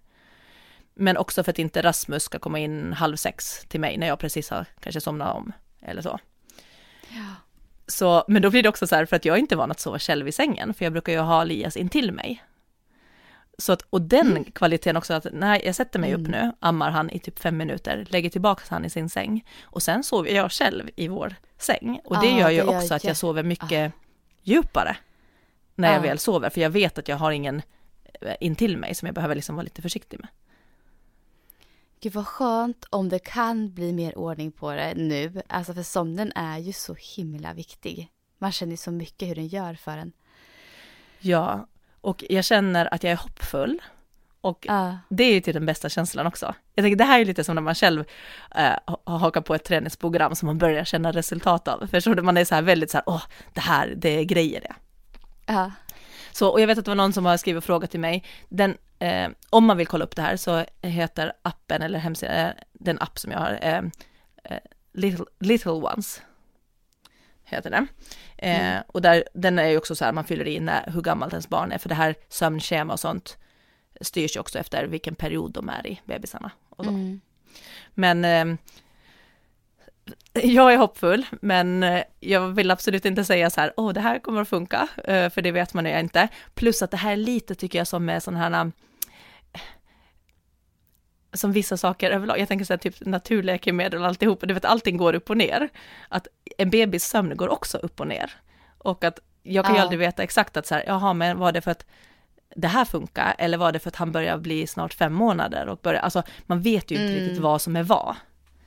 Men 0.96 1.16
också 1.16 1.44
för 1.44 1.50
att 1.50 1.58
inte 1.58 1.82
Rasmus 1.82 2.22
ska 2.22 2.38
komma 2.38 2.58
in 2.58 2.92
halv 2.92 3.16
sex 3.16 3.64
till 3.68 3.80
mig 3.80 3.96
när 3.98 4.06
jag 4.06 4.18
precis 4.18 4.50
har 4.50 4.66
kanske 4.80 5.00
somnat 5.00 5.34
om 5.36 5.52
eller 5.82 6.02
så. 6.02 6.18
Ja. 7.08 7.34
Så, 7.86 8.24
men 8.28 8.42
då 8.42 8.50
blir 8.50 8.62
det 8.62 8.68
också 8.68 8.86
så 8.86 8.96
här 8.96 9.06
för 9.06 9.16
att 9.16 9.24
jag 9.24 9.36
är 9.36 9.40
inte 9.40 9.56
van 9.56 9.70
att 9.70 9.80
sova 9.80 9.98
själv 9.98 10.28
i 10.28 10.32
sängen, 10.32 10.74
för 10.74 10.84
jag 10.84 10.92
brukar 10.92 11.12
ju 11.12 11.18
ha 11.18 11.42
Elias 11.42 11.76
intill 11.76 12.12
mig. 12.12 12.42
Så 13.58 13.72
att, 13.72 13.82
och 13.90 14.02
den 14.02 14.44
kvaliteten 14.44 14.96
också, 14.96 15.14
att 15.14 15.26
när 15.32 15.64
jag 15.66 15.74
sätter 15.74 15.98
mig 15.98 16.14
upp 16.14 16.26
Mm. 16.26 16.30
nu, 16.30 16.52
ammar 16.60 16.90
han 16.90 17.10
i 17.10 17.18
typ 17.18 17.38
fem 17.38 17.56
minuter, 17.56 18.06
lägger 18.10 18.30
tillbaka 18.30 18.62
han 18.68 18.84
i 18.84 18.90
sin 18.90 19.08
säng 19.10 19.44
och 19.62 19.82
sen 19.82 20.04
sover 20.04 20.30
jag 20.30 20.52
själv 20.52 20.90
i 20.96 21.08
vår 21.08 21.34
säng. 21.58 22.00
Och 22.04 22.20
det 22.20 22.28
Ah, 22.28 22.38
gör 22.38 22.50
ju 22.50 22.60
det 22.60 22.66
gör 22.66 22.78
också 22.78 22.94
att 22.94 23.04
jag 23.04 23.16
sover 23.16 23.42
mycket 23.42 23.92
djupare 24.42 24.96
när 25.74 25.88
jag 25.92 25.98
Ah. 25.98 26.02
väl 26.02 26.18
sover, 26.18 26.50
för 26.50 26.60
jag 26.60 26.70
vet 26.70 26.98
att 26.98 27.08
jag 27.08 27.16
har 27.16 27.30
ingen 27.32 27.62
eh, 28.20 28.34
intill 28.40 28.76
mig 28.76 28.94
som 28.94 29.06
jag 29.06 29.14
behöver 29.14 29.34
liksom 29.34 29.56
vara 29.56 29.64
lite 29.64 29.82
försiktig 29.82 30.20
med. 30.20 30.28
Gud 32.00 32.12
vad 32.12 32.26
skönt 32.26 32.84
om 32.90 33.08
det 33.08 33.18
kan 33.18 33.74
bli 33.74 33.92
mer 33.92 34.18
ordning 34.18 34.52
på 34.52 34.72
det 34.72 34.94
nu. 34.96 35.42
Alltså 35.48 35.74
för 35.74 35.82
sömnen 35.82 36.32
är 36.34 36.58
ju 36.58 36.72
så 36.72 36.96
himla 37.16 37.52
viktig. 37.52 38.10
Man 38.38 38.52
känner 38.52 38.70
ju 38.72 38.76
så 38.76 38.90
mycket 38.90 39.28
hur 39.28 39.34
den 39.34 39.46
gör 39.46 39.74
för 39.74 39.98
en. 39.98 40.12
Ja, 41.18 41.66
och 42.00 42.24
jag 42.28 42.44
känner 42.44 42.94
att 42.94 43.02
jag 43.02 43.12
är 43.12 43.16
hoppfull. 43.16 43.82
Och 44.40 44.66
Ja. 44.68 44.98
det 45.08 45.24
är 45.24 45.34
ju 45.34 45.40
till 45.40 45.54
den 45.54 45.66
bästa 45.66 45.88
känslan 45.88 46.26
också. 46.26 46.54
Jag 46.74 46.82
tänker 46.82 46.96
det 46.96 47.04
här 47.04 47.20
är 47.20 47.24
lite 47.24 47.44
som 47.44 47.54
när 47.54 47.62
man 47.62 47.74
själv 47.74 48.04
eh, 48.54 48.72
har 49.04 49.18
hakat 49.18 49.44
på 49.44 49.54
ett 49.54 49.64
träningsprogram 49.64 50.34
som 50.34 50.46
man 50.46 50.58
börjar 50.58 50.84
känna 50.84 51.12
resultat 51.12 51.68
av. 51.68 51.86
Förstår 51.86 52.14
du? 52.14 52.22
Man 52.22 52.36
är 52.36 52.44
så 52.44 52.54
här 52.54 52.62
väldigt 52.62 52.90
så 52.90 52.96
här, 52.96 53.04
åh, 53.06 53.22
det 53.54 53.60
här, 53.60 53.94
det 53.96 54.08
är 54.08 54.22
grejer 54.24 54.60
det. 54.60 54.74
Ja. 55.46 55.72
Så, 56.36 56.48
och 56.48 56.60
jag 56.60 56.66
vet 56.66 56.78
att 56.78 56.84
det 56.84 56.90
var 56.90 56.96
någon 56.96 57.12
som 57.12 57.24
har 57.24 57.36
skrivit 57.36 57.58
och 57.58 57.64
frågat 57.64 57.90
till 57.90 58.00
mig, 58.00 58.24
den, 58.48 58.76
eh, 58.98 59.28
om 59.50 59.64
man 59.64 59.76
vill 59.76 59.86
kolla 59.86 60.04
upp 60.04 60.16
det 60.16 60.22
här 60.22 60.36
så 60.36 60.64
heter 60.82 61.32
appen 61.42 61.82
eller 61.82 61.98
hemsidan, 61.98 62.36
eh, 62.36 62.52
den 62.72 62.98
app 63.00 63.18
som 63.18 63.32
jag 63.32 63.38
har, 63.38 63.58
eh, 63.62 63.82
eh, 64.44 64.58
Little, 64.92 65.24
Little 65.38 65.70
Ones, 65.70 66.22
heter 67.44 67.70
den. 67.70 67.88
Eh, 68.38 68.60
Mm. 68.60 68.82
Och 68.86 69.02
där, 69.02 69.24
den 69.34 69.58
är 69.58 69.68
ju 69.68 69.78
också 69.78 69.96
så 69.96 70.04
här, 70.04 70.12
man 70.12 70.24
fyller 70.24 70.46
i 70.46 70.60
när, 70.60 70.90
hur 70.90 71.02
gammalt 71.02 71.32
ens 71.32 71.48
barn 71.48 71.72
är, 71.72 71.78
för 71.78 71.88
det 71.88 71.94
här 71.94 72.14
sömnschema 72.28 72.92
och 72.92 73.00
sånt 73.00 73.38
styrs 74.00 74.36
ju 74.36 74.40
också 74.40 74.58
efter 74.58 74.84
vilken 74.84 75.14
period 75.14 75.52
de 75.52 75.68
är 75.68 75.86
i, 75.86 76.00
bebisarna. 76.04 76.50
Och 76.68 76.84
så. 76.84 76.90
Mm. 76.90 77.20
Men 77.94 78.24
eh, 78.24 78.58
jag 80.32 80.72
är 80.72 80.76
hoppfull, 80.76 81.26
men 81.40 81.82
eh, 81.82 82.02
jag 82.20 82.48
vill 82.48 82.70
absolut 82.70 83.04
inte 83.04 83.24
säga 83.24 83.50
så 83.50 83.60
här, 83.60 83.72
åh, 83.76 83.92
det 83.92 84.00
här 84.00 84.18
kommer 84.18 84.40
att 84.42 84.48
funka, 84.48 84.88
eh, 85.04 85.30
för 85.30 85.42
det 85.42 85.50
vet 85.52 85.74
man 85.74 85.86
ju 85.86 85.98
inte. 86.00 86.28
Plus 86.54 86.82
att 86.82 86.90
det 86.90 86.96
här 86.96 87.12
är 87.12 87.16
lite, 87.16 87.54
tycker 87.54 87.78
jag, 87.78 87.86
som 87.86 88.04
med 88.04 88.22
sådana 88.22 88.40
här, 88.58 88.64
eh, 89.52 89.60
som 91.32 91.52
vissa 91.52 91.76
saker 91.76 92.10
överlag, 92.10 92.38
jag 92.38 92.48
tänker 92.48 92.64
så 92.64 92.72
här, 92.72 92.78
typ 92.78 93.06
naturläkemedel 93.06 94.00
och 94.00 94.06
alltihop, 94.06 94.40
du 94.42 94.54
vet, 94.54 94.64
allting 94.64 94.96
går 94.96 95.14
upp 95.14 95.30
och 95.30 95.36
ner. 95.36 95.68
Att 96.08 96.26
en 96.58 96.70
bebis 96.70 97.04
sömn 97.04 97.36
går 97.36 97.48
också 97.48 97.78
upp 97.78 98.00
och 98.00 98.06
ner. 98.06 98.30
Och 98.78 99.04
att 99.04 99.18
jag 99.42 99.64
kan 99.64 99.74
ju 99.74 99.78
Ja. 99.78 99.82
aldrig 99.82 99.98
veta 99.98 100.22
exakt 100.22 100.56
att 100.56 100.66
så 100.66 100.74
här, 100.74 100.84
jaha, 100.86 101.12
men 101.12 101.38
var 101.38 101.52
det 101.52 101.60
för 101.60 101.70
att 101.70 101.86
det 102.56 102.68
här 102.68 102.84
funkar, 102.84 103.34
eller 103.38 103.58
var 103.58 103.72
det 103.72 103.78
för 103.78 103.88
att 103.88 103.96
han 103.96 104.12
börjar 104.12 104.38
bli 104.38 104.66
snart 104.66 104.94
fem 104.94 105.12
månader 105.12 105.68
och 105.68 105.78
börjar, 105.78 106.00
alltså 106.00 106.22
man 106.46 106.62
vet 106.62 106.90
ju 106.90 106.94
inte 106.94 107.12
Mm. 107.12 107.14
riktigt 107.24 107.38
vad 107.42 107.62
som 107.62 107.76
är 107.76 107.82
vad. 107.82 108.16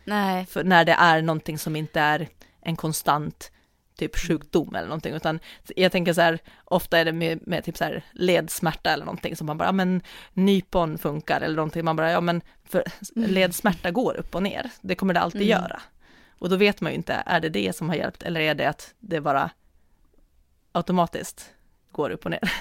Nej. 0.04 0.46
För 0.46 0.64
när 0.64 0.86
det 0.86 0.92
är 0.92 1.22
någonting 1.22 1.58
som 1.58 1.76
inte 1.76 2.00
är 2.00 2.28
en 2.62 2.76
konstant 2.76 3.52
typ 3.96 4.18
sjukdom 4.18 4.76
eller 4.76 4.88
någonting, 4.88 5.14
utan 5.14 5.40
jag 5.76 5.92
tänker 5.92 6.14
så 6.14 6.22
här, 6.22 6.40
ofta 6.66 6.98
är 7.00 7.06
det 7.06 7.12
med, 7.12 7.48
med 7.48 7.64
typ 7.64 7.78
så 7.78 7.84
här 7.84 8.04
ledsmärta 8.12 8.92
eller 8.92 9.06
någonting 9.06 9.36
som 9.36 9.48
man 9.48 9.58
bara, 9.58 9.66
ja 9.68 9.72
men 9.72 10.02
nypon 10.34 10.98
funkar 10.98 11.42
eller 11.42 11.56
någonting, 11.56 11.86
man 11.86 11.96
bara, 11.96 12.12
ja 12.12 12.22
men 12.22 12.42
för 12.66 12.84
ledsmärta 13.14 13.92
går 13.92 14.18
upp 14.18 14.36
och 14.36 14.44
ner, 14.44 14.70
det 14.82 14.96
kommer 14.96 15.14
det 15.14 15.20
alltid 15.20 15.42
Mm. 15.42 15.50
göra. 15.64 15.82
Och 16.40 16.50
då 16.50 16.56
vet 16.56 16.82
man 16.82 16.92
ju 16.92 16.96
inte, 16.96 17.14
är 17.26 17.40
det 17.40 17.50
det 17.50 17.76
som 17.76 17.90
har 17.90 17.96
hjälpt 17.96 18.24
eller 18.24 18.42
är 18.42 18.56
det 18.56 18.66
att 18.70 18.94
det 19.00 19.22
bara 19.22 19.50
automatiskt 20.72 21.54
går 21.92 22.10
upp 22.10 22.26
och 22.26 22.32
ner? 22.32 22.52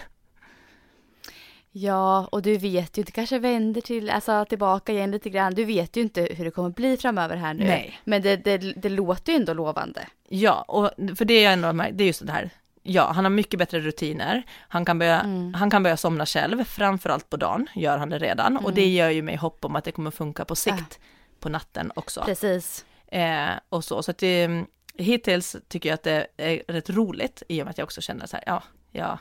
Ja, 1.72 2.28
och 2.32 2.42
du 2.42 2.56
vet 2.58 2.98
ju 2.98 3.02
inte, 3.02 3.12
kanske 3.12 3.38
vänder 3.38 3.80
till, 3.80 4.10
alltså 4.10 4.44
tillbaka 4.44 4.92
igen 4.92 5.10
lite 5.10 5.30
grann. 5.30 5.54
Du 5.54 5.64
vet 5.64 5.96
ju 5.96 6.00
inte 6.00 6.28
hur 6.30 6.44
det 6.44 6.50
kommer 6.50 6.70
bli 6.70 6.96
framöver 6.96 7.36
här 7.36 7.54
nu. 7.54 7.64
Nej. 7.64 8.00
Men 8.04 8.22
det, 8.22 8.36
det, 8.36 8.58
det 8.58 8.88
låter 8.88 9.32
ju 9.32 9.36
ändå 9.38 9.52
lovande. 9.54 10.06
Ja, 10.28 10.62
och 10.62 10.90
för 11.18 11.24
det 11.24 11.44
är 11.44 11.52
ändå, 11.52 11.72
det 11.92 12.04
är 12.04 12.06
just 12.06 12.26
det 12.26 12.32
här, 12.32 12.50
ja, 12.82 13.12
han 13.12 13.24
har 13.24 13.30
mycket 13.30 13.58
bättre 13.58 13.80
rutiner. 13.80 14.42
Han 14.68 14.84
kan 14.84 14.98
börja, 14.98 15.20
Mm. 15.20 15.54
han 15.54 15.70
kan 15.70 15.82
börja 15.82 15.96
somna 15.96 16.26
själv, 16.26 16.64
framförallt 16.64 17.30
på 17.30 17.36
dagen 17.36 17.66
gör 17.74 17.98
han 17.98 18.08
det 18.10 18.18
redan. 18.18 18.56
Och 18.56 18.72
det 18.74 18.82
Mm. 18.82 18.94
gör 18.94 19.10
ju 19.10 19.22
mig 19.22 19.36
hopp 19.36 19.64
om 19.64 19.76
att 19.76 19.84
det 19.84 19.92
kommer 19.92 20.10
funka 20.10 20.44
på 20.44 20.56
sikt 20.56 20.98
på 21.40 21.48
natten 21.48 21.92
också. 21.96 22.22
Precis. 22.24 22.84
Eh, 23.06 23.48
och 23.68 23.84
så, 23.84 24.02
så 24.02 24.10
att 24.10 24.18
det, 24.18 24.64
hittills 24.94 25.56
tycker 25.68 25.88
jag 25.88 25.94
att 25.94 26.02
det 26.02 26.26
är 26.36 26.62
rätt 26.72 26.90
roligt 26.90 27.42
i 27.48 27.62
och 27.62 27.64
med 27.66 27.70
att 27.70 27.78
jag 27.78 27.84
också 27.84 28.00
känner 28.00 28.26
så 28.26 28.36
här, 28.36 28.44
ja, 28.46 28.62
ja 28.92 29.18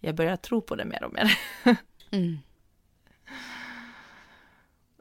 jag 0.00 0.14
börjar 0.14 0.36
tro 0.36 0.62
på 0.62 0.74
det 0.76 0.84
mer 0.84 1.04
och 1.04 1.12
mer. 1.12 1.38
Mm. 2.10 2.38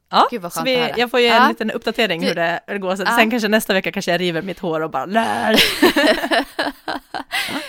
Ja, 0.09 0.27
Gud, 0.31 0.51
så 0.53 0.63
vi, 0.63 0.93
jag 0.97 1.11
får 1.11 1.19
ju 1.19 1.27
en 1.27 1.35
Ja. 1.35 1.47
liten 1.49 1.71
uppdatering 1.71 2.23
hur 2.23 2.35
det 2.35 2.61
går. 2.79 2.95
Så 2.95 3.03
Ja. 3.03 3.15
Sen 3.15 3.29
kanske 3.31 3.47
nästa 3.47 3.73
vecka 3.73 3.91
kanske 3.91 4.11
jag 4.11 4.21
river 4.21 4.41
mitt 4.41 4.59
hår 4.59 4.81
och 4.81 4.89
bara 4.91 5.05
lär. 5.05 5.55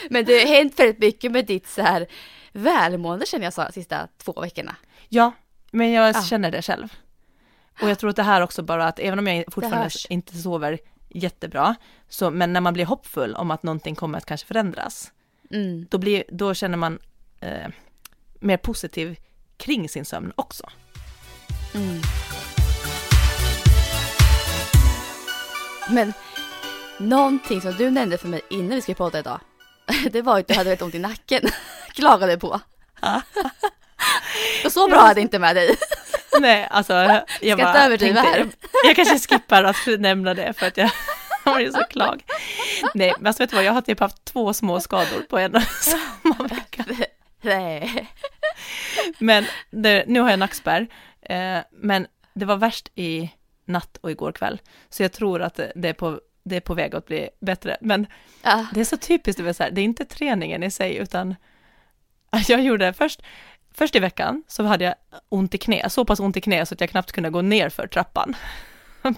Men 0.10 0.24
det 0.24 0.38
har 0.38 0.46
hänt 0.46 0.78
väldigt 0.78 0.98
mycket 0.98 1.32
med 1.32 1.46
ditt 1.46 1.66
så 1.68 1.82
här 1.82 2.06
välmående 2.52 3.26
känner 3.26 3.44
jag 3.44 3.52
så 3.52 3.66
sista 3.72 4.08
två 4.24 4.32
veckorna. 4.40 4.76
Ja, 5.08 5.32
men 5.70 5.92
jag 5.92 6.08
Ja. 6.16 6.22
känner 6.22 6.50
det 6.50 6.62
själv. 6.62 6.92
Och 7.82 7.90
jag 7.90 7.98
tror 7.98 8.10
att 8.10 8.16
det 8.16 8.22
här 8.22 8.40
också 8.40 8.62
bara 8.62 8.86
att 8.88 8.98
även 8.98 9.18
om 9.18 9.26
jag 9.26 9.44
fortfarande 9.52 9.90
inte 10.08 10.36
sover 10.36 10.78
jättebra, 11.08 11.74
så, 12.08 12.30
men 12.30 12.52
när 12.52 12.60
man 12.60 12.74
blir 12.74 12.84
hoppfull 12.86 13.34
om 13.34 13.50
att 13.50 13.62
någonting 13.62 13.94
kommer 13.94 14.18
att 14.18 14.26
kanske 14.26 14.46
förändras, 14.46 15.12
Mm. 15.50 15.86
då, 15.90 15.98
blir, 15.98 16.24
då 16.28 16.54
känner 16.54 16.76
man 16.76 16.98
eh, 17.40 17.68
mer 18.40 18.56
positiv 18.56 19.16
kring 19.56 19.88
sin 19.88 20.04
sömn 20.04 20.32
också. 20.36 20.70
Mm. 21.74 22.00
Men 25.90 26.12
någonting 26.98 27.60
som 27.60 27.72
du 27.72 27.90
nämnde 27.90 28.18
för 28.18 28.28
mig 28.28 28.40
innan 28.50 28.70
vi 28.70 28.82
skulle 28.82 28.94
podda 28.94 29.18
idag, 29.18 29.40
det 30.10 30.22
var 30.22 30.38
att 30.38 30.48
du 30.48 30.54
hade 30.54 30.70
väldigt 30.70 30.82
ont 30.82 30.94
i 30.94 30.98
nacken. 30.98 31.42
Klagade 31.94 32.38
på. 32.38 32.60
Och 34.64 34.72
så 34.72 34.88
bra 34.88 35.00
hade 35.00 35.14
det 35.14 35.20
inte 35.20 35.38
med 35.38 35.56
dig. 35.56 35.76
Nej, 36.40 36.68
alltså 36.70 36.92
jag 36.92 37.22
inte 37.42 37.56
bara 37.56 37.84
överdriva 37.84 38.22
tänkte, 38.22 38.38
här. 38.38 38.48
jag 38.84 38.96
kanske 38.96 39.18
skippar 39.18 39.64
att 39.64 39.76
nämna 39.98 40.34
det 40.34 40.52
för 40.52 40.66
att 40.66 40.76
jag 40.76 40.90
var 41.44 41.60
ju 41.60 41.72
så 41.72 41.84
klag. 41.90 42.24
Nej, 42.94 43.14
men 43.18 43.26
alltså 43.26 43.42
vet 43.42 43.50
du 43.50 43.56
vad, 43.56 43.64
jag 43.64 43.72
har 43.72 43.80
typ 43.80 44.00
haft 44.00 44.24
två 44.24 44.54
små 44.54 44.80
skador 44.80 45.20
på 45.28 45.38
en 45.38 45.54
och 45.54 45.62
samma 45.62 46.48
vecka. 46.48 46.84
Nej. 47.40 48.08
Men 49.18 49.44
det, 49.70 50.04
nu 50.06 50.20
har 50.20 50.30
jag 50.30 50.38
nackspärr, 50.38 50.86
eh, 51.22 51.58
men 51.70 52.06
det 52.34 52.44
var 52.44 52.56
värst 52.56 52.88
i 52.94 53.30
natt 53.64 53.96
och 54.00 54.10
igår 54.10 54.32
kväll, 54.32 54.60
så 54.88 55.02
jag 55.02 55.12
tror 55.12 55.42
att 55.42 55.54
det, 55.54 55.72
det, 55.74 55.88
är, 55.88 55.92
på, 55.92 56.20
det 56.44 56.56
är 56.56 56.60
på 56.60 56.74
väg 56.74 56.94
att 56.94 57.06
bli 57.06 57.28
bättre. 57.40 57.76
Men 57.80 58.06
Ja. 58.42 58.66
det 58.74 58.80
är 58.80 58.84
så 58.84 58.96
typiskt, 58.96 59.36
det, 59.36 59.42
vill 59.42 59.54
säga, 59.54 59.70
det 59.70 59.80
är 59.80 59.84
inte 59.84 60.04
träningen 60.04 60.62
i 60.62 60.70
sig, 60.70 60.96
utan 60.96 61.34
jag 62.48 62.60
gjorde 62.60 62.92
först, 62.92 63.22
först 63.74 63.96
i 63.96 63.98
veckan 63.98 64.44
så 64.48 64.62
hade 64.62 64.84
jag 64.84 64.94
ont 65.28 65.54
i 65.54 65.58
knä, 65.58 65.90
så 65.90 66.04
pass 66.04 66.20
ont 66.20 66.36
i 66.36 66.40
knä 66.40 66.66
så 66.66 66.74
att 66.74 66.80
jag 66.80 66.90
knappt 66.90 67.12
kunde 67.12 67.30
gå 67.30 67.42
ner 67.42 67.68
för 67.68 67.86
trappan. 67.86 68.36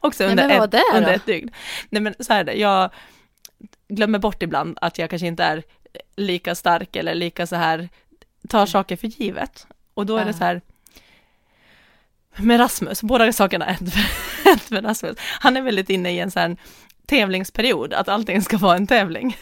Också 0.00 0.22
Nej, 0.24 0.30
under, 0.30 0.58
var 0.58 0.64
ett, 0.64 0.70
det 0.70 0.82
under 0.94 1.12
ett 1.12 1.26
dygn. 1.26 1.50
Nej 1.90 2.02
men 2.02 2.14
så 2.20 2.32
här 2.32 2.40
är 2.40 2.44
det, 2.44 2.54
jag 2.54 2.90
glömmer 3.88 4.18
bort 4.18 4.42
ibland 4.42 4.78
att 4.80 4.98
jag 4.98 5.10
kanske 5.10 5.26
inte 5.26 5.44
är 5.44 5.62
lika 6.16 6.54
stark 6.54 6.96
eller 6.96 7.14
lika 7.14 7.46
så 7.46 7.56
här, 7.56 7.88
tar 8.48 8.66
saker 8.66 8.96
för 8.96 9.06
givet. 9.06 9.66
Och 9.94 10.06
då 10.06 10.16
är 10.16 10.24
det 10.24 10.32
så 10.32 10.44
här, 10.44 10.60
med 12.36 12.60
Rasmus, 12.60 13.02
båda 13.02 13.32
sakerna 13.32 13.66
är 13.66 13.72
hänt 14.44 14.70
med 14.70 14.84
Rasmus. 14.88 15.16
Han 15.20 15.56
är 15.56 15.62
väldigt 15.62 15.90
inne 15.90 16.10
i 16.10 16.18
en 16.18 16.30
sån 16.30 16.40
här 16.40 16.56
tävlingsperiod, 17.06 17.92
att 17.94 18.08
allting 18.08 18.42
ska 18.42 18.58
vara 18.58 18.76
en 18.76 18.86
tävling. 18.86 19.36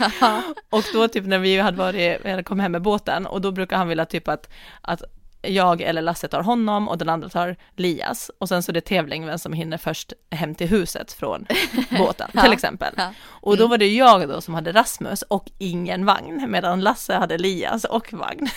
Och 0.70 0.84
då 0.92 1.08
typ 1.08 1.24
när 1.24 1.38
vi 1.38 1.58
hade 1.58 1.76
varit, 1.76 2.24
eller 2.24 2.42
kom 2.42 2.60
hem 2.60 2.72
med 2.72 2.82
båten 2.82 3.26
och 3.26 3.40
då 3.40 3.50
brukar 3.50 3.76
han 3.76 3.88
vilja 3.88 4.04
typ 4.04 4.28
att, 4.28 4.48
att 4.80 5.02
jag 5.42 5.80
eller 5.80 6.02
Lasse 6.02 6.28
tar 6.28 6.42
honom 6.42 6.88
och 6.88 6.98
den 6.98 7.08
andra 7.08 7.28
tar 7.28 7.56
Lias 7.76 8.30
och 8.38 8.48
sen 8.48 8.62
så 8.62 8.72
är 8.72 8.74
det 8.74 8.80
tävling 8.80 9.26
vem 9.26 9.38
som 9.38 9.52
hinner 9.52 9.78
först 9.78 10.12
hem 10.30 10.54
till 10.54 10.68
huset 10.68 11.12
från 11.12 11.46
båten 11.98 12.30
Ja. 12.32 12.42
till 12.42 12.52
exempel. 12.52 12.94
Ja. 12.96 13.12
Och 13.26 13.56
då 13.56 13.62
Mm. 13.64 13.70
var 13.70 13.78
det 13.78 13.94
jag 13.94 14.28
då 14.28 14.40
som 14.40 14.54
hade 14.54 14.72
Rasmus 14.72 15.22
och 15.22 15.50
ingen 15.58 16.06
vagn 16.06 16.50
medan 16.50 16.80
Lasse 16.80 17.14
hade 17.14 17.38
Lias 17.38 17.84
och 17.84 18.12
vagn. 18.12 18.48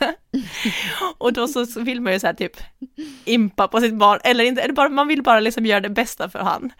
och 1.18 1.32
då 1.32 1.48
så 1.48 1.80
vill 1.80 2.00
man 2.00 2.12
ju 2.12 2.20
så 2.20 2.26
här 2.26 2.34
typ 2.34 2.56
impa 3.24 3.68
på 3.68 3.80
sitt 3.80 3.94
barn, 3.94 4.20
eller 4.24 4.44
inte, 4.44 4.62
eller 4.62 4.74
bara, 4.74 4.88
man 4.88 5.08
vill 5.08 5.22
bara 5.22 5.40
liksom 5.40 5.66
göra 5.66 5.80
det 5.80 5.88
bästa 5.88 6.30
för 6.30 6.38
han. 6.38 6.72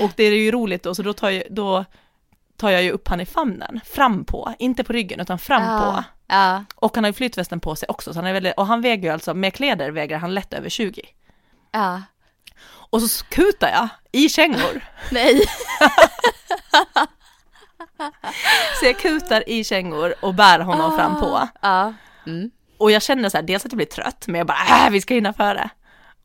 Och 0.00 0.10
det 0.16 0.24
är 0.24 0.32
ju 0.32 0.50
roligt 0.50 0.82
då, 0.82 0.94
så 0.94 1.02
då 1.02 1.12
tar, 1.12 1.30
jag, 1.30 1.42
då 1.50 1.84
tar 2.58 2.70
jag 2.70 2.82
ju 2.82 2.90
upp 2.90 3.08
han 3.08 3.20
i 3.20 3.26
famnen, 3.26 3.80
fram 3.84 4.24
på, 4.24 4.54
inte 4.58 4.84
på 4.84 4.92
ryggen 4.92 5.20
utan 5.20 5.38
fram 5.38 5.62
på. 5.80 6.04
Ja. 6.26 6.64
Och 6.74 6.94
han 6.94 7.04
har 7.04 7.08
ju 7.08 7.14
flytvästen 7.14 7.60
på 7.60 7.76
sig 7.76 7.86
också, 7.88 8.12
så 8.12 8.18
han 8.18 8.26
är 8.26 8.32
väldigt, 8.32 8.54
och 8.56 8.66
han 8.66 8.80
väger 8.80 9.08
ju 9.08 9.12
alltså, 9.12 9.34
med 9.34 9.54
kläder 9.54 9.90
väger 9.90 10.18
han 10.18 10.34
lätt 10.34 10.54
över 10.54 10.68
20. 10.68 11.02
Ja. 11.72 12.02
Och 12.90 13.02
så 13.02 13.24
kutar 13.24 13.68
jag 13.68 13.88
i 14.12 14.28
kängor. 14.28 14.84
Nej. 15.10 15.40
Så 18.80 18.86
jag 18.86 18.98
kutar 18.98 19.48
i 19.48 19.64
kängor 19.64 20.14
och 20.20 20.34
bär 20.34 20.58
honom 20.58 20.96
fram 20.96 21.20
på. 21.20 21.48
Mm. 22.26 22.50
Och 22.78 22.90
jag 22.90 23.02
känner 23.02 23.28
så 23.28 23.36
här, 23.36 23.42
dels 23.42 23.64
att 23.64 23.72
jag 23.72 23.76
blir 23.76 23.86
trött, 23.86 24.24
men 24.26 24.38
jag 24.38 24.46
bara, 24.46 24.86
äh, 24.86 24.90
vi 24.90 25.00
ska 25.00 25.14
hinna 25.14 25.32
före. 25.32 25.70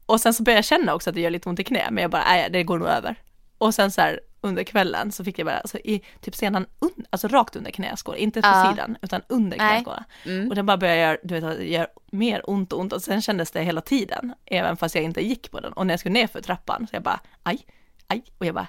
Och 0.05 0.21
sen 0.21 0.33
så 0.33 0.43
börjar 0.43 0.57
jag 0.57 0.65
känna 0.65 0.93
också 0.93 1.09
att 1.09 1.15
det 1.15 1.21
gör 1.21 1.29
lite 1.29 1.49
ont 1.49 1.59
i 1.59 1.63
knä, 1.63 1.87
men 1.91 2.01
jag 2.01 2.11
bara, 2.11 2.23
nej, 2.23 2.49
det 2.51 2.63
går 2.63 2.77
nog 2.77 2.87
över. 2.87 3.15
Och 3.57 3.75
sen 3.75 3.91
så 3.91 4.01
här 4.01 4.19
under 4.43 4.63
kvällen 4.63 5.11
så 5.11 5.23
fick 5.23 5.39
jag 5.39 5.45
bara, 5.45 5.57
alltså 5.57 5.77
i 5.77 6.01
typ 6.21 6.35
senan, 6.35 6.65
un, 6.79 7.05
alltså 7.09 7.27
rakt 7.27 7.55
under 7.55 7.71
knäskålen, 7.71 8.19
inte 8.21 8.41
på 8.41 8.47
Ja. 8.47 8.71
sidan, 8.71 8.97
utan 9.01 9.21
under 9.29 9.57
knäskålen. 9.57 10.03
Mm. 10.25 10.49
Och 10.49 10.55
det 10.55 10.63
bara 10.63 10.77
började 10.77 10.99
göra, 10.99 11.17
du 11.23 11.39
vet, 11.39 11.61
göra 11.67 11.87
mer 12.11 12.49
ont 12.49 12.73
och 12.73 12.79
ont 12.79 12.93
och 12.93 13.01
sen 13.01 13.21
kändes 13.21 13.51
det 13.51 13.61
hela 13.63 13.81
tiden, 13.81 14.33
även 14.45 14.77
fast 14.77 14.95
jag 14.95 15.03
inte 15.03 15.21
gick 15.25 15.51
på 15.51 15.59
den. 15.59 15.73
Och 15.73 15.87
när 15.87 15.93
jag 15.93 15.99
skulle 15.99 16.13
ner 16.13 16.27
för 16.27 16.41
trappan, 16.41 16.87
så 16.89 16.95
jag 16.95 17.03
bara, 17.03 17.19
aj, 17.43 17.65
aj, 18.07 18.23
och 18.37 18.45
jag 18.45 18.55
bara, 18.55 18.67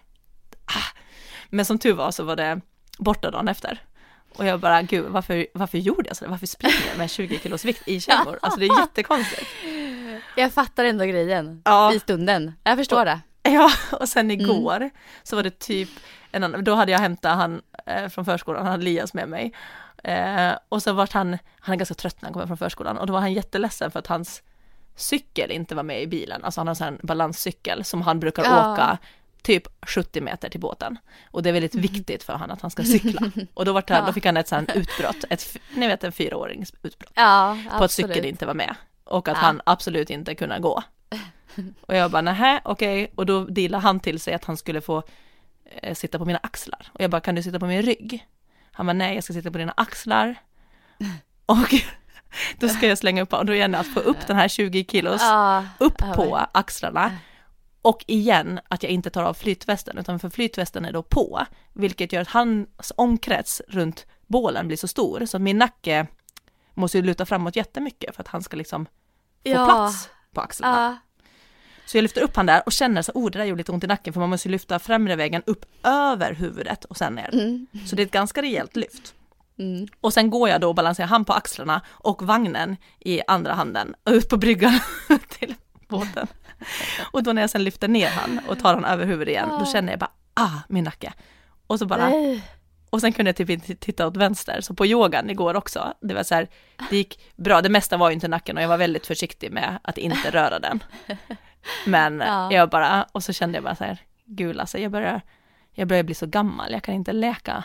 ah. 0.64 0.98
Men 1.50 1.64
som 1.64 1.78
tur 1.78 1.92
var 1.92 2.10
så 2.10 2.24
var 2.24 2.36
det 2.36 2.60
borta 2.98 3.30
dagen 3.30 3.48
efter. 3.48 3.78
Och 4.36 4.44
jag 4.46 4.60
bara, 4.60 4.82
gud, 4.82 5.04
varför, 5.08 5.46
varför 5.54 5.78
gjorde 5.78 6.08
jag 6.08 6.16
så? 6.16 6.28
Varför 6.28 6.46
springer 6.46 6.86
jag 6.90 6.98
med 6.98 7.10
20 7.10 7.38
kilos 7.38 7.64
vikt 7.64 7.88
i 7.88 8.00
kängor? 8.00 8.38
Alltså 8.42 8.60
det 8.60 8.66
är 8.66 8.80
jättekonstigt. 8.80 9.46
Jag 10.36 10.52
fattar 10.52 10.84
ändå 10.84 11.04
grejen 11.04 11.62
Ja. 11.64 11.92
i 11.94 12.00
stunden. 12.00 12.52
Jag 12.64 12.78
förstår 12.78 13.04
det. 13.04 13.20
Ja, 13.52 13.70
och 14.00 14.08
sen 14.08 14.30
igår 14.30 14.90
så 15.22 15.36
var 15.36 15.42
det 15.42 15.58
typ 15.58 15.88
en 16.30 16.44
annan, 16.44 16.64
då 16.64 16.74
hade 16.74 16.92
jag 16.92 16.98
hämtat 16.98 17.36
han 17.36 17.62
eh, 17.86 18.08
från 18.08 18.24
förskolan, 18.24 18.62
han 18.62 18.70
hade 18.72 18.84
Lias 18.84 19.14
med 19.14 19.28
mig. 19.28 19.52
Eh, 20.04 20.52
och 20.68 20.82
så 20.82 20.92
vart 20.92 21.12
han, 21.12 21.38
han 21.60 21.72
är 21.72 21.76
ganska 21.76 21.94
trött 21.94 22.22
när 22.22 22.26
han 22.26 22.32
kommer 22.32 22.46
från 22.46 22.56
förskolan 22.56 22.98
och 22.98 23.06
då 23.06 23.12
var 23.12 23.20
han 23.20 23.32
jätteledsen 23.32 23.90
för 23.90 23.98
att 23.98 24.06
hans 24.06 24.42
cykel 24.96 25.50
inte 25.50 25.74
var 25.74 25.82
med 25.82 26.02
i 26.02 26.06
bilen, 26.06 26.44
alltså 26.44 26.60
han 26.60 26.68
har 26.68 26.82
en 26.82 26.98
balanscykel 27.02 27.84
som 27.84 28.02
han 28.02 28.20
brukar 28.20 28.44
Ja. 28.44 28.72
åka 28.72 28.98
typ 29.42 29.68
70 29.82 30.20
meter 30.20 30.48
till 30.48 30.60
båten. 30.60 30.98
Och 31.30 31.42
det 31.42 31.48
är 31.48 31.52
väldigt 31.52 31.74
viktigt 31.74 32.22
för 32.22 32.32
han 32.32 32.50
att 32.50 32.60
han 32.60 32.70
ska 32.70 32.82
cykla. 32.82 33.20
Och 33.54 33.64
då, 33.64 33.72
vart 33.72 33.90
han, 33.90 33.98
Ja. 33.98 34.06
då 34.06 34.12
fick 34.12 34.26
han 34.26 34.36
ett 34.36 34.48
sånt 34.48 34.70
utbrott, 34.74 35.24
ett, 35.30 35.56
ni 35.74 35.86
vet 35.86 36.04
en 36.04 36.12
fyraårings 36.12 36.72
utbrott 36.82 37.12
Ja, 37.14 37.58
på 37.78 37.84
att 37.84 37.90
cykeln 37.90 38.24
inte 38.24 38.46
var 38.46 38.54
med. 38.54 38.74
Och 39.04 39.28
att 39.28 39.36
han 39.36 39.60
absolut 39.66 40.10
inte 40.10 40.34
kunde 40.34 40.58
gå. 40.58 40.82
Och 41.80 41.94
jag 41.96 42.10
bara, 42.10 42.22
nähä, 42.22 42.60
okej. 42.64 43.12
Och 43.14 43.26
då 43.26 43.44
dealade 43.44 43.82
han 43.82 44.00
till 44.00 44.20
sig 44.20 44.34
att 44.34 44.44
han 44.44 44.56
skulle 44.56 44.80
få 44.80 45.02
eh, 45.64 45.94
sitta 45.94 46.18
på 46.18 46.24
mina 46.24 46.38
axlar. 46.42 46.86
Och 46.92 47.00
jag 47.00 47.10
bara, 47.10 47.20
kan 47.20 47.34
du 47.34 47.42
sitta 47.42 47.58
på 47.60 47.66
min 47.66 47.82
rygg? 47.82 48.26
Han 48.72 48.86
bara, 48.86 48.92
nej, 48.92 49.14
jag 49.14 49.24
ska 49.24 49.32
sitta 49.32 49.50
på 49.50 49.58
dina 49.58 49.74
axlar. 49.76 50.34
Och 51.46 51.74
då 52.58 52.68
ska 52.68 52.86
jag 52.86 52.98
slänga 52.98 53.22
upp, 53.22 53.32
och 53.32 53.46
då 53.46 53.52
det 53.52 53.78
att 53.78 53.94
få 53.94 54.00
upp 54.00 54.26
den 54.26 54.36
här 54.36 54.48
20 54.48 54.84
kilos 54.84 55.20
upp 55.78 55.98
på 55.98 56.36
axlarna. 56.52 57.12
Och 57.82 58.04
igen 58.06 58.60
att 58.68 58.82
jag 58.82 58.92
inte 58.92 59.10
tar 59.10 59.22
av 59.22 59.34
flytvästen, 59.34 59.98
utan 59.98 60.18
för 60.18 60.30
flytvästen 60.30 60.84
är 60.84 60.92
då 60.92 61.02
på, 61.02 61.46
vilket 61.72 62.12
gör 62.12 62.22
att 62.22 62.28
hans 62.28 62.92
omkrets 62.96 63.62
runt 63.68 64.06
bålen 64.26 64.66
blir 64.66 64.76
så 64.76 64.88
stor, 64.88 65.26
så 65.26 65.38
min 65.38 65.58
nacke 65.58 66.06
måste 66.74 66.98
ju 66.98 67.04
luta 67.04 67.26
framåt 67.26 67.56
jättemycket 67.56 68.14
för 68.16 68.22
att 68.22 68.28
han 68.28 68.42
ska 68.42 68.56
liksom 68.56 68.86
få 68.86 68.90
Ja. 69.42 69.66
plats 69.66 70.08
på 70.32 70.40
axlarna. 70.40 70.98
Så 71.86 71.96
jag 71.96 72.02
lyfter 72.02 72.20
upp 72.20 72.36
han 72.36 72.46
där 72.46 72.62
och 72.66 72.72
känner 72.72 73.02
så, 73.02 73.12
oh 73.14 73.30
det 73.30 73.38
där 73.38 73.44
gjorde 73.44 73.58
lite 73.58 73.72
ont 73.72 73.84
i 73.84 73.86
nacken, 73.86 74.12
för 74.12 74.20
man 74.20 74.30
måste 74.30 74.48
ju 74.48 74.52
lyfta 74.52 74.78
främre 74.78 75.16
vägen 75.16 75.42
upp 75.46 75.64
över 75.84 76.32
huvudet 76.32 76.84
och 76.84 76.96
sen 76.96 77.14
ner. 77.14 77.30
Mm. 77.32 77.66
Så 77.86 77.96
det 77.96 78.02
är 78.02 78.06
ett 78.06 78.12
ganska 78.12 78.42
rejält 78.42 78.76
lyft. 78.76 79.14
Mm. 79.58 79.86
Och 80.00 80.12
sen 80.12 80.30
går 80.30 80.48
jag 80.48 80.60
då 80.60 80.68
och 80.68 80.74
balanserar 80.74 81.06
han 81.06 81.24
på 81.24 81.32
axlarna 81.32 81.80
och 81.88 82.22
vagnen 82.22 82.76
i 83.00 83.20
andra 83.26 83.52
handen 83.52 83.94
ut 84.04 84.28
på 84.28 84.36
bryggan 84.36 84.80
till 85.28 85.54
båten. 85.88 86.26
Och 87.12 87.22
då 87.22 87.32
när 87.32 87.42
jag 87.42 87.50
sen 87.50 87.64
lyfter 87.64 87.88
ner 87.88 88.08
han 88.08 88.40
och 88.48 88.58
tar 88.58 88.74
han 88.74 88.84
över 88.84 89.06
huvudet 89.06 89.32
igen, 89.32 89.48
då 89.48 89.66
känner 89.66 89.92
jag 89.92 90.00
bara, 90.00 90.10
ah, 90.34 90.58
min 90.68 90.84
nacke. 90.84 91.12
Och 91.66 91.78
så 91.78 91.86
bara, 91.86 92.08
Nej. 92.08 92.42
och 92.90 93.00
sen 93.00 93.12
kunde 93.12 93.28
jag 93.28 93.36
typ 93.36 93.50
inte 93.50 93.74
titta 93.74 94.06
åt 94.06 94.16
vänster, 94.16 94.60
så 94.60 94.74
på 94.74 94.86
yogan 94.86 95.30
igår 95.30 95.54
också, 95.54 95.94
det 96.00 96.14
var 96.14 96.22
så 96.22 96.34
här, 96.34 96.48
det 96.90 96.96
gick 96.96 97.20
bra, 97.36 97.62
det 97.62 97.68
mesta 97.68 97.96
var 97.96 98.10
ju 98.10 98.14
inte 98.14 98.28
nacken 98.28 98.56
och 98.56 98.62
jag 98.62 98.68
var 98.68 98.78
väldigt 98.78 99.06
försiktig 99.06 99.52
med 99.52 99.78
att 99.82 99.98
inte 99.98 100.30
röra 100.30 100.58
den. 100.58 100.82
Men 101.86 102.20
Ja. 102.20 102.52
jag 102.52 102.68
bara, 102.70 103.06
och 103.12 103.22
så 103.24 103.32
kände 103.32 103.56
jag 103.56 103.64
bara 103.64 103.76
så 103.76 103.84
här, 103.84 103.98
gud 104.26 104.60
alltså 104.60 104.78
jag 104.78 104.90
börjar, 104.92 105.20
jag 105.72 105.88
börjar 105.88 106.02
bli 106.02 106.14
så 106.14 106.26
gammal, 106.26 106.72
jag 106.72 106.82
kan 106.82 106.94
inte 106.94 107.12
leka 107.12 107.62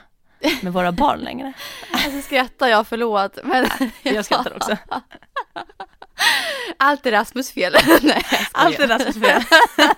med 0.61 0.73
våra 0.73 0.91
barn 0.91 1.19
längre. 1.19 1.53
Alltså 1.91 2.21
skrattar 2.21 2.67
jag, 2.67 2.87
förlåt. 2.87 3.37
Men 3.43 3.67
Jag 4.03 4.25
skrattar 4.25 4.55
också. 4.55 4.77
allt 6.77 7.05
är 7.05 7.11
Rasmus 7.11 7.51
fel. 7.51 7.73
Nej. 8.01 8.23
Allt 8.51 8.79
är 8.79 8.87
Rasmus 8.87 9.19
fel. 9.21 9.41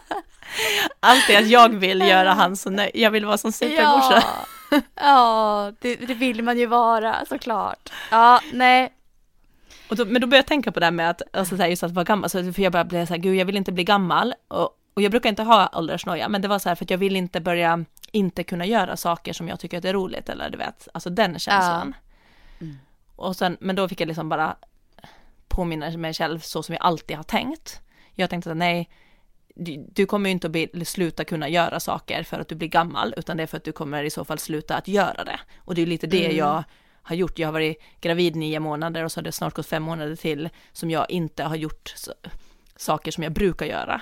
Allt 0.99 1.29
är 1.29 1.39
att 1.41 1.47
jag 1.47 1.69
vill 1.69 2.01
göra 2.01 2.33
han 2.33 2.57
så 2.57 2.69
nöjd. 2.69 2.91
Jag 2.93 3.11
vill 3.11 3.25
vara 3.25 3.37
som 3.37 3.51
supermorsa. 3.51 4.23
Ja, 4.69 4.81
ja 4.95 5.71
det, 5.81 5.95
det 5.95 6.13
vill 6.13 6.43
man 6.43 6.57
ju 6.59 6.65
vara 6.65 7.25
såklart. 7.29 7.89
Ja, 8.11 8.41
nej. 8.53 8.93
Och 9.91 9.97
då, 9.97 10.05
men 10.05 10.21
då 10.21 10.27
började 10.27 10.37
jag 10.37 10.47
tänka 10.47 10.71
på 10.71 10.79
det 10.79 10.85
här 10.85 10.91
med 10.91 11.09
att, 11.09 11.21
alltså 11.33 11.57
så 11.57 11.61
här, 11.61 11.69
just 11.69 11.83
att 11.83 11.91
vara 11.91 12.03
gammal, 12.03 12.29
så 12.29 12.53
för 12.53 12.61
jag 12.61 12.71
bara 12.71 12.83
blev 12.83 13.05
så 13.05 13.13
här, 13.13 13.21
gud 13.21 13.35
jag 13.35 13.45
vill 13.45 13.57
inte 13.57 13.71
bli 13.71 13.83
gammal. 13.83 14.33
Och, 14.47 14.77
och 14.93 15.01
jag 15.01 15.11
brukar 15.11 15.29
inte 15.29 15.43
ha 15.43 15.69
åldersnoja, 15.73 16.29
men 16.29 16.41
det 16.41 16.47
var 16.47 16.59
så 16.59 16.69
här 16.69 16.75
för 16.75 16.85
att 16.85 16.89
jag 16.89 16.97
vill 16.97 17.15
inte 17.15 17.41
börja 17.41 17.85
inte 18.11 18.43
kunna 18.43 18.65
göra 18.65 18.97
saker 18.97 19.33
som 19.33 19.47
jag 19.47 19.59
tycker 19.59 19.77
att 19.77 19.83
det 19.83 19.89
är 19.89 19.93
roligt, 19.93 20.29
eller 20.29 20.49
du 20.49 20.57
vet, 20.57 20.87
alltså 20.93 21.09
den 21.09 21.39
känslan. 21.39 21.93
Mm. 22.61 22.75
Och 23.15 23.35
sen, 23.35 23.57
men 23.59 23.75
då 23.75 23.87
fick 23.87 24.01
jag 24.01 24.07
liksom 24.07 24.29
bara 24.29 24.55
påminna 25.47 25.97
mig 25.97 26.13
själv 26.13 26.39
så 26.39 26.63
som 26.63 26.75
jag 26.75 26.83
alltid 26.83 27.17
har 27.17 27.23
tänkt. 27.23 27.81
Jag 28.15 28.29
tänkte 28.29 28.51
att 28.51 28.57
nej, 28.57 28.89
du, 29.55 29.85
du 29.91 30.05
kommer 30.05 30.29
ju 30.29 30.31
inte 30.31 30.47
att 30.47 30.51
bli, 30.51 30.85
sluta 30.85 31.23
kunna 31.23 31.49
göra 31.49 31.79
saker 31.79 32.23
för 32.23 32.39
att 32.39 32.47
du 32.47 32.55
blir 32.55 32.67
gammal, 32.67 33.13
utan 33.17 33.37
det 33.37 33.43
är 33.43 33.47
för 33.47 33.57
att 33.57 33.63
du 33.63 33.71
kommer 33.71 34.03
i 34.03 34.09
så 34.09 34.25
fall 34.25 34.39
sluta 34.39 34.75
att 34.75 34.87
göra 34.87 35.23
det. 35.23 35.39
Och 35.57 35.75
det 35.75 35.81
är 35.81 35.85
lite 35.85 36.07
det 36.07 36.25
Mm. 36.25 36.37
jag 36.37 36.63
har 37.03 37.15
gjort. 37.15 37.39
Jag 37.39 37.47
har 37.47 37.53
varit 37.53 37.81
gravid 38.01 38.35
nio 38.35 38.59
månader 38.59 39.03
och 39.03 39.11
så 39.11 39.19
har 39.19 39.23
det 39.23 39.31
snart 39.31 39.53
gått 39.53 39.67
fem 39.67 39.83
månader 39.83 40.15
till 40.15 40.49
som 40.71 40.91
jag 40.91 41.09
inte 41.09 41.43
har 41.43 41.55
gjort 41.55 41.95
saker 42.75 43.11
som 43.11 43.23
jag 43.23 43.33
brukar 43.33 43.65
göra. 43.65 44.01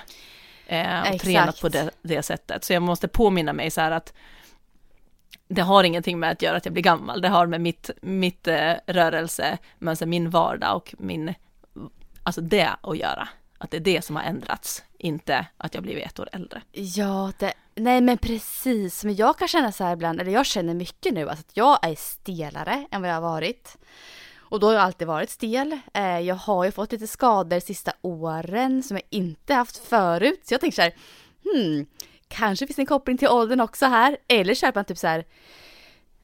Eh, 0.66 1.00
och 1.00 1.06
Exakt. 1.06 1.24
tränat 1.24 1.60
på 1.60 1.68
det, 1.68 1.90
det 2.02 2.22
sättet. 2.22 2.64
Så 2.64 2.72
jag 2.72 2.82
måste 2.82 3.08
påminna 3.08 3.52
mig 3.52 3.70
så 3.70 3.80
här 3.80 3.90
att 3.90 4.12
det 5.48 5.62
har 5.62 5.84
ingenting 5.84 6.18
med 6.18 6.30
att 6.30 6.42
göra 6.42 6.56
att 6.56 6.64
jag 6.64 6.72
blir 6.72 6.82
gammal, 6.82 7.20
det 7.20 7.28
har 7.28 7.46
med 7.46 7.60
mitt, 7.60 7.90
mitt 8.02 8.48
eh, 8.48 8.72
rörelse, 8.86 9.58
men 9.78 9.88
alltså 9.88 10.06
min 10.06 10.30
vardag 10.30 10.76
och 10.76 10.94
min, 10.98 11.34
alltså 12.22 12.40
det 12.40 12.70
att 12.80 12.98
göra. 12.98 13.28
Att 13.58 13.70
det 13.70 13.76
är 13.76 13.80
det 13.80 14.04
som 14.04 14.16
har 14.16 14.22
ändrats, 14.22 14.84
inte 14.98 15.46
att 15.56 15.74
jag 15.74 15.82
blivit 15.82 16.04
ett 16.04 16.20
år 16.20 16.28
äldre. 16.32 16.62
Ja, 16.72 17.32
det, 17.38 17.52
nej 17.80 18.00
men 18.00 18.18
precis. 18.18 19.04
Men 19.04 19.16
jag 19.16 19.38
kan 19.38 19.48
känna 19.48 19.72
så 19.72 19.84
här 19.84 19.92
ibland, 19.92 20.20
eller 20.20 20.32
jag 20.32 20.46
känner 20.46 20.74
mycket 20.74 21.14
nu, 21.14 21.28
alltså 21.28 21.44
att 21.48 21.56
jag 21.56 21.78
är 21.82 21.94
stelare 21.94 22.86
än 22.90 23.02
vad 23.02 23.10
jag 23.10 23.14
har 23.14 23.20
varit. 23.20 23.76
Och 24.38 24.60
då 24.60 24.66
har 24.66 24.74
jag 24.74 24.82
alltid 24.82 25.06
varit 25.08 25.30
stel. 25.30 25.78
Eh, 25.94 26.18
jag 26.18 26.34
har 26.34 26.64
ju 26.64 26.70
fått 26.70 26.92
lite 26.92 27.06
skador 27.06 27.50
de 27.50 27.60
sista 27.60 27.92
åren 28.02 28.82
som 28.82 28.96
jag 28.96 29.06
inte 29.10 29.54
haft 29.54 29.76
förut. 29.76 30.40
Så 30.44 30.54
jag 30.54 30.60
tänker 30.60 30.76
så 30.76 30.82
här, 30.82 30.94
hmm, 31.44 31.86
kanske 32.28 32.66
finns 32.66 32.76
det 32.76 32.82
en 32.82 32.86
koppling 32.86 33.18
till 33.18 33.28
åldern 33.28 33.60
också 33.60 33.86
här. 33.86 34.16
Eller 34.28 34.54
så 34.54 34.66
är 34.66 34.72
man 34.74 34.84
typ 34.84 34.98
så 34.98 35.06
här, 35.06 35.24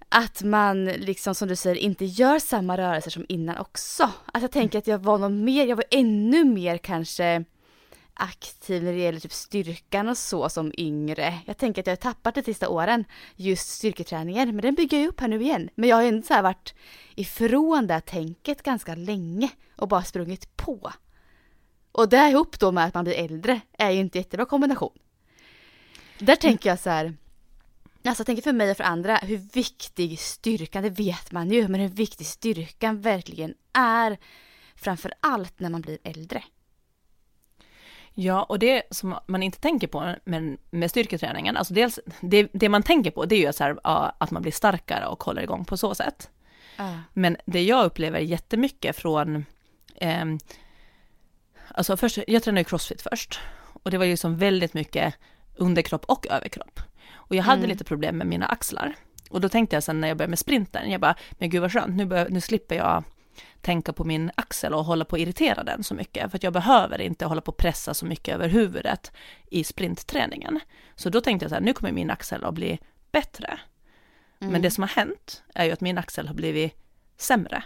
att 0.09 0.43
man 0.43 0.85
liksom 0.85 1.35
som 1.35 1.49
du 1.49 1.57
säger 1.57 1.77
inte 1.77 2.05
gör 2.05 2.39
samma 2.39 2.77
rörelser 2.77 3.11
som 3.11 3.27
innan 3.29 3.59
också. 3.59 4.03
Alltså 4.03 4.45
jag 4.45 4.51
tänker 4.51 4.79
att 4.79 4.87
jag 4.87 4.99
var 4.99 5.19
nog 5.19 5.31
mer, 5.31 5.67
jag 5.67 5.77
var 5.77 5.85
ännu 5.91 6.45
mer 6.45 6.79
kanske 6.79 7.45
aktiv 8.17 8.85
när 8.85 8.93
det 8.93 8.99
gäller 8.99 9.21
typ 9.21 9.33
styrkan 9.33 10.09
och 10.09 10.19
så 10.19 10.49
som 10.49 10.73
yngre. 10.79 11.39
Jag 11.47 11.57
tänker 11.57 11.81
att 11.83 11.87
jag 11.87 11.93
har 11.93 11.97
tappat 11.97 12.35
de 12.35 12.43
sista 12.43 12.69
åren 12.69 13.05
just 13.37 13.69
styrketräningen, 13.69 14.49
men 14.49 14.63
den 14.63 14.75
bygger 14.75 14.99
jag 14.99 15.09
upp 15.09 15.21
här 15.21 15.29
nu 15.29 15.43
igen. 15.43 15.69
Men 15.75 15.89
jag 15.89 15.97
har 15.97 16.03
ju 16.03 16.09
inte 16.09 16.29
så 16.29 16.35
här 16.35 16.43
varit 16.43 16.75
ifrån 17.15 17.87
det 17.87 17.95
här 17.95 18.01
tänket 18.01 18.63
ganska 18.63 18.95
länge 18.95 19.51
och 19.77 19.89
bara 19.89 20.03
sprungit 20.03 20.57
på. 20.57 20.93
Och 21.93 22.09
det 22.09 22.29
ihop 22.31 22.59
då 22.59 22.73
med 22.73 22.85
att 22.85 22.95
man 22.95 23.05
blir 23.05 23.15
äldre 23.15 23.61
är 23.79 23.91
ju 23.91 24.01
inte 24.01 24.19
jättebra 24.19 24.47
kombination. 24.47 24.99
Där 26.19 26.37
tänker 26.37 26.69
jag 26.69 26.79
så 26.79 26.91
här, 26.91 27.17
alltså 28.05 28.21
jag 28.21 28.27
tänker 28.27 28.43
för 28.43 28.53
mig 28.53 28.71
och 28.71 28.77
för 28.77 28.85
andra 28.85 29.17
hur 29.17 29.37
viktig 29.37 30.19
styrkan, 30.19 30.83
det 30.83 30.91
vet 30.91 31.33
man 31.33 31.51
ju, 31.51 31.69
men 31.69 31.81
hur 31.81 31.89
viktig 31.89 32.27
styrkan 32.27 33.01
verkligen 33.01 33.55
är 33.73 34.19
framför 34.75 35.13
allt 35.21 35.61
när 35.61 35.71
man 35.71 35.81
blir 35.81 35.99
äldre. 36.03 36.43
Ja, 38.19 38.43
och 38.43 38.59
det 38.59 38.83
som 38.91 39.19
man 39.27 39.43
inte 39.43 39.61
tänker 39.61 39.87
på 39.87 40.15
med, 40.25 40.57
med 40.71 40.91
styrketräningen, 40.91 41.57
alltså 41.57 41.75
dels, 41.75 42.01
det, 42.21 42.49
det 42.53 42.69
man 42.69 42.83
tänker 42.83 43.11
på 43.11 43.25
det 43.25 43.35
är 43.35 43.47
ju 43.47 43.53
så 43.53 43.65
här, 43.65 43.79
att 44.19 44.31
man 44.31 44.43
blir 44.43 44.53
starkare 44.53 45.07
och 45.07 45.23
håller 45.25 45.43
igång 45.43 45.65
på 45.65 45.77
så 45.77 45.95
sätt. 45.95 46.31
Men 47.13 47.37
det 47.47 47.63
jag 47.63 47.85
upplever 47.85 48.19
jättemycket 48.19 48.97
från, 48.97 49.45
ehm, 49.97 50.39
alltså 51.69 51.97
först, 51.97 52.19
jag 52.27 52.43
tränade 52.43 52.61
ju 52.61 52.65
crossfit 52.65 53.03
först, 53.03 53.41
och 53.83 53.91
det 53.91 53.99
var 53.99 54.05
ju 54.05 54.11
liksom 54.11 54.37
väldigt 54.37 54.75
mycket 54.75 55.15
underkropp 55.57 56.05
och 56.05 56.27
överkropp. 56.31 56.81
Och 57.15 57.37
jag 57.37 57.43
hade 57.43 57.59
Mm. 57.59 57.71
lite 57.71 57.85
problem 57.85 58.19
med 58.19 58.27
mina 58.27 58.47
axlar. 58.47 58.95
Och 59.31 59.41
då 59.41 59.49
tänkte 59.49 59.77
jag 59.77 59.83
sen 59.83 60.01
när 60.01 60.09
jag 60.09 60.17
började 60.17 60.31
med 60.31 60.39
sprinten, 60.39 60.91
jag 60.91 61.01
bara, 61.01 61.17
men 61.31 61.51
gud 61.51 61.61
vad 61.61 61.73
skönt, 61.73 61.97
nu, 61.97 62.07
bör, 62.07 62.29
nu 62.31 62.41
slipper 62.41 62.77
jag 62.77 63.05
tänka 63.61 63.93
på 63.93 64.05
min 64.05 64.31
axel 64.35 64.75
och 64.75 64.85
hålla 64.85 65.05
på 65.05 65.17
att 65.17 65.23
irritera 65.23 65.65
den 65.65 65.85
så 65.85 65.95
mycket, 65.95 66.31
för 66.31 66.39
att 66.39 66.43
jag 66.43 66.53
behöver 66.53 67.01
inte 67.01 67.27
hålla 67.27 67.41
på 67.41 67.51
att 67.51 67.57
pressa 67.57 67.95
så 67.95 68.07
mycket 68.07 68.35
över 68.35 68.49
huvudet 68.49 69.13
i 69.51 69.65
sprintträningen. 69.65 70.61
Så 70.95 71.09
då 71.11 71.21
tänkte 71.21 71.45
jag 71.45 71.51
så 71.51 71.55
här, 71.55 71.63
nu 71.63 71.73
kommer 71.73 71.93
min 71.93 72.11
axel 72.11 72.45
att 72.45 72.55
bli 72.55 72.79
bättre. 73.13 73.59
Mm. 74.41 74.53
Men 74.53 74.63
det 74.63 74.71
som 74.71 74.83
har 74.83 74.89
hänt 74.89 75.43
är 75.55 75.65
ju 75.65 75.73
att 75.73 75.81
min 75.81 75.99
axel 75.99 76.27
har 76.29 76.35
blivit 76.35 76.75
sämre. 77.17 77.63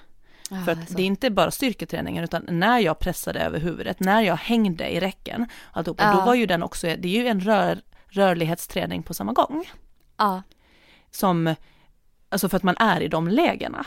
Ja, 0.51 0.65
För 0.65 0.73
att 0.73 0.89
så. 0.89 0.95
det 0.95 1.03
är 1.03 1.07
inte 1.07 1.31
bara 1.31 1.51
styrketräningen, 1.51 2.25
utan 2.25 2.47
när 2.49 2.79
jag 2.79 2.99
pressade 2.99 3.41
över 3.41 3.61
huvudet, 3.61 4.01
när 4.01 4.23
jag 4.23 4.37
hängde 4.37 4.89
i 4.89 5.01
räcken, 5.01 5.47
alltihopa, 5.73 6.03
Ja. 6.03 6.13
då 6.13 6.21
var 6.21 6.35
ju 6.35 6.47
den 6.47 6.63
också, 6.63 6.87
det 6.87 7.09
är 7.09 7.23
ju 7.23 7.27
en 7.27 7.41
rör, 7.41 7.81
rörlighetsträning 8.09 9.03
på 9.03 9.15
samma 9.15 9.33
gång. 9.33 9.71
Ja. 10.17 10.43
Som, 11.11 11.55
alltså 12.29 12.49
för 12.49 12.57
att 12.57 12.63
man 12.63 12.77
är 12.79 13.01
i 13.01 13.09
de 13.09 13.29
lägena. 13.29 13.87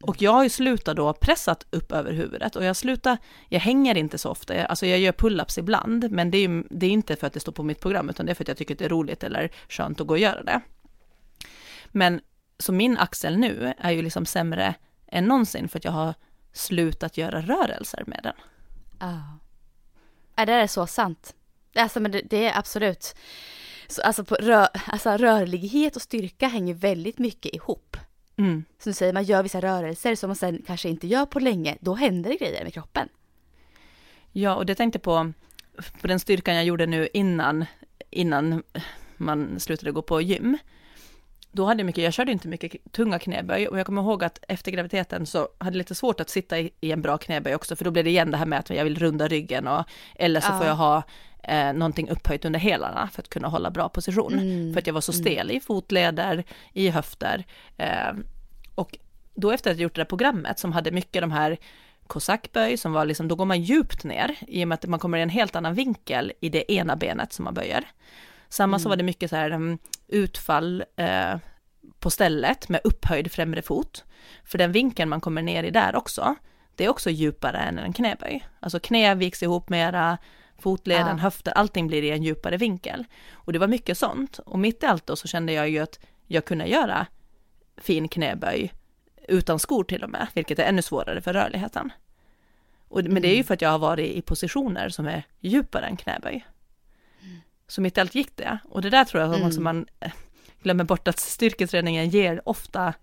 Och 0.00 0.22
jag 0.22 0.32
har 0.32 0.42
ju 0.42 0.48
slutat 0.48 0.96
då 0.96 1.12
pressat 1.12 1.66
upp 1.70 1.92
över 1.92 2.12
huvudet 2.12 2.56
och 2.56 2.64
jag 2.64 2.76
slutar, 2.76 3.18
jag 3.48 3.60
hänger 3.60 3.96
inte 3.96 4.18
så 4.18 4.30
ofta, 4.30 4.66
alltså 4.66 4.86
jag 4.86 4.98
gör 4.98 5.12
pull-ups 5.12 5.58
ibland, 5.58 6.10
men 6.10 6.30
det 6.30 6.38
är 6.38 6.48
ju 6.48 6.64
det 6.70 6.86
är 6.86 6.90
inte 6.90 7.16
för 7.16 7.26
att 7.26 7.32
det 7.32 7.40
står 7.40 7.52
på 7.52 7.62
mitt 7.62 7.80
program, 7.80 8.08
utan 8.08 8.26
det 8.26 8.32
är 8.32 8.34
för 8.34 8.44
att 8.44 8.48
jag 8.48 8.56
tycker 8.56 8.74
att 8.74 8.78
det 8.78 8.84
är 8.84 8.88
roligt 8.88 9.24
eller 9.24 9.50
skönt 9.68 10.00
att 10.00 10.06
gå 10.06 10.14
och 10.14 10.18
göra 10.18 10.42
det. 10.42 10.60
Men 11.88 12.20
så 12.58 12.72
min 12.72 12.98
axel 12.98 13.38
nu 13.38 13.74
är 13.78 13.90
ju 13.90 14.02
liksom 14.02 14.26
sämre 14.26 14.74
än 15.06 15.24
någonsin 15.24 15.68
för 15.68 15.78
att 15.78 15.84
jag 15.84 15.92
har 15.92 16.14
slutat 16.52 17.16
göra 17.16 17.40
rörelser 17.40 18.04
med 18.06 18.20
den. 18.22 18.36
Ja. 19.00 19.38
Ja, 20.36 20.46
det 20.46 20.52
är 20.52 20.66
så 20.66 20.86
sant. 20.86 21.34
Alltså, 21.74 22.00
men 22.00 22.10
det, 22.10 22.22
det 22.30 22.46
är 22.48 22.58
absolut. 22.58 23.14
Så, 23.88 24.02
alltså, 24.02 24.24
på 24.24 24.36
alltså 24.86 25.10
rörlighet 25.10 25.96
och 25.96 26.02
styrka 26.02 26.48
hänger 26.48 26.74
väldigt 26.74 27.18
mycket 27.18 27.54
ihop. 27.54 27.96
Mm. 28.38 28.64
Som 28.78 28.90
du 28.90 28.94
säger, 28.94 29.12
man 29.12 29.24
gör 29.24 29.42
vissa 29.42 29.60
rörelser 29.60 30.14
som 30.14 30.28
man 30.28 30.36
sen 30.36 30.62
kanske 30.66 30.88
inte 30.88 31.06
gör 31.06 31.26
på 31.26 31.40
länge. 31.40 31.76
Då 31.80 31.94
händer 31.94 32.30
det 32.30 32.36
grejer 32.36 32.64
med 32.64 32.74
kroppen. 32.74 33.08
Ja, 34.32 34.54
och 34.54 34.66
det 34.66 34.74
tänkte 34.74 34.98
på, 34.98 35.32
på 36.00 36.06
den 36.06 36.20
styrkan 36.20 36.54
jag 36.54 36.64
gjorde 36.64 36.86
nu 36.86 37.08
innan, 37.12 37.64
innan 38.10 38.62
man 39.16 39.60
slutade 39.60 39.92
gå 39.92 40.02
på 40.02 40.20
gym. 40.20 40.58
Då 41.58 41.64
hade 41.64 41.80
jag 41.80 41.86
mycket, 41.86 42.04
jag 42.04 42.12
körde 42.12 42.32
inte 42.32 42.48
mycket 42.48 42.92
tunga 42.92 43.18
knäböj 43.18 43.68
och 43.68 43.78
jag 43.78 43.86
kommer 43.86 44.02
ihåg 44.02 44.24
att 44.24 44.38
efter 44.48 44.70
graviditeten 44.70 45.26
så 45.26 45.38
hade 45.38 45.70
jag 45.70 45.78
lite 45.78 45.94
svårt 45.94 46.20
att 46.20 46.30
sitta 46.30 46.58
i, 46.58 46.70
i 46.80 46.92
en 46.92 47.02
bra 47.02 47.18
knäböj 47.18 47.54
också, 47.54 47.76
för 47.76 47.84
då 47.84 47.90
blev 47.90 48.04
det 48.04 48.10
igen 48.10 48.30
det 48.30 48.36
här 48.36 48.46
med 48.46 48.58
att 48.58 48.70
jag 48.70 48.84
vill 48.84 48.98
runda 48.98 49.28
ryggen 49.28 49.66
och 49.68 49.84
eller 50.14 50.40
så 50.40 50.48
Ja. 50.52 50.58
får 50.58 50.66
jag 50.66 50.74
ha 50.74 51.02
eh, 51.42 51.72
någonting 51.72 52.08
upphöjt 52.08 52.44
under 52.44 52.60
hälarna 52.60 53.08
för 53.12 53.22
att 53.22 53.28
kunna 53.28 53.48
hålla 53.48 53.70
bra 53.70 53.88
position. 53.88 54.32
Mm. 54.32 54.72
För 54.72 54.80
att 54.80 54.86
jag 54.86 54.94
var 54.94 55.00
så 55.00 55.12
stel 55.12 55.50
i 55.50 55.60
fotleder, 55.60 56.44
i 56.72 56.88
höfter. 56.88 57.44
Eh, 57.76 58.12
och 58.74 58.98
då 59.34 59.50
efter 59.50 59.70
att 59.70 59.76
jag 59.76 59.82
gjort 59.82 59.94
det 59.94 60.00
där 60.00 60.06
programmet 60.06 60.58
som 60.58 60.72
hade 60.72 60.90
mycket 60.90 61.22
de 61.22 61.32
här 61.32 61.56
kosackböj 62.06 62.76
som 62.76 62.92
var 62.92 63.04
liksom, 63.04 63.28
då 63.28 63.34
går 63.34 63.44
man 63.44 63.62
djupt 63.62 64.04
ner 64.04 64.36
i 64.48 64.64
och 64.64 64.68
med 64.68 64.74
att 64.74 64.86
man 64.86 65.00
kommer 65.00 65.18
i 65.18 65.22
en 65.22 65.28
helt 65.30 65.56
annan 65.56 65.74
vinkel 65.74 66.32
i 66.40 66.48
det 66.48 66.72
ena 66.72 66.96
benet 66.96 67.32
som 67.32 67.44
man 67.44 67.54
böjer. 67.54 67.84
Samma 68.48 68.78
så 68.78 68.88
var 68.88 68.96
det 68.96 69.02
mycket 69.04 69.30
så 69.30 69.36
här 69.36 69.50
um, 69.50 69.78
utfall 70.08 70.84
eh, 70.96 71.36
på 71.98 72.10
stället 72.10 72.68
med 72.68 72.80
upphöjd 72.84 73.32
främre 73.32 73.62
fot. 73.62 74.04
För 74.44 74.58
den 74.58 74.72
vinkeln 74.72 75.10
man 75.10 75.20
kommer 75.20 75.42
ner 75.42 75.64
i 75.64 75.70
där 75.70 75.96
också, 75.96 76.34
det 76.76 76.84
är 76.84 76.88
också 76.88 77.10
djupare 77.10 77.58
än 77.58 77.78
en 77.78 77.92
knäböj. 77.92 78.48
Alltså 78.60 78.80
knä 78.80 79.14
viks 79.14 79.42
ihop 79.42 79.68
mera, 79.68 80.18
fotleden, 80.58 81.16
Ja. 81.16 81.22
höfter, 81.22 81.52
allting 81.52 81.86
blir 81.86 82.02
i 82.02 82.10
en 82.10 82.22
djupare 82.22 82.56
vinkel. 82.56 83.04
Och 83.32 83.52
det 83.52 83.58
var 83.58 83.68
mycket 83.68 83.98
sånt. 83.98 84.38
Och 84.38 84.58
mitt 84.58 84.82
i 84.82 84.86
allt 84.86 85.06
då 85.06 85.16
så 85.16 85.28
kände 85.28 85.52
jag 85.52 85.68
ju 85.68 85.78
att 85.78 85.98
jag 86.26 86.44
kunde 86.44 86.66
göra 86.66 87.06
fin 87.76 88.08
knäböj 88.08 88.72
utan 89.28 89.58
skor 89.58 89.84
till 89.84 90.04
och 90.04 90.10
med, 90.10 90.26
vilket 90.34 90.58
är 90.58 90.64
ännu 90.64 90.82
svårare 90.82 91.20
för 91.20 91.32
rörligheten. 91.32 91.92
Och, 92.88 93.04
men 93.04 93.22
det 93.22 93.28
är 93.28 93.36
ju 93.36 93.44
för 93.44 93.54
att 93.54 93.62
jag 93.62 93.70
har 93.70 93.78
varit 93.78 94.10
i 94.16 94.22
positioner 94.22 94.88
som 94.88 95.06
är 95.06 95.22
djupare 95.40 95.86
än 95.86 95.96
knäböj. 95.96 96.46
Så 97.68 97.80
mitt 97.80 97.98
i 97.98 98.00
allt 98.00 98.14
gick 98.14 98.36
det. 98.36 98.58
Och 98.64 98.82
det 98.82 98.90
där 98.90 99.04
tror 99.04 99.22
jag 99.22 99.34
Mm. 99.34 99.46
också 99.46 99.60
man 99.60 99.86
eh, 100.00 100.12
glömmer 100.62 100.84
bort 100.84 101.08
att 101.08 101.18
styrketräningen 101.18 102.08
ger 102.08 102.48
ofta 102.48 102.94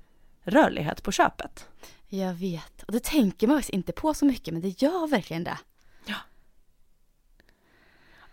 rörlighet 0.43 1.03
på 1.03 1.11
köpet. 1.11 1.67
Jag 2.09 2.33
vet. 2.33 2.83
Och 2.83 2.93
det 2.93 3.03
tänker 3.03 3.47
man 3.47 3.57
faktiskt 3.57 3.73
inte 3.73 3.91
på 3.91 4.13
så 4.13 4.25
mycket, 4.25 4.53
men 4.53 4.61
det 4.61 4.81
gör 4.81 5.07
verkligen 5.07 5.43
det. 5.43 5.57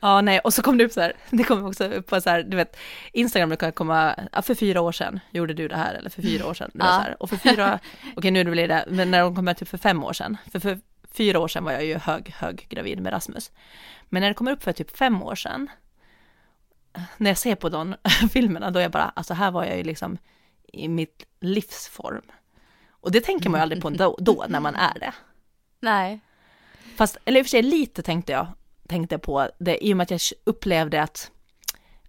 Ja, 0.05 0.21
nej, 0.21 0.39
och 0.39 0.55
så 0.55 0.63
kom 0.63 0.79
det 0.79 0.85
upp 0.85 0.93
så 0.93 1.01
här, 1.01 1.13
det 1.31 1.45
kom 1.45 1.67
också 1.67 1.85
upp 1.85 2.07
på 2.07 2.21
så 2.21 2.31
här, 2.31 2.43
du 2.43 2.57
vet, 2.57 2.77
Instagram 3.13 3.49
brukar 3.49 3.71
komma, 3.71 4.15
ja, 4.33 4.43
för 4.43 4.55
fyra 4.55 4.81
år 4.81 4.93
sedan 4.93 5.21
gjorde 5.31 5.55
du 5.55 5.69
det 5.69 5.77
här, 5.77 5.95
eller 5.95 6.11
för 6.11 6.23
fyra 6.23 6.47
år 6.47 6.55
sedan, 6.55 6.71
ja. 6.75 6.85
här, 6.85 7.23
och 7.23 7.31
för 7.31 7.37
fyra, 7.37 7.79
okej 8.17 8.31
nu 8.31 8.45
blir 8.45 8.69
det, 8.69 8.85
men 8.89 9.11
när 9.11 9.21
de 9.21 9.37
kommer 9.37 9.55
typ 9.55 9.69
för 9.69 9.79
fem 9.79 10.05
år 10.05 10.13
sedan, 10.13 10.37
för, 10.53 10.61
för 10.61 10.81
fyra 11.11 11.39
år 11.39 11.49
sedan 11.49 11.65
var 11.65 11.73
jag 11.73 11.85
ju 11.85 11.99
hög, 11.99 12.29
hög 12.29 12.67
gravid 12.69 13.01
med 13.01 13.13
Rasmus, 13.13 13.51
men 14.09 14.21
när 14.21 14.29
det 14.29 14.35
kommer 14.35 14.53
upp 14.53 14.63
för 14.63 14.73
typ 14.73 14.97
fem 14.97 15.23
år 15.23 15.35
sedan, 15.35 15.71
när 17.17 17.31
jag 17.31 17.39
ser 17.39 17.55
på 17.55 17.69
de 17.69 17.95
filmerna, 18.33 18.71
då 18.71 18.79
är 18.79 18.83
jag 18.83 18.93
bara, 18.93 19.13
alltså 19.17 19.35
här 19.35 19.51
var 19.51 19.65
jag 19.65 19.77
ju 19.77 19.83
liksom 19.83 20.19
i 20.73 20.89
mitt 20.89 21.27
livsform. 21.41 22.23
Och 22.91 23.13
det 23.13 23.21
tänker 23.21 23.51
man 23.51 23.59
ju 23.59 23.63
aldrig 23.63 23.83
på 23.83 23.91
då, 23.91 24.17
då 24.21 24.45
när 24.49 24.61
man 24.61 24.75
är 24.75 24.99
det. 24.99 25.15
Nej. 25.81 26.21
Fast, 26.97 27.17
eller 27.25 27.41
i 27.41 27.43
och 27.43 27.47
för 27.47 27.51
sig 27.51 27.63
lite 27.63 28.03
tänkte 28.03 28.33
jag, 28.33 28.47
tänkte 28.89 29.19
på 29.19 29.49
det 29.59 29.87
i 29.87 29.93
och 29.93 29.97
med 29.97 30.05
att 30.05 30.11
jag 30.11 30.21
upplevde 30.45 31.03
att, 31.03 31.31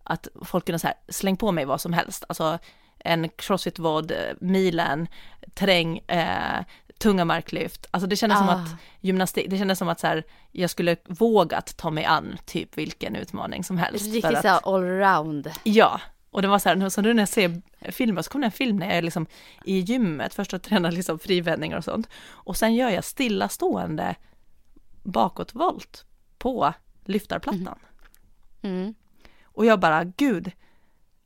att 0.03 0.27
folk 0.41 0.65
kunde 0.65 0.79
så 0.79 0.87
här, 0.87 0.95
släng 1.09 1.37
på 1.37 1.51
mig 1.51 1.65
vad 1.65 1.81
som 1.81 1.93
helst, 1.93 2.23
alltså 2.27 2.59
en 2.99 3.29
crossfit-vod, 3.29 4.13
milen, 4.41 5.07
terräng, 5.53 5.97
eh, 5.97 6.63
tunga 7.03 7.25
marklyft. 7.25 7.87
Alltså 7.91 8.07
det 8.07 8.15
kändes 8.15 8.37
ah. 8.37 8.39
som 8.39 8.49
att 8.49 8.69
gymnastik, 9.01 9.49
det 9.49 9.57
kändes 9.57 9.79
som 9.79 9.89
att 9.89 9.99
så 9.99 10.07
här, 10.07 10.23
jag 10.51 10.69
skulle 10.69 10.97
vågat 11.05 11.77
ta 11.77 11.89
mig 11.89 12.05
an 12.05 12.37
typ 12.45 12.77
vilken 12.77 13.15
utmaning 13.15 13.63
som 13.63 13.77
helst. 13.77 14.05
Riktigt 14.05 14.41
så 14.41 14.47
allround. 14.47 15.51
Ja, 15.63 16.01
och 16.31 16.41
det 16.41 16.47
var 16.47 16.59
så 16.59 16.69
här, 16.69 16.89
så 16.89 17.01
nu 17.01 17.13
när 17.13 17.21
jag 17.21 17.29
ser 17.29 17.61
filmer 17.91 18.21
så 18.21 18.31
kommer 18.31 18.43
det 18.43 18.47
en 18.47 18.51
film 18.51 18.77
när 18.77 18.87
jag 18.87 18.95
är 18.95 19.01
liksom 19.01 19.25
i 19.65 19.79
gymmet, 19.79 20.33
först 20.33 20.53
och 20.53 20.61
tränar 20.61 20.91
liksom 20.91 21.19
frivändningar 21.19 21.77
och 21.77 21.83
sånt. 21.83 22.09
Och 22.29 22.57
sen 22.57 22.75
gör 22.75 22.89
jag 22.89 23.03
stillastående 23.03 24.15
bakåtvolt 25.03 26.05
på 26.37 26.73
lyftarplattan. 27.05 27.79
Mm. 28.61 28.81
Mm. 28.81 28.93
Och 29.43 29.65
jag 29.65 29.79
bara, 29.79 30.03
gud, 30.03 30.51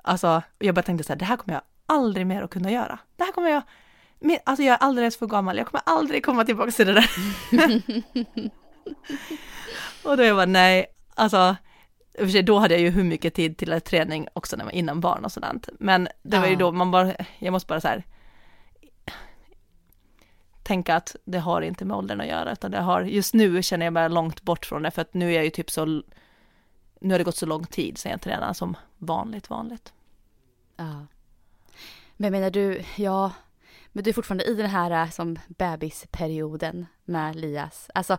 alltså, 0.03 0.41
jag 0.59 0.75
bara 0.75 0.81
tänkte 0.81 1.03
så 1.03 1.13
här, 1.13 1.19
det 1.19 1.25
här 1.25 1.37
kommer 1.37 1.53
jag 1.53 1.63
aldrig 1.85 2.27
mer 2.27 2.41
att 2.41 2.49
kunna 2.49 2.71
göra. 2.71 2.99
Det 3.15 3.23
här 3.23 3.31
kommer 3.31 3.49
jag, 3.49 3.61
alltså 4.43 4.63
jag 4.63 4.73
är 4.73 4.77
alldeles 4.77 5.17
för 5.17 5.27
gammal, 5.27 5.57
jag 5.57 5.67
kommer 5.67 5.81
aldrig 5.85 6.25
komma 6.25 6.45
tillbaka 6.45 6.71
till 6.71 6.87
det 6.87 6.93
där. 6.93 7.09
och 10.03 10.17
då 10.17 10.23
jag 10.23 10.35
bara, 10.35 10.45
nej, 10.45 10.85
alltså, 11.15 11.55
då 12.43 12.59
hade 12.59 12.73
jag 12.73 12.81
ju 12.81 12.89
hur 12.89 13.03
mycket 13.03 13.33
tid 13.33 13.57
till 13.57 13.81
träning 13.81 14.27
också 14.33 14.55
när 14.55 14.65
man 14.65 14.73
innan 14.73 15.01
barn 15.01 15.25
och 15.25 15.31
sådant. 15.31 15.69
Men 15.79 16.07
det 16.23 16.39
var 16.39 16.47
ju 16.47 16.55
då 16.55 16.71
man 16.71 16.91
bara, 16.91 17.13
jag 17.39 17.51
måste 17.51 17.67
bara 17.67 17.81
så 17.81 17.87
här, 17.87 18.03
tänka 20.63 20.95
att 20.95 21.15
det 21.25 21.39
har 21.39 21.61
inte 21.61 21.85
med 21.85 21.97
åldern 21.97 22.21
att 22.21 22.27
göra, 22.27 22.51
utan 22.51 22.71
det 22.71 22.79
har, 22.79 23.01
just 23.01 23.33
nu 23.33 23.63
känner 23.63 23.85
jag 23.85 23.93
mig 23.93 24.09
långt 24.09 24.41
bort 24.41 24.65
från 24.65 24.81
det, 24.81 24.91
för 24.91 25.01
att 25.01 25.13
nu 25.13 25.29
är 25.29 25.35
jag 25.35 25.43
ju 25.43 25.49
typ 25.49 25.71
så, 25.71 25.85
nu 26.99 27.13
har 27.13 27.17
det 27.17 27.23
gått 27.23 27.37
så 27.37 27.45
lång 27.45 27.65
tid 27.65 27.97
sedan 27.97 28.11
jag 28.11 28.21
tränade 28.21 28.53
som 28.53 28.77
vanligt, 28.97 29.49
vanligt. 29.49 29.93
Ja. 30.77 31.05
Men 32.17 32.31
menar 32.31 32.49
du, 32.49 32.81
ja, 32.95 33.31
men 33.97 34.03
du 34.03 34.09
är 34.09 34.13
fortfarande 34.13 34.43
i 34.43 34.55
den 34.55 34.69
här 34.69 34.91
äh, 34.91 35.09
som 35.09 35.39
bebisperioden 35.47 36.85
med 37.05 37.35
Lias. 37.35 37.89
Alltså 37.93 38.17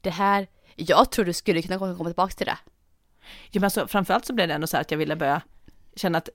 det 0.00 0.10
här, 0.10 0.46
jag 0.76 1.10
tror 1.10 1.24
du 1.24 1.32
skulle 1.32 1.62
kunna 1.62 1.78
komma 1.78 2.04
tillbaka 2.04 2.34
till 2.34 2.46
det. 2.46 2.58
Ja 3.50 3.60
men 3.60 3.64
alltså 3.64 3.86
framförallt 3.86 4.24
så 4.24 4.32
blev 4.32 4.48
det 4.48 4.54
ändå 4.54 4.66
så 4.66 4.76
här 4.76 4.80
att 4.80 4.90
jag 4.90 4.98
ville 4.98 5.16
börja 5.16 5.42
känna 5.96 6.18
att 6.18 6.28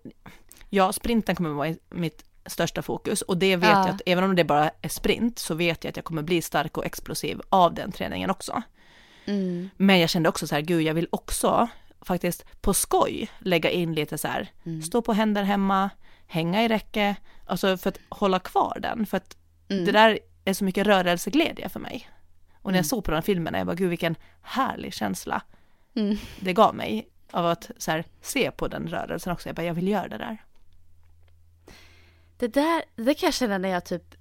ja, 0.70 0.93
sprinten 0.93 1.36
kommer 1.36 1.50
vara 1.50 1.76
mitt 1.89 2.26
största 2.46 2.82
fokus 2.82 3.22
och 3.22 3.38
det 3.38 3.56
vet 3.56 3.70
ja. 3.70 3.86
jag 3.86 3.96
att 3.96 4.02
även 4.06 4.24
om 4.24 4.36
det 4.36 4.43
bara 4.43 4.72
är 4.82 4.89
sprint 4.89 5.39
så 5.39 5.56
vet 5.56 5.84
jag 5.84 5.89
att 5.89 5.96
jag 5.96 6.06
kommer 6.06 6.24
bli 6.24 6.41
stark 6.41 6.78
och 6.78 6.86
explosiv 6.86 7.41
av 7.50 7.74
den 7.74 7.91
träningen 7.91 8.30
också. 8.30 8.62
Mm. 9.26 9.70
Men 9.78 10.00
jag 10.00 10.10
kände 10.10 10.30
också 10.30 10.48
så 10.48 10.56
här, 10.56 10.62
gud 10.62 10.82
jag 10.82 10.93
vill 10.93 11.08
också 11.12 11.68
faktiskt 12.02 12.62
på 12.62 12.74
skoj 12.74 13.30
lägga 13.39 13.70
in 13.70 13.93
lite 13.93 14.18
så 14.18 14.28
här, 14.28 14.52
mm. 14.64 14.82
stå 14.82 15.02
på 15.02 15.14
händer 15.14 15.43
hemma, 15.43 15.89
hänga 16.28 16.63
i 16.63 16.67
räcke, 16.67 17.15
alltså 17.45 17.78
för 17.78 17.89
att 17.89 17.99
hålla 18.09 18.39
kvar 18.39 18.78
den, 18.82 19.05
för 19.05 19.17
att 19.17 19.38
mm. 19.69 19.86
det 19.86 19.91
där 19.91 20.19
är 20.45 20.53
så 20.53 20.63
mycket 20.63 20.88
rörelseglädje 20.88 21.69
för 21.69 21.80
mig. 21.80 22.09
Och 22.61 22.71
när 22.71 22.78
jag 22.78 22.84
mm. 22.84 22.89
såg 22.89 23.03
på 23.03 23.11
den 23.11 23.23
filmen, 23.23 23.53
jag 23.53 23.67
bara, 23.67 23.76
gud 23.76 23.89
vilken 23.89 24.15
härlig 24.41 24.93
känsla 24.93 25.41
mm. 25.95 26.17
det 26.39 26.53
gav 26.53 26.76
mig 26.76 27.09
av 27.32 27.45
att 27.45 27.71
så 27.78 27.91
här, 27.91 28.05
se 28.21 28.51
på 28.51 28.67
den 28.67 28.88
rörelsen 28.88 29.34
också, 29.34 29.49
jag 29.49 29.55
bara, 29.55 29.65
jag 29.65 29.73
vill 29.73 29.88
göra 29.88 30.07
det 30.07 30.17
där. 30.17 30.38
Det 32.38 32.47
där, 32.47 32.84
det 32.95 33.13
kan 33.13 33.28
jag 33.28 33.34
känna 33.34 33.57
när 33.57 33.69
jag 33.69 33.86
typ 33.86 34.15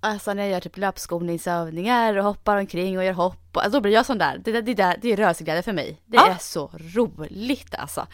Alltså 0.00 0.34
när 0.34 0.42
jag 0.42 0.52
gör 0.52 0.60
typ 0.60 0.76
löpskolningsövningar 0.76 2.16
och 2.16 2.24
hoppar 2.24 2.56
omkring 2.56 2.98
och 2.98 3.04
gör 3.04 3.12
hopp. 3.12 3.56
Alltså 3.56 3.70
då 3.70 3.80
blir 3.80 3.92
jag 3.92 4.06
sån 4.06 4.18
där. 4.18 4.38
Det, 4.38 4.52
det, 4.52 4.62
det, 4.62 4.96
det 5.02 5.12
är 5.12 5.16
rörelseglädje 5.16 5.62
för 5.62 5.72
mig. 5.72 6.02
Det 6.06 6.16
ja. 6.16 6.28
är 6.28 6.38
så 6.38 6.70
roligt 6.72 7.74
alltså. 7.74 8.06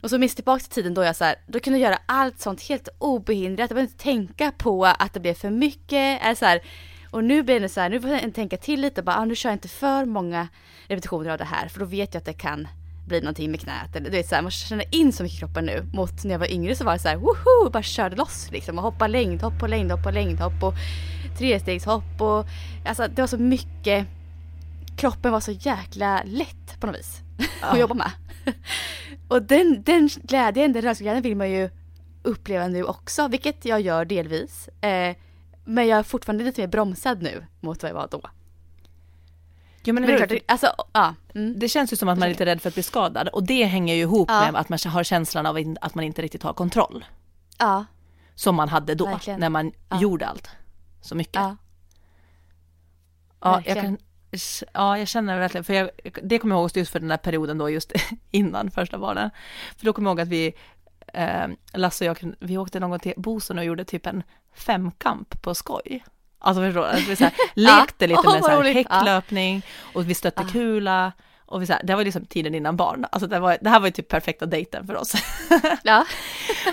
Och 0.00 0.10
så 0.10 0.18
minns 0.18 0.34
tillbaka 0.34 0.60
till 0.60 0.72
tiden 0.72 0.94
då 0.94 1.04
jag 1.04 1.16
så 1.16 1.24
här, 1.24 1.36
då 1.46 1.60
kunde 1.60 1.78
jag 1.78 1.90
göra 1.90 2.00
allt 2.06 2.40
sånt 2.40 2.62
helt 2.62 2.88
obehindrat. 2.98 3.70
Jag 3.70 3.76
behövde 3.76 3.92
inte 3.92 4.02
tänka 4.02 4.52
på 4.52 4.84
att 4.84 5.14
det 5.14 5.20
blev 5.20 5.34
för 5.34 5.50
mycket. 5.50 6.22
Är 6.22 6.34
så 6.34 6.44
här, 6.44 6.60
och 7.10 7.24
nu 7.24 7.42
blir 7.42 7.60
det 7.60 7.68
så 7.68 7.80
här, 7.80 7.88
nu 7.88 8.00
får 8.00 8.10
jag 8.10 8.34
tänka 8.34 8.56
till 8.56 8.80
lite 8.80 9.02
bara, 9.02 9.16
ah, 9.16 9.24
nu 9.24 9.34
kör 9.34 9.50
jag 9.50 9.54
inte 9.54 9.68
för 9.68 10.04
många 10.04 10.48
repetitioner 10.88 11.30
av 11.30 11.38
det 11.38 11.44
här 11.44 11.68
för 11.68 11.80
då 11.80 11.86
vet 11.86 12.14
jag 12.14 12.20
att 12.20 12.26
det 12.26 12.32
kan 12.32 12.68
bli 13.06 13.20
någonting 13.20 13.50
med 13.50 13.60
knät. 13.60 13.96
Eller 13.96 14.10
du 14.10 14.16
vet 14.16 14.28
så 14.28 14.34
här, 14.34 14.42
man 14.42 14.50
känner 14.50 14.94
in 14.94 15.12
så 15.12 15.22
mycket 15.22 15.36
i 15.36 15.40
kroppen 15.40 15.64
nu. 15.64 15.86
Mot 15.92 16.24
när 16.24 16.32
jag 16.32 16.38
var 16.38 16.52
yngre 16.52 16.76
så 16.76 16.84
var 16.84 16.92
det 16.92 16.98
så 16.98 17.08
här, 17.08 17.16
woho, 17.16 17.70
bara 17.70 17.82
körde 17.82 18.16
loss 18.16 18.48
liksom 18.52 18.78
och 18.78 18.84
hoppa 18.84 19.06
längdhopp 19.06 19.58
på 19.58 19.66
längdhopp 19.66 20.02
på 20.02 20.10
längdhopp 20.10 20.62
och 20.62 20.74
trestegshopp 21.38 22.20
och 22.20 22.46
alltså 22.84 23.08
det 23.08 23.22
var 23.22 23.26
så 23.26 23.38
mycket. 23.38 24.06
Kroppen 24.96 25.32
var 25.32 25.40
så 25.40 25.52
jäkla 25.52 26.22
lätt 26.24 26.80
på 26.80 26.86
något 26.86 26.96
vis 26.96 27.20
ja. 27.38 27.66
att 27.66 27.78
jobba 27.78 27.94
med. 27.94 28.10
Och 29.28 29.42
den, 29.42 29.82
den 29.82 30.08
glädjen, 30.08 30.72
den 30.72 30.82
rörelseglädjen 30.82 31.22
vill 31.22 31.36
man 31.36 31.50
ju 31.50 31.70
uppleva 32.22 32.68
nu 32.68 32.84
också, 32.84 33.28
vilket 33.28 33.64
jag 33.64 33.80
gör 33.80 34.04
delvis. 34.04 34.68
Eh, 34.68 35.16
men 35.64 35.86
jag 35.86 35.98
är 35.98 36.02
fortfarande 36.02 36.44
lite 36.44 36.60
mer 36.60 36.68
bromsad 36.68 37.22
nu 37.22 37.46
mot 37.60 37.82
vad 37.82 37.90
jag 37.90 37.94
var 37.94 38.08
då. 38.10 38.20
Ja, 39.82 39.92
men, 39.92 40.02
men 40.02 40.28
det, 40.28 40.40
alltså, 40.46 40.72
ja. 40.92 41.14
Mm. 41.34 41.58
det 41.58 41.68
känns 41.68 41.92
ju 41.92 41.96
som 41.96 42.08
att 42.08 42.18
man 42.18 42.26
är 42.26 42.30
lite 42.30 42.46
rädd 42.46 42.62
för 42.62 42.68
att 42.68 42.74
bli 42.74 42.82
skadad 42.82 43.28
och 43.28 43.46
det 43.46 43.64
hänger 43.64 43.94
ju 43.94 44.00
ihop 44.00 44.30
ja. 44.30 44.52
med 44.52 44.60
att 44.60 44.68
man 44.68 44.78
har 44.86 45.04
känslan 45.04 45.46
av 45.46 45.76
att 45.80 45.94
man 45.94 46.04
inte 46.04 46.22
riktigt 46.22 46.42
har 46.42 46.52
kontroll. 46.52 47.04
Ja. 47.58 47.84
Som 48.34 48.54
man 48.54 48.68
hade 48.68 48.94
då 48.94 49.06
Verkligen. 49.06 49.40
när 49.40 49.48
man 49.48 49.72
ja. 49.88 50.00
gjorde 50.00 50.26
allt 50.26 50.50
så 51.00 51.14
mycket. 51.14 51.34
Ja, 51.34 51.56
ja 53.40 53.62
jag 53.66 53.80
kan, 53.80 53.98
ja, 54.72 54.98
jag 54.98 55.08
känner 55.08 55.38
verkligen, 55.38 55.64
för 55.64 55.74
jag, 55.74 55.90
det 56.22 56.38
kommer 56.38 56.54
jag 56.54 56.60
ihåg 56.60 56.70
just 56.74 56.92
för 56.92 57.00
den 57.00 57.08
där 57.08 57.16
perioden 57.16 57.58
då 57.58 57.70
just 57.70 57.92
innan 58.30 58.70
första 58.70 58.98
barnen. 58.98 59.30
För 59.76 59.84
då 59.84 59.92
kommer 59.92 60.10
jag 60.10 60.12
ihåg 60.12 60.20
att 60.20 60.28
vi, 60.28 60.54
eh, 61.12 61.46
Lasse 61.72 62.10
och 62.10 62.22
jag, 62.22 62.34
vi 62.40 62.58
åkte 62.58 62.80
någon 62.80 62.90
gång 62.90 62.98
till 62.98 63.14
Boston 63.16 63.58
och 63.58 63.64
gjorde 63.64 63.84
typ 63.84 64.06
en 64.06 64.22
femkamp 64.54 65.42
på 65.42 65.54
skoj. 65.54 66.04
Alltså 66.38 66.62
förstår 66.62 66.88
du? 66.96 67.04
Vi 67.04 67.16
så 67.16 67.24
här, 67.24 67.32
lekte 67.54 68.06
lite 68.06 68.28
med 68.32 68.44
så 68.44 68.50
här, 68.50 68.74
häcklöpning 68.74 69.62
och 69.94 70.10
vi 70.10 70.14
stötte 70.14 70.44
kula. 70.52 71.12
Och 71.48 71.62
vi 71.62 71.66
så 71.66 71.72
här, 71.72 71.82
det 71.84 71.94
var 71.94 72.04
liksom 72.04 72.24
tiden 72.24 72.54
innan 72.54 72.76
barn, 72.76 73.06
alltså 73.12 73.26
det, 73.26 73.38
var, 73.38 73.58
det 73.60 73.70
här 73.70 73.80
var 73.80 73.86
ju 73.86 73.92
typ 73.92 74.08
perfekta 74.08 74.46
dejten 74.46 74.86
för 74.86 74.96
oss. 74.96 75.14
Ja. 75.82 76.06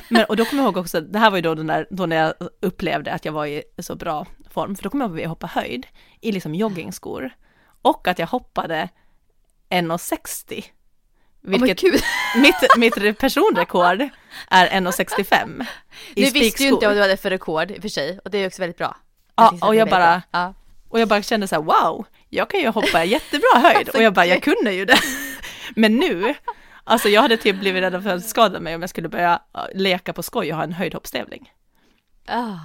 Men, 0.10 0.26
och 0.26 0.36
då 0.36 0.46
kommer 0.46 0.64
jag 0.64 0.68
ihåg 0.68 0.78
också, 0.78 1.02
det 1.02 1.20
här 1.20 1.30
var 1.30 1.38
ju 1.38 1.42
då, 1.42 1.56
den 1.56 1.68
där, 1.68 1.88
då 1.90 2.06
när 2.06 2.16
jag 2.16 2.34
upplevde 2.60 3.14
att 3.14 3.26
jag 3.26 3.32
var 3.32 3.46
i 3.46 3.64
så 3.80 3.96
bra 3.96 4.26
form, 4.50 4.76
för 4.76 4.84
då 4.84 4.90
kommer 4.90 5.06
jag 5.06 5.10
ihåg 5.10 5.18
att 5.18 5.24
vi 5.24 5.28
hoppade 5.28 5.54
höjd 5.54 5.88
i 6.22 6.32
liksom 6.32 6.56
joggingskor. 6.56 7.30
Och 7.84 8.08
att 8.08 8.20
jag 8.20 8.28
hoppade 8.28 8.90
1,60. 9.70 10.64
Vilket 11.42 11.84
oh 11.84 11.92
mitt, 12.36 12.56
mitt 12.78 13.18
personrekord 13.20 14.10
är 14.50 14.68
1,65. 14.68 15.66
Nu 16.16 16.30
visste 16.30 16.64
ju 16.64 16.70
inte 16.70 16.88
vad 16.88 16.96
du 16.96 17.02
hade 17.02 17.18
för 17.18 17.30
rekord 17.30 17.72
i 17.72 17.78
och 17.78 17.82
för 17.82 17.90
sig, 17.90 18.20
och 18.26 18.32
det 18.32 18.38
är 18.38 18.48
också 18.48 18.62
väldigt 18.62 18.78
bra. 18.78 18.98
Ja, 19.36 19.58
och 19.62 19.76
jag 19.76 19.90
bara, 19.90 20.22
ja. 20.32 20.54
och 20.90 21.00
jag 21.00 21.08
bara 21.08 21.22
kände 21.22 21.48
så 21.48 21.56
här, 21.56 21.62
wow, 21.62 22.06
jag 22.30 22.50
kan 22.50 22.60
ju 22.60 22.68
hoppa 22.68 23.04
jättebra 23.04 23.48
höjd 23.60 23.78
alltså, 23.78 23.98
och 23.98 24.04
jag 24.04 24.14
bara, 24.14 24.26
jag 24.26 24.44
kunde 24.44 24.74
ju 24.74 24.86
det. 24.86 24.98
Men 25.76 25.96
nu, 25.96 26.34
alltså 26.84 27.10
jag 27.10 27.22
hade 27.22 27.38
typ 27.38 27.56
blivit 27.56 27.84
rädd 27.84 28.04
för 28.04 28.10
att 28.10 28.26
skada 28.26 28.60
mig 28.60 28.76
om 28.76 28.82
jag 28.82 28.90
skulle 28.90 29.10
börja 29.10 29.42
leka 29.74 30.14
på 30.14 30.24
skoj 30.24 30.52
och 30.52 30.58
ha 30.58 30.64
en 30.64 30.74
höjdhoppstävling. 30.74 31.52
Ah. 32.28 32.56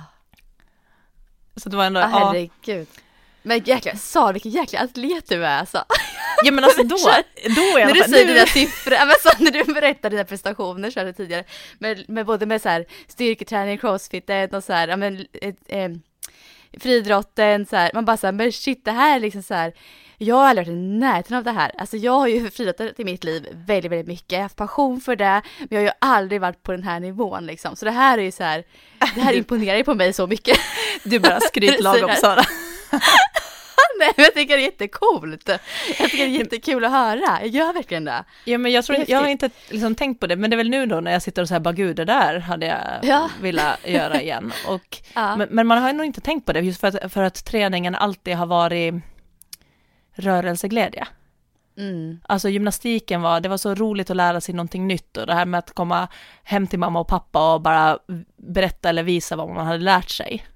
Så 1.56 1.68
det 1.68 1.76
var 1.76 1.84
ändå, 1.84 2.00
ah, 2.00 2.06
herregud. 2.06 2.88
Ja. 2.94 3.02
Men 3.48 3.64
jäklar, 3.64 3.94
Sara 3.94 4.32
vilken 4.32 4.50
jäkla 4.50 4.80
atlet 4.80 5.28
du 5.28 5.44
är 5.44 5.58
alltså. 5.58 5.84
Ja 6.44 6.52
men 6.52 6.64
alltså 6.64 6.82
då, 6.82 6.96
då 7.56 7.78
är 7.78 7.86
När 7.86 7.94
du 7.94 8.00
säger 8.00 8.26
nu... 8.26 8.32
dina 8.32 8.46
siffror, 8.46 8.90
men 8.90 9.14
så, 9.22 9.44
när 9.44 9.50
du 9.50 9.74
berättar 9.74 10.10
dina 10.10 10.24
prestationer 10.24 10.90
så 10.90 11.12
tidigare, 11.12 11.44
med, 11.78 12.04
med 12.08 12.26
både 12.26 12.46
med 12.46 12.62
så 12.62 12.68
här 12.68 12.86
styrketräning, 13.06 13.78
crossfit 13.78 14.30
och 14.52 14.64
så 14.64 14.72
här, 14.72 14.88
ja 14.88 14.96
men, 14.96 15.26
eh, 15.68 15.90
friidrotten, 16.80 17.66
så 17.66 17.76
här, 17.76 17.90
man 17.94 18.04
bara 18.04 18.16
såhär, 18.16 18.32
men 18.32 18.52
shit 18.52 18.84
det 18.84 18.92
här 18.92 19.16
är 19.16 19.20
liksom 19.20 19.42
så 19.42 19.54
här, 19.54 19.72
jag 20.18 20.36
har 20.36 20.48
aldrig 20.48 20.66
varit 20.66 20.74
i 20.74 20.80
närheten 20.80 21.36
av 21.36 21.44
det 21.44 21.50
här. 21.50 21.72
Alltså 21.78 21.96
jag 21.96 22.12
har 22.12 22.26
ju 22.26 22.50
friidrottat 22.50 23.00
i 23.00 23.04
mitt 23.04 23.24
liv 23.24 23.48
väldigt, 23.52 23.92
väldigt 23.92 24.08
mycket, 24.08 24.32
jag 24.32 24.38
har 24.38 24.42
haft 24.42 24.56
passion 24.56 25.00
för 25.00 25.16
det, 25.16 25.42
men 25.58 25.68
jag 25.70 25.78
har 25.78 25.84
ju 25.84 25.92
aldrig 25.98 26.40
varit 26.40 26.62
på 26.62 26.72
den 26.72 26.82
här 26.82 27.00
nivån 27.00 27.46
liksom. 27.46 27.76
Så 27.76 27.84
det 27.84 27.90
här 27.90 28.18
är 28.18 28.22
ju 28.22 28.32
så 28.32 28.44
här, 28.44 28.64
det 29.14 29.20
här 29.20 29.32
imponerar 29.36 29.76
ju 29.76 29.84
på 29.84 29.94
mig 29.94 30.12
så 30.12 30.26
mycket. 30.26 30.58
Du 31.04 31.18
bara 31.18 31.40
skryt 31.40 31.80
lagom 31.82 32.10
Sara. 32.20 32.44
Nej 34.00 34.12
jag 34.16 34.34
tycker 34.34 34.56
det 34.56 34.62
är 34.62 34.64
jättecoolt. 34.64 35.48
Jag 35.98 36.10
tycker 36.10 36.18
det 36.28 36.34
är 36.34 36.38
jättekul 36.38 36.84
att 36.84 36.90
höra. 36.90 37.38
Jag 37.40 37.48
gör 37.48 37.72
verkligen 37.72 38.04
det. 38.04 38.24
Ja, 38.44 38.58
men 38.58 38.72
jag, 38.72 38.84
tror, 38.84 38.98
jag 39.08 39.20
har 39.20 39.26
inte 39.26 39.50
liksom 39.68 39.94
tänkt 39.94 40.20
på 40.20 40.26
det, 40.26 40.36
men 40.36 40.50
det 40.50 40.54
är 40.54 40.58
väl 40.58 40.70
nu 40.70 40.86
då 40.86 41.00
när 41.00 41.12
jag 41.12 41.22
sitter 41.22 41.42
och 41.42 41.48
säger 41.48 41.60
bara 41.60 41.72
gud, 41.74 41.96
det 41.96 42.04
där 42.04 42.38
hade 42.38 42.66
jag 42.66 42.78
Ja. 43.02 43.30
velat 43.40 43.86
göra 43.88 44.20
igen. 44.20 44.52
Och, 44.68 44.98
Ja. 45.14 45.36
men, 45.36 45.48
men 45.50 45.66
man 45.66 45.82
har 45.82 45.92
nog 45.92 46.06
inte 46.06 46.20
tänkt 46.20 46.46
på 46.46 46.52
det, 46.52 46.60
just 46.60 46.80
för 46.80 46.88
att, 46.88 47.12
för 47.12 47.22
att 47.22 47.44
träningen 47.44 47.94
alltid 47.94 48.34
har 48.36 48.46
varit 48.46 48.94
rörelseglädje. 50.14 51.06
Mm. 51.78 52.20
Alltså 52.24 52.48
gymnastiken 52.48 53.22
var, 53.22 53.40
det 53.40 53.48
var 53.48 53.56
så 53.56 53.74
roligt 53.74 54.10
att 54.10 54.16
lära 54.16 54.40
sig 54.40 54.54
någonting 54.54 54.86
nytt 54.86 55.16
och 55.16 55.26
det 55.26 55.34
här 55.34 55.46
med 55.46 55.58
att 55.58 55.74
komma 55.74 56.08
hem 56.42 56.66
till 56.66 56.78
mamma 56.78 57.00
och 57.00 57.08
pappa 57.08 57.54
och 57.54 57.60
bara 57.60 57.98
berätta 58.36 58.88
eller 58.88 59.02
visa 59.02 59.36
vad 59.36 59.48
man 59.48 59.66
hade 59.66 59.78
lärt 59.84 60.10
sig. 60.10 60.46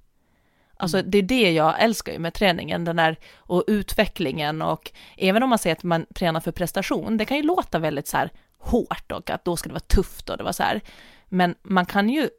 Alltså 0.83 1.03
det 1.03 1.19
är 1.19 1.23
det 1.23 1.53
jag 1.53 1.83
älskar 1.83 2.13
ju 2.13 2.19
med 2.19 2.35
träningen, 2.35 2.85
den 2.85 2.97
där 2.97 3.17
och 3.37 3.65
utvecklingen 3.67 4.63
och 4.63 4.93
även 5.17 5.43
om 5.43 5.49
man 5.49 5.59
säger 5.59 5.77
att 5.77 5.83
man 5.83 6.07
tränar 6.15 6.41
för 6.41 6.53
prestation, 6.53 7.17
det 7.17 7.25
kan 7.25 7.37
ju 7.37 7.43
låta 7.43 7.79
väldigt 7.79 8.09
så 8.09 8.17
här 8.17 8.31
hårt 8.59 9.13
och 9.13 9.31
att 9.31 9.45
då 9.45 9.57
ska 9.57 9.69
det 9.69 9.73
vara 9.73 9.81
tufft 9.81 10.31
och 10.31 10.37
det 10.37 10.45
var 10.45 10.53
så 10.53 10.63
här. 10.63 10.81
Men 11.29 11.55
man 11.63 11.87
kan 11.87 12.09
ju 12.09 12.31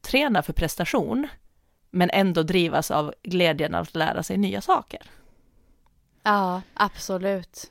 träna 0.00 0.42
för 0.42 0.52
prestation, 0.52 1.28
men 1.90 2.10
ändå 2.10 2.42
drivas 2.42 2.90
av 2.90 3.14
glädjen 3.22 3.74
att 3.74 3.94
lära 3.94 4.22
sig 4.22 4.36
nya 4.36 4.60
saker. 4.60 5.00
Ja, 6.22 6.62
absolut. 6.74 7.70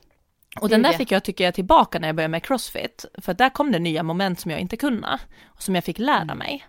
Och 0.60 0.68
den 0.68 0.82
där 0.82 0.92
fick 0.92 1.10
jag 1.10 1.24
tycker 1.24 1.44
jag 1.44 1.54
tillbaka 1.54 1.98
när 1.98 2.08
jag 2.08 2.16
började 2.16 2.30
med 2.30 2.44
crossfit, 2.44 3.04
för 3.18 3.34
där 3.34 3.50
kom 3.50 3.72
det 3.72 3.78
nya 3.78 4.02
moment 4.02 4.40
som 4.40 4.50
jag 4.50 4.60
inte 4.60 4.76
kunde, 4.76 5.18
och 5.44 5.62
som 5.62 5.74
jag 5.74 5.84
fick 5.84 5.98
lära 5.98 6.22
Mm. 6.22 6.38
mig. 6.38 6.66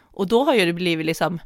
Och 0.00 0.28
då 0.28 0.44
har 0.44 0.54
ju 0.54 0.66
det 0.66 0.72
blivit 0.72 1.06
liksom, 1.06 1.40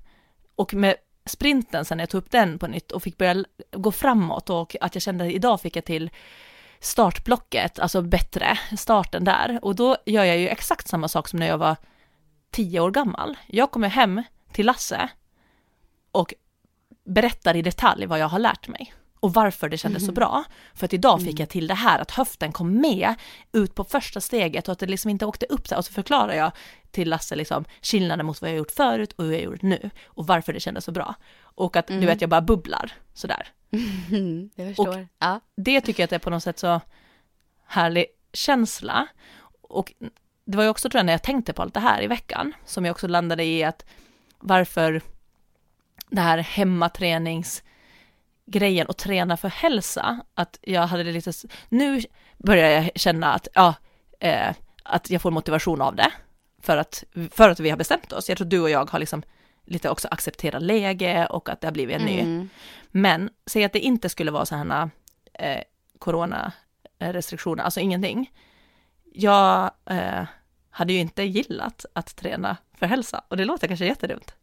och 0.56 0.74
med 0.74 0.96
sprinten 1.26 1.84
sen 1.84 1.98
jag 1.98 2.08
tog 2.08 2.18
upp 2.18 2.30
den 2.30 2.58
på 2.58 2.66
nytt 2.66 2.92
och 2.92 3.02
fick 3.02 3.18
börja 3.18 3.44
gå 3.72 3.92
framåt 3.92 4.50
och 4.50 4.76
att 4.80 4.94
jag 4.94 5.02
kände 5.02 5.24
att 5.24 5.32
idag 5.32 5.60
fick 5.60 5.76
jag 5.76 5.84
till 5.84 6.10
startblocket, 6.80 7.78
alltså 7.78 8.02
bättre, 8.02 8.58
starten 8.78 9.24
där. 9.24 9.58
Och 9.62 9.74
då 9.76 9.96
gör 10.06 10.24
jag 10.24 10.38
ju 10.38 10.48
exakt 10.48 10.88
samma 10.88 11.08
sak 11.08 11.28
som 11.28 11.38
när 11.38 11.46
jag 11.46 11.58
var 11.58 11.76
tio 12.50 12.80
år 12.80 12.90
gammal. 12.90 13.38
Jag 13.46 13.70
kommer 13.70 13.88
hem 13.88 14.22
till 14.52 14.66
Lasse 14.66 15.08
och 16.12 16.34
berättar 17.04 17.56
i 17.56 17.62
detalj 17.62 18.06
vad 18.06 18.18
jag 18.18 18.28
har 18.28 18.38
lärt 18.38 18.68
mig 18.68 18.94
och 19.26 19.34
varför 19.34 19.68
det 19.68 19.78
kändes 19.78 20.06
så 20.06 20.12
bra. 20.12 20.44
För 20.74 20.84
att 20.84 20.92
idag 20.92 21.22
fick 21.22 21.40
jag 21.40 21.48
till 21.48 21.66
det 21.66 21.74
här 21.74 21.98
att 21.98 22.10
höften 22.10 22.52
kom 22.52 22.80
med 22.80 23.14
ut 23.52 23.74
på 23.74 23.84
första 23.84 24.20
steget 24.20 24.68
och 24.68 24.72
att 24.72 24.78
det 24.78 24.86
liksom 24.86 25.10
inte 25.10 25.26
åkte 25.26 25.46
upp 25.46 25.68
där 25.68 25.76
och 25.76 25.84
så 25.84 25.92
förklarar 25.92 26.34
jag 26.34 26.52
till 26.90 27.08
Lasse 27.08 27.36
liksom 27.36 27.64
skillnaden 27.82 28.26
mot 28.26 28.40
vad 28.40 28.50
jag 28.50 28.56
gjort 28.56 28.70
förut 28.70 29.12
och 29.12 29.24
hur 29.24 29.32
jag 29.32 29.42
gjort 29.42 29.62
nu 29.62 29.90
och 30.06 30.26
varför 30.26 30.52
det 30.52 30.60
kändes 30.60 30.84
så 30.84 30.92
bra. 30.92 31.14
Och 31.40 31.76
att 31.76 31.86
du 31.86 32.06
vet 32.06 32.20
jag 32.20 32.30
bara 32.30 32.40
bubblar 32.40 32.92
sådär. 33.14 33.48
Mm, 34.10 34.50
jag 34.54 34.68
förstår. 34.68 35.08
ja. 35.18 35.40
Det 35.56 35.80
tycker 35.80 36.02
jag 36.02 36.04
att 36.04 36.10
det 36.10 36.16
är 36.16 36.20
på 36.20 36.30
något 36.30 36.42
sätt 36.42 36.58
så 36.58 36.80
härlig 37.66 38.06
känsla. 38.32 39.06
Och 39.60 39.92
det 40.44 40.56
var 40.56 40.64
ju 40.64 40.70
också 40.70 40.90
tror 40.90 40.98
jag 40.98 41.06
när 41.06 41.12
jag 41.12 41.22
tänkte 41.22 41.52
på 41.52 41.62
allt 41.62 41.74
det 41.74 41.80
här 41.80 42.02
i 42.02 42.06
veckan 42.06 42.52
som 42.64 42.84
jag 42.84 42.92
också 42.92 43.08
landade 43.08 43.44
i 43.44 43.64
att 43.64 43.84
varför 44.38 45.00
det 46.10 46.20
här 46.20 46.38
hemmatränings 46.38 47.62
och 48.88 48.96
träna 48.96 49.36
för 49.36 49.48
hälsa, 49.48 50.20
att 50.34 50.58
jag 50.62 50.86
hade 50.86 51.04
lite, 51.04 51.32
nu 51.68 52.02
börjar 52.38 52.70
jag 52.70 52.90
känna 52.94 53.32
att, 53.32 53.48
ja, 53.54 53.74
eh, 54.20 54.54
att 54.82 55.10
jag 55.10 55.22
får 55.22 55.30
motivation 55.30 55.80
av 55.80 55.96
det, 55.96 56.12
för 56.62 56.76
att, 56.76 57.04
för 57.30 57.50
att 57.50 57.60
vi 57.60 57.70
har 57.70 57.76
bestämt 57.76 58.12
oss. 58.12 58.28
Jag 58.28 58.38
tror 58.38 58.48
du 58.48 58.60
och 58.60 58.70
jag 58.70 58.90
har 58.90 58.98
liksom 58.98 59.22
lite 59.64 59.90
också 59.90 60.08
accepterat 60.10 60.62
läge 60.62 61.26
och 61.26 61.48
att 61.48 61.60
det 61.60 61.66
har 61.66 61.72
blivit 61.72 61.96
en 61.96 62.06
ny 62.06 62.20
Mm. 62.20 62.48
men 62.90 63.30
säg 63.46 63.64
att 63.64 63.72
det 63.72 63.78
inte 63.80 64.08
skulle 64.08 64.30
vara 64.30 64.46
så 64.46 64.56
här 64.56 64.90
eh, 65.34 65.62
coronarestriktioner, 65.98 67.64
alltså 67.64 67.80
ingenting. 67.80 68.32
Jag 69.12 69.70
eh, 69.86 70.24
hade 70.70 70.92
ju 70.92 70.98
inte 70.98 71.22
gillat 71.22 71.86
att 71.92 72.16
träna 72.16 72.56
för 72.78 72.86
hälsa 72.86 73.24
och 73.28 73.36
det 73.36 73.44
låter 73.44 73.68
kanske 73.68 73.86
jättedumt. 73.86 74.34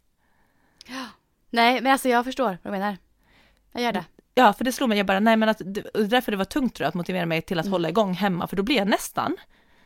Nej, 1.49 1.81
men 1.81 1.91
alltså 1.91 2.09
jag 2.09 2.25
förstår 2.25 2.57
vad 2.63 2.73
du 2.73 2.79
menar. 2.79 2.97
Jag 3.73 3.83
gör 3.83 3.91
det. 3.91 4.05
Ja, 4.35 4.53
för 4.53 4.63
det 4.63 4.71
slog 4.71 4.89
mig, 4.89 4.97
jag 4.97 5.07
bara, 5.07 5.19
nej 5.19 5.35
men 5.37 5.49
att, 5.49 5.61
det- 5.65 6.07
därför 6.07 6.31
det 6.31 6.37
var 6.37 6.45
tungt 6.45 6.75
tror 6.75 6.83
jag 6.85 6.89
att 6.89 6.93
motivera 6.95 7.25
mig 7.25 7.41
till 7.41 7.59
att 7.59 7.67
hålla 7.67 7.89
igång 7.89 8.13
hemma, 8.13 8.47
för 8.47 8.55
då 8.55 8.63
blir 8.63 8.75
jag 8.75 8.87
nästan 8.87 9.37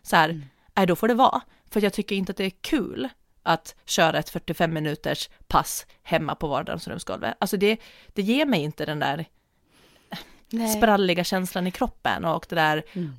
så 0.02 0.16
här, 0.16 0.42
nej 0.76 0.86
då 0.88 0.96
får 0.96 1.08
det 1.08 1.14
vara, 1.14 1.42
för 1.70 1.82
jag 1.84 1.94
tycker 1.94 2.16
inte 2.16 2.32
att 2.32 2.38
det 2.38 2.44
är 2.46 2.50
kul 2.62 3.10
att 3.44 3.76
köra 3.86 4.20
ett 4.20 4.30
45 4.30 4.74
minuters 4.74 5.30
pass 5.48 5.86
hemma 6.04 6.36
på 6.36 6.48
vardagsrumsgolvet. 6.48 7.36
Alltså 7.40 7.58
det, 7.58 7.78
det 8.14 8.22
ger 8.22 8.46
mig 8.46 8.62
inte 8.64 8.86
den 8.86 9.00
där 9.00 9.26
Nej. 10.50 10.70
spralliga 10.78 11.24
känslan 11.24 11.68
i 11.68 11.72
kroppen 11.72 12.26
och 12.26 12.46
det 12.50 12.56
där, 12.56 12.84
Mm. 12.94 13.14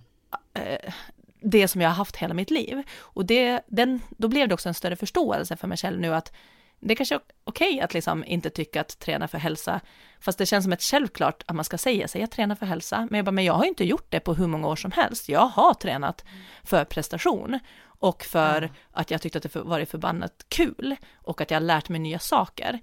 eh, 0.54 0.92
det 1.40 1.68
som 1.68 1.80
jag 1.80 1.88
har 1.88 1.94
haft 1.94 2.16
hela 2.16 2.34
mitt 2.34 2.50
liv. 2.50 2.82
Och 2.98 3.24
det, 3.26 3.60
den, 3.66 4.00
då 4.10 4.28
blev 4.28 4.48
det 4.48 4.54
också 4.54 4.68
en 4.68 4.74
större 4.74 4.96
förståelse 4.96 5.56
för 5.56 5.68
mig 5.68 5.78
själv 5.78 6.00
nu 6.00 6.14
att 6.14 6.32
det 6.80 6.94
kanske 6.94 7.14
är 7.14 7.20
okej 7.44 7.80
att 7.80 7.94
liksom 7.94 8.24
inte 8.24 8.50
tycka 8.50 8.80
att 8.80 8.98
träna 8.98 9.28
för 9.28 9.38
hälsa, 9.38 9.80
fast 10.20 10.38
det 10.38 10.46
känns 10.46 10.64
som 10.64 10.72
ett 10.72 10.82
självklart 10.82 11.42
att 11.46 11.54
man 11.56 11.64
ska 11.64 11.78
säga 11.78 12.08
sig 12.08 12.22
att 12.22 12.30
träna 12.30 12.56
för 12.56 12.66
hälsa. 12.66 13.06
Men 13.10 13.18
jag 13.18 13.24
bara, 13.24 13.30
men 13.32 13.44
jag 13.44 13.54
har 13.54 13.64
inte 13.64 13.84
gjort 13.84 14.06
det 14.08 14.20
på 14.20 14.34
hur 14.34 14.46
många 14.46 14.68
år 14.68 14.76
som 14.76 14.92
helst. 14.92 15.28
Jag 15.28 15.46
har 15.46 15.74
tränat 15.74 16.24
för 16.64 16.84
prestation 16.84 17.58
och 18.00 18.24
för 18.24 18.70
att 18.90 19.10
jag 19.10 19.22
tyckte 19.22 19.38
att 19.38 19.52
det 19.52 19.56
varit 19.56 19.90
förbannat 19.90 20.44
kul 20.48 20.96
och 21.14 21.40
att 21.40 21.50
jag 21.50 21.56
har 21.56 21.66
lärt 21.66 21.88
mig 21.88 22.00
nya 22.00 22.18
saker. 22.18 22.78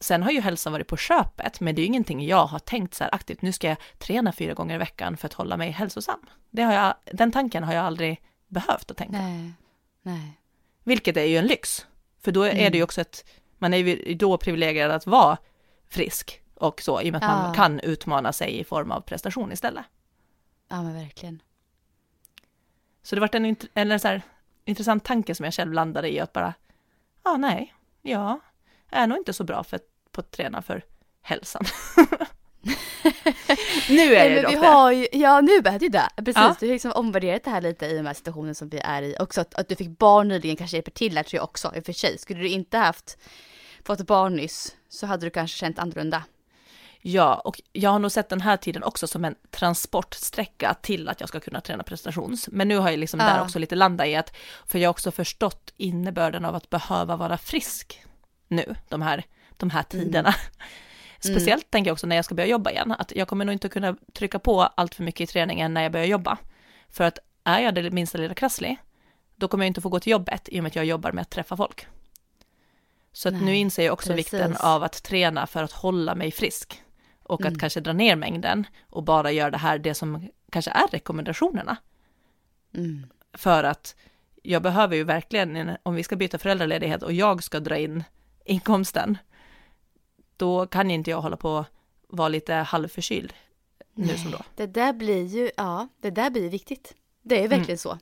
Sen 0.00 0.22
har 0.22 0.30
ju 0.30 0.40
hälsan 0.40 0.72
varit 0.72 0.86
på 0.86 0.96
köpet, 0.96 1.60
men 1.60 1.74
det 1.74 1.80
är 1.80 1.82
ju 1.82 1.86
ingenting 1.86 2.26
jag 2.26 2.46
har 2.46 2.58
tänkt 2.58 2.94
så 2.94 3.04
här 3.04 3.14
aktivt, 3.14 3.42
nu 3.42 3.52
ska 3.52 3.68
jag 3.68 3.76
träna 3.98 4.32
fyra 4.32 4.54
gånger 4.54 4.74
i 4.74 4.78
veckan 4.78 5.16
för 5.16 5.26
att 5.26 5.32
hålla 5.32 5.56
mig 5.56 5.70
hälsosam. 5.70 6.20
Det 6.50 6.62
har 6.62 6.72
jag, 6.72 6.94
den 7.12 7.32
tanken 7.32 7.64
har 7.64 7.74
jag 7.74 7.84
aldrig 7.84 8.22
behövt 8.48 8.90
att 8.90 8.96
tänka. 8.96 9.18
Nej. 9.18 9.52
Nej. 10.02 10.40
Vilket 10.84 11.16
är 11.16 11.24
ju 11.24 11.36
en 11.36 11.46
lyx, 11.46 11.86
för 12.20 12.32
då 12.32 12.42
är 12.42 12.50
Mm. 12.50 12.72
det 12.72 12.78
ju 12.78 12.84
också 12.84 13.00
ett, 13.00 13.24
man 13.58 13.74
är 13.74 13.78
ju 13.78 14.14
då 14.14 14.36
privilegierad 14.38 14.90
att 14.90 15.06
vara 15.06 15.36
frisk 15.88 16.42
och 16.60 16.80
så, 16.82 17.00
i 17.02 17.08
och 17.08 17.12
med 17.12 17.22
att 17.24 17.30
man 17.30 17.48
Ja. 17.48 17.54
kan 17.54 17.80
utmana 17.80 18.32
sig 18.32 18.58
i 18.58 18.64
form 18.64 18.90
av 18.92 19.00
prestation 19.00 19.52
istället. 19.52 19.84
Ja, 20.68 20.82
men 20.82 20.94
verkligen. 20.94 21.42
Så 23.02 23.14
det 23.14 23.20
var 23.20 23.30
en, 23.36 23.46
int- 23.46 23.68
en 23.74 24.00
så 24.00 24.08
här, 24.08 24.22
intressant 24.64 25.04
tanke 25.04 25.34
som 25.34 25.44
jag 25.44 25.54
själv 25.54 25.72
landade 25.72 26.12
i, 26.14 26.20
att 26.20 26.32
bara, 26.32 26.54
ja 27.24 27.36
nej, 27.36 27.74
jag 28.02 28.40
är 28.90 29.06
nog 29.06 29.18
inte 29.18 29.32
så 29.32 29.44
bra 29.44 29.64
för, 29.64 29.80
på 30.12 30.20
att 30.20 30.30
träna 30.30 30.62
för 30.62 30.82
hälsan. 31.22 31.64
nu 33.88 34.14
är 34.14 34.34
men 34.34 34.42
dock 34.42 34.52
vi 34.52 34.56
det. 34.56 34.66
har 34.66 34.92
ju, 34.92 35.08
ja 35.12 35.40
nu 35.40 35.52
är 35.52 35.78
du 35.78 35.88
det. 35.88 36.08
Precis, 36.16 36.36
Ja. 36.36 36.56
du 36.60 36.66
har 36.66 36.72
liksom 36.72 36.92
omvärderat 36.92 37.44
det 37.44 37.50
här 37.50 37.60
lite 37.60 37.86
i 37.86 37.96
de 37.96 38.06
här 38.06 38.14
situationen 38.14 38.54
som 38.54 38.68
vi 38.68 38.78
är 38.78 39.02
i. 39.02 39.16
Också 39.20 39.40
att, 39.40 39.54
att 39.54 39.68
du 39.68 39.76
fick 39.76 39.98
barn 39.98 40.28
nyligen 40.28 40.56
kanske 40.56 40.76
hjälper 40.76 40.90
till 40.90 41.14
där 41.14 41.22
tror 41.22 41.36
jag 41.38 41.44
också 41.44 41.72
i 41.76 41.80
och 41.80 41.84
för 41.84 41.92
sig. 41.92 42.18
Skulle 42.18 42.40
du 42.40 42.48
inte 42.48 42.78
haft 42.78 43.18
fått 43.84 44.06
barn 44.06 44.36
nyss 44.36 44.76
så 44.88 45.06
hade 45.06 45.26
du 45.26 45.30
kanske 45.30 45.58
känt 45.58 45.78
annorlunda. 45.78 46.24
Ja, 47.10 47.34
och 47.34 47.60
jag 47.72 47.90
har 47.90 47.98
nog 47.98 48.12
sett 48.12 48.28
den 48.28 48.40
här 48.40 48.56
tiden 48.56 48.82
också 48.82 49.06
som 49.06 49.24
en 49.24 49.34
transportsträcka 49.50 50.74
till 50.82 51.08
att 51.08 51.20
jag 51.20 51.28
ska 51.28 51.40
kunna 51.40 51.60
träna 51.60 51.82
prestations. 51.82 52.48
Men 52.52 52.68
nu 52.68 52.76
har 52.78 52.90
jag 52.90 52.98
liksom 52.98 53.20
Ja. 53.20 53.26
där 53.26 53.42
också 53.42 53.58
lite 53.58 53.74
landat 53.74 54.06
i 54.06 54.16
att, 54.16 54.36
för 54.66 54.78
jag 54.78 54.88
har 54.88 54.90
också 54.90 55.10
förstått 55.10 55.72
innebörden 55.76 56.44
av 56.44 56.54
att 56.54 56.70
behöva 56.70 57.16
vara 57.16 57.38
frisk 57.38 58.02
nu, 58.48 58.74
de 58.88 59.02
här, 59.02 59.24
de 59.56 59.70
här 59.70 59.82
tiderna. 59.82 60.34
Speciellt 61.20 61.70
tänker 61.70 61.88
jag 61.88 61.92
också 61.92 62.06
när 62.06 62.16
jag 62.16 62.24
ska 62.24 62.34
börja 62.34 62.48
jobba 62.48 62.70
igen, 62.70 62.92
att 62.98 63.12
jag 63.16 63.28
kommer 63.28 63.44
nog 63.44 63.52
inte 63.52 63.68
kunna 63.68 63.96
trycka 64.14 64.38
på 64.38 64.62
allt 64.62 64.94
för 64.94 65.02
mycket 65.02 65.30
i 65.30 65.32
träningen 65.32 65.74
när 65.74 65.82
jag 65.82 65.92
börjar 65.92 66.06
jobba. 66.06 66.38
För 66.88 67.04
att 67.04 67.18
är 67.44 67.60
jag 67.60 67.74
det 67.74 67.90
minsta 67.90 68.18
lilla 68.18 68.34
krasslig, 68.34 68.76
då 69.36 69.48
kommer 69.48 69.64
jag 69.64 69.70
inte 69.70 69.80
få 69.80 69.88
gå 69.88 70.00
till 70.00 70.10
jobbet 70.12 70.48
i 70.48 70.58
och 70.58 70.62
med 70.62 70.70
att 70.70 70.76
jag 70.76 70.84
jobbar 70.84 71.12
med 71.12 71.22
att 71.22 71.30
träffa 71.30 71.56
folk. 71.56 71.86
Så 73.12 73.28
att 73.28 73.34
nu 73.34 73.40
Nej, 73.44 73.56
inser 73.56 73.84
jag 73.84 73.92
också 73.92 74.12
precis. 74.12 74.32
vikten 74.32 74.56
av 74.56 74.82
att 74.82 75.02
träna 75.02 75.46
för 75.46 75.62
att 75.62 75.72
hålla 75.72 76.14
mig 76.14 76.30
frisk. 76.32 76.82
Och 77.28 77.40
Mm. 77.40 77.52
att 77.52 77.60
kanske 77.60 77.80
dra 77.80 77.92
ner 77.92 78.16
mängden 78.16 78.66
och 78.90 79.02
bara 79.02 79.32
göra 79.32 79.50
det 79.50 79.58
här, 79.58 79.78
det 79.78 79.94
som 79.94 80.28
kanske 80.52 80.70
är 80.70 80.86
rekommendationerna. 80.92 81.76
Mm. 82.74 83.06
För 83.32 83.64
att 83.64 83.96
jag 84.42 84.62
behöver 84.62 84.96
ju 84.96 85.04
verkligen, 85.04 85.76
om 85.82 85.94
vi 85.94 86.02
ska 86.02 86.16
byta 86.16 86.38
föräldraledighet 86.38 87.02
och 87.02 87.12
jag 87.12 87.42
ska 87.42 87.60
dra 87.60 87.76
in 87.78 88.04
inkomsten, 88.44 89.18
då 90.36 90.66
kan 90.66 90.90
inte 90.90 91.10
jag 91.10 91.20
hålla 91.20 91.36
på 91.36 91.50
och 92.08 92.18
vara 92.18 92.28
lite 92.28 92.54
halvförkyld 92.54 93.32
nu 93.94 94.16
som 94.16 94.30
då. 94.30 94.38
Det 94.56 94.66
där 94.66 94.92
blir 94.92 95.24
ju, 95.26 95.50
ja, 95.56 95.88
det 96.00 96.10
där 96.10 96.30
blir 96.30 96.50
viktigt. 96.50 96.94
Det 97.22 97.44
är 97.44 97.48
verkligen 97.48 97.78
så. 97.78 97.98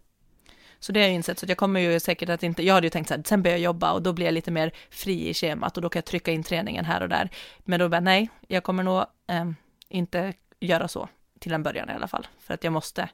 Så 0.86 0.92
det 0.92 1.00
har 1.00 1.06
jag 1.06 1.14
insett, 1.14 1.38
så 1.38 1.46
att 1.46 1.48
jag 1.48 1.58
kommer 1.58 1.80
ju 1.80 2.00
säkert 2.00 2.28
att 2.28 2.42
inte, 2.42 2.66
jag 2.66 2.74
hade 2.74 2.86
ju 2.86 2.90
tänkt 2.90 3.08
så 3.08 3.14
här, 3.14 3.22
sen 3.26 3.42
börjar 3.42 3.56
jag 3.56 3.64
jobba 3.64 3.92
och 3.92 4.02
då 4.02 4.12
blir 4.12 4.26
jag 4.26 4.32
lite 4.32 4.50
mer 4.50 4.72
fri 4.90 5.28
i 5.28 5.34
schemat 5.34 5.76
och 5.76 5.82
då 5.82 5.88
kan 5.88 5.98
jag 5.98 6.04
trycka 6.04 6.32
in 6.32 6.42
träningen 6.42 6.84
här 6.84 7.00
och 7.00 7.08
där. 7.08 7.30
Men 7.58 7.80
då 7.80 7.88
bara 7.88 8.00
nej, 8.00 8.30
jag 8.48 8.62
kommer 8.62 8.82
nog 8.82 8.98
eh, 9.28 9.50
inte 9.88 10.32
göra 10.60 10.88
så 10.88 11.08
till 11.40 11.52
en 11.52 11.62
början 11.62 11.90
i 11.90 11.92
alla 11.92 12.08
fall, 12.08 12.26
för 12.40 12.54
att 12.54 12.64
jag 12.64 12.72
måste, 12.72 13.08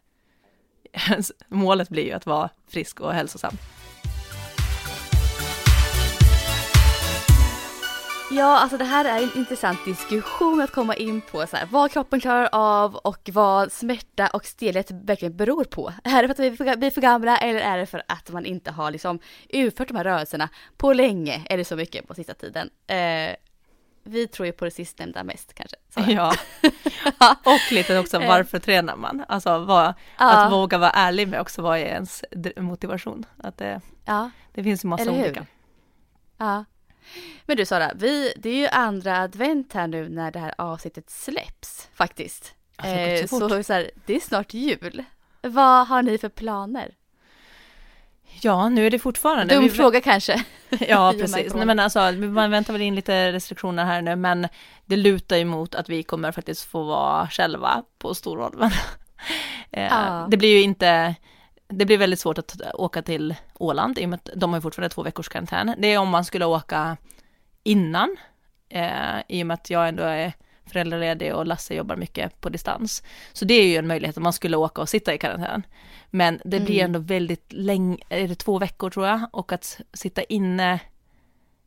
målet 1.49 1.89
blir 1.89 2.05
ju 2.05 2.12
att 2.12 2.27
vara 2.27 2.51
frisk 2.68 3.01
och 3.01 3.12
hälsosam. 3.12 3.57
Ja, 8.35 8.59
alltså 8.59 8.78
det 8.78 8.85
här 8.85 9.05
är 9.05 9.22
en 9.22 9.30
intressant 9.37 9.85
diskussion 9.85 10.61
att 10.61 10.70
komma 10.70 10.95
in 10.95 11.20
på 11.20 11.47
så 11.47 11.57
här, 11.57 11.66
vad 11.66 11.91
kroppen 11.93 12.20
klarar 12.20 12.49
av 12.53 12.95
och 12.95 13.30
vad 13.33 13.72
smärta 13.72 14.28
och 14.28 14.45
stelhet 14.47 14.91
verkligen 14.91 15.37
beror 15.37 15.64
på. 15.64 15.93
Är 16.05 16.22
det 16.22 16.28
för 16.28 16.33
att 16.33 16.39
vi 16.78 16.87
är 16.87 16.91
för, 16.91 17.01
gamla 17.01 17.37
eller 17.39 17.61
är 17.61 17.78
det 17.78 17.87
för 17.87 18.03
att 18.09 18.30
man 18.30 18.47
inte 18.47 18.70
har 18.70 18.91
liksom 18.91 19.18
utfört 19.49 19.89
de 19.89 19.97
här 19.97 20.05
rörelserna 20.05 20.49
på 20.76 20.93
länge 20.93 21.43
eller 21.51 21.64
så 21.64 21.76
mycket 21.76 22.09
på 22.09 22.14
sista 22.14 22.35
tiden? 22.35 22.70
Eh, 22.87 23.37
vi 24.05 24.28
tror 24.28 24.47
ju 24.47 24.53
på 24.53 24.64
det 24.64 24.70
sistnämnda 24.70 25.24
mest 25.24 25.55
kanske. 25.55 25.76
Ja, 27.18 27.37
och 27.45 27.72
lite 27.72 27.99
också 27.99 28.18
varför 28.18 28.59
tränar 28.59 28.97
man? 28.97 29.24
Alltså 29.28 29.59
vad, 29.59 29.95
Ja. 30.18 30.33
att 30.33 30.53
våga 30.53 30.78
vara 30.78 30.91
ärlig 30.91 31.28
med 31.28 31.41
också 31.41 31.62
vad 31.62 31.78
är 31.78 31.85
ens 31.85 32.24
motivation? 32.57 33.24
Att 33.39 33.59
det, 33.59 33.80
Ja, 34.05 34.30
det 34.53 34.62
finns 34.62 34.85
ju 34.85 34.89
massa 34.89 35.11
olika. 35.11 35.47
ja. 36.39 36.64
Men 37.46 37.57
du 37.57 37.66
Sara, 37.66 37.90
vi, 37.94 38.32
det 38.36 38.50
är 38.50 38.55
ju 38.57 38.66
andra 38.68 39.18
advent 39.22 39.72
här 39.72 39.86
nu 39.86 40.09
när 40.09 40.30
det 40.30 40.38
här 40.38 40.55
avsnittet 40.59 41.11
släpps 41.11 41.88
faktiskt. 41.94 42.55
Har 42.76 43.20
gått 43.20 43.28
så 43.30 43.48
så, 43.48 43.62
så 43.62 43.72
här, 43.72 43.90
det 44.07 44.16
är 44.16 44.20
snart 44.20 44.55
jul. 44.55 45.05
Vad 45.42 45.86
har 45.88 46.03
ni 46.03 46.18
för 46.18 46.28
planer? 46.28 46.94
Ja, 48.40 48.68
nu 48.68 48.86
är 48.86 48.90
det 48.90 48.98
fortfarande. 48.98 49.55
Dum 49.55 49.64
vi- 49.64 49.70
fråga 49.70 50.00
kanske. 50.00 50.44
Ja, 50.88 51.12
precis. 51.20 51.55
Nej, 51.55 51.66
men 51.66 51.78
alltså, 51.78 52.12
man 52.12 52.50
väntar 52.50 52.72
väl 52.72 52.82
in 52.82 52.94
lite 52.94 53.32
restriktioner 53.32 53.84
här 53.84 54.03
nu, 54.03 54.16
men 54.16 54.48
det 54.86 54.96
lutar 54.96 55.36
ju 55.36 55.44
mot 55.44 55.74
att 55.74 55.88
vi 55.88 56.03
kommer 56.03 56.32
faktiskt 56.32 56.64
få 56.64 56.82
vara 56.82 57.28
själva 57.28 57.82
på 57.98 58.14
Storholmen. 58.14 58.70
Eh, 59.70 59.82
Ja. 59.84 60.26
Det 60.30 60.36
blir 60.36 60.48
ju 60.57 60.62
inte, 60.62 61.14
det 61.73 61.87
blir 61.87 61.99
väldigt 61.99 62.20
svårt 62.20 62.39
att 62.39 62.61
åka 62.75 63.03
till 63.03 63.35
Åland, 63.55 63.99
i 63.99 64.05
och 64.05 64.09
med 64.09 64.16
att 64.16 64.29
de 64.37 64.51
har 64.51 64.57
ju 64.59 64.62
fortfarande 64.62 64.95
två 64.95 65.03
veckors 65.03 65.29
karantän. 65.29 65.75
Det 65.79 65.93
är 65.93 65.99
om 65.99 66.09
man 66.09 66.25
skulle 66.25 66.45
åka 66.45 66.97
innan, 67.62 68.16
eh, 68.68 69.18
i 69.29 69.43
och 69.43 69.47
med 69.47 69.55
att 69.55 69.70
jag 69.70 69.89
ändå 69.89 70.03
är 70.03 70.33
föräldraledig 70.66 71.35
och 71.35 71.47
Lasse 71.47 71.75
jobbar 71.75 71.97
mycket 71.97 72.41
på 72.41 72.49
distans. 72.49 73.03
Så 73.33 73.45
det 73.45 73.55
är 73.55 73.66
ju 73.66 73.77
en 73.77 73.87
möjlighet 73.87 74.16
att 74.16 74.23
man 74.23 74.33
skulle 74.33 74.57
åka 74.57 74.81
och 74.81 74.89
sitta 74.89 75.14
i 75.14 75.18
karantän. 75.18 75.62
Men 76.11 76.41
det 76.45 76.61
blir 76.61 76.75
Mm. 76.81 76.85
ändå 76.87 76.99
väldigt 76.99 77.53
länge, 77.53 77.97
är 78.09 78.29
det 78.29 78.35
två 78.35 78.59
veckor 78.59 78.91
tror 78.91 79.07
jag, 79.07 79.20
och 79.33 79.53
att 79.53 79.81
sitta 79.93 80.23
inne 80.23 80.81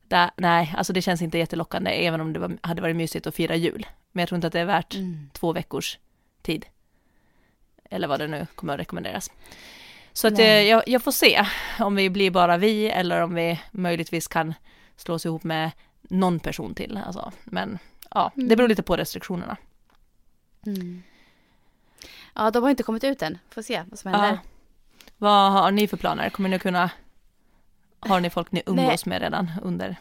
där, 0.08 0.32
nej, 0.38 0.74
alltså 0.78 0.94
det 0.94 1.02
känns 1.02 1.22
inte 1.22 1.38
jättelockande, 1.38 1.92
även 2.08 2.22
om 2.22 2.34
det 2.34 2.40
var, 2.40 2.58
hade 2.62 2.82
varit 2.82 2.96
mysigt 2.96 3.28
att 3.28 3.36
fira 3.36 3.56
jul. 3.56 3.88
Men 4.12 4.22
jag 4.22 4.30
tror 4.30 4.36
inte 4.38 4.48
att 4.48 4.54
det 4.54 4.60
är 4.60 4.66
värt 4.66 4.96
Mm. 4.96 5.30
två 5.34 5.54
veckors 5.54 6.00
tid. 6.42 6.66
Eller 7.90 8.08
vad 8.08 8.20
det 8.20 8.28
nu 8.28 8.48
kommer 8.56 8.74
att 8.74 8.80
rekommenderas. 8.80 9.32
Så 10.18 10.28
att 10.28 10.34
eh, 10.34 10.38
Nej. 10.38 10.68
jag, 10.68 10.84
jag 10.88 11.04
får 11.04 11.12
se 11.12 11.46
om 11.80 11.96
vi 11.96 12.10
blir 12.10 12.32
bara 12.32 12.58
vi 12.58 12.86
eller 12.90 13.22
om 13.22 13.34
vi 13.36 13.60
möjligtvis 13.72 14.28
kan 14.28 14.54
slå 14.96 15.14
oss 15.16 15.26
ihop 15.26 15.44
med 15.44 15.72
någon 16.02 16.40
person 16.40 16.76
till. 16.76 17.00
Alltså. 17.06 17.32
Men 17.44 17.80
ja, 18.12 18.32
det 18.36 18.42
Mm. 18.42 18.58
beror 18.58 18.68
lite 18.68 18.84
på 18.84 18.98
restriktionerna. 18.98 19.58
Mm. 20.66 21.04
Ja, 22.36 22.52
de 22.52 22.64
har 22.64 22.70
inte 22.70 22.84
kommit 22.84 23.04
ut 23.04 23.22
än. 23.22 23.38
Får 23.50 23.62
se 23.62 23.84
vad 23.90 24.00
som 24.00 24.12
händer. 24.12 24.30
Ja. 24.30 24.38
Vad 25.18 25.52
har 25.52 25.72
ni 25.72 25.88
för 25.88 25.98
planer? 25.98 26.30
Kommer 26.30 26.50
ni 26.50 26.60
kunna, 26.60 26.90
har 28.00 28.20
ni 28.20 28.30
folk 28.30 28.52
ni 28.52 28.64
umgås 28.66 29.06
med 29.06 29.22
redan 29.22 29.52
under? 29.64 29.96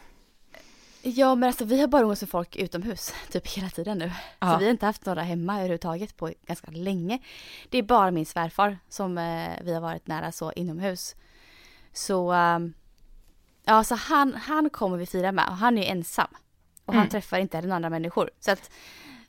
Ja, 1.07 1.35
men 1.35 1.47
alltså 1.47 1.65
vi 1.65 1.81
har 1.81 1.87
bara 1.87 2.01
umgås 2.01 2.21
med 2.21 2.29
folk 2.29 2.55
utomhus 2.55 3.13
typ 3.31 3.47
hela 3.47 3.69
tiden 3.69 3.97
nu. 3.97 4.11
Ja. 4.39 4.51
Så 4.53 4.57
vi 4.59 4.65
har 4.65 4.71
inte 4.71 4.85
haft 4.85 5.05
några 5.05 5.21
hemma 5.21 5.53
överhuvudtaget 5.55 6.17
på 6.17 6.31
ganska 6.47 6.71
länge. 6.71 7.19
Det 7.69 7.77
är 7.77 7.83
bara 7.83 8.11
min 8.11 8.25
svärfar 8.25 8.77
som 8.89 9.17
eh, 9.17 9.49
vi 9.63 9.73
har 9.73 9.81
varit 9.81 10.07
nära 10.07 10.31
så 10.31 10.51
inomhus. 10.51 11.15
Så, 11.93 12.31
ehm, 12.31 12.73
ja 13.65 13.83
så 13.83 13.95
han, 13.95 14.33
han 14.33 14.69
kommer 14.69 14.97
vi 14.97 15.05
fira 15.05 15.31
med 15.31 15.47
och 15.49 15.55
han 15.57 15.77
är 15.77 15.81
ju 15.81 15.87
ensam. 15.87 16.27
Och 16.85 16.93
han 16.93 17.01
Mm. 17.01 17.09
träffar 17.09 17.37
inte 17.39 17.57
heller 17.57 17.67
några 17.67 17.75
andra 17.75 17.89
människor. 17.89 18.29
Så 18.39 18.51
att 18.51 18.71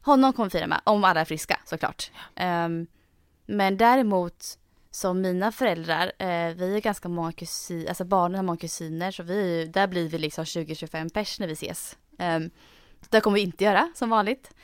honom 0.02 0.32
kommer 0.32 0.50
vi 0.50 0.58
fira 0.58 0.66
med, 0.66 0.80
om 0.84 1.04
alla 1.04 1.20
är 1.20 1.24
friska 1.24 1.60
såklart. 1.64 2.10
Ehm, 2.34 2.86
men 3.46 3.76
däremot 3.76 4.58
som 4.96 5.20
mina 5.20 5.52
föräldrar, 5.52 6.12
eh, 6.18 6.54
vi 6.54 6.76
är 6.76 6.80
ganska 6.80 7.08
många 7.08 7.32
kusiner, 7.32 7.88
alltså 7.88 8.04
barnen 8.04 8.34
har 8.34 8.42
många 8.42 8.58
kusiner 8.58 9.10
så 9.10 9.22
vi, 9.22 9.64
där 9.64 9.86
blir 9.86 10.08
vi 10.08 10.18
liksom 10.18 10.44
20-25 10.44 11.12
pers 11.12 11.40
när 11.40 11.46
vi 11.46 11.52
ses. 11.52 11.96
Eh, 12.18 12.40
det 13.10 13.20
kommer 13.20 13.34
vi 13.34 13.40
inte 13.40 13.64
göra 13.64 13.92
som 13.94 14.10
vanligt. 14.10 14.54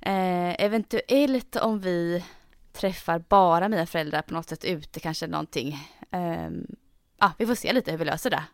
Eh, 0.00 0.64
eventuellt 0.64 1.56
om 1.56 1.80
vi 1.80 2.24
träffar 2.72 3.18
bara 3.18 3.68
mina 3.68 3.86
föräldrar 3.86 4.22
på 4.22 4.34
något 4.34 4.48
sätt 4.48 4.64
ute, 4.64 5.00
kanske 5.00 5.26
någonting. 5.26 5.78
Eh, 6.10 6.50
ah, 7.18 7.30
vi 7.38 7.46
får 7.46 7.54
se 7.54 7.72
lite 7.72 7.90
hur 7.90 7.98
vi 7.98 8.04
löser 8.04 8.30
det. 8.30 8.44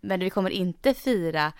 Men 0.00 0.20
vi 0.20 0.30
kommer 0.30 0.50
inte 0.50 0.94
fira 0.94 1.52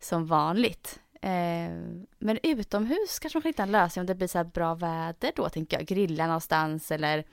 som 0.00 0.26
vanligt. 0.26 1.00
Eh, 1.22 1.72
men 2.18 2.38
utomhus 2.42 3.18
kanske 3.18 3.36
man 3.36 3.42
kan 3.42 3.48
hitta 3.48 3.62
en 3.62 3.72
lösning 3.72 4.00
om 4.00 4.06
det 4.06 4.14
blir 4.14 4.28
så 4.28 4.38
här 4.38 4.44
bra 4.44 4.74
väder 4.74 5.32
då 5.36 5.48
tänker 5.48 5.76
jag. 5.76 5.86
Grilla 5.86 6.26
någonstans 6.26 6.90
eller 6.90 7.24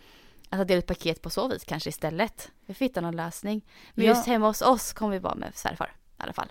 att 0.50 0.68
dela 0.68 0.80
ut 0.80 0.86
paket 0.88 1.22
på 1.22 1.30
så 1.30 1.48
vis 1.48 1.64
kanske 1.66 1.90
istället. 1.90 2.52
Vi 2.66 2.74
får 2.74 2.86
hitta 2.86 3.02
någon 3.02 3.16
lösning. 3.16 3.66
Men 3.94 4.06
Ja. 4.06 4.12
just 4.12 4.28
hemma 4.28 4.48
hos 4.48 4.62
oss 4.62 4.94
kommer 4.94 5.12
vi 5.14 5.20
vara 5.20 5.36
med 5.36 5.56
svärfar 5.56 5.92
i 6.20 6.24
alla 6.24 6.34
fall. 6.34 6.48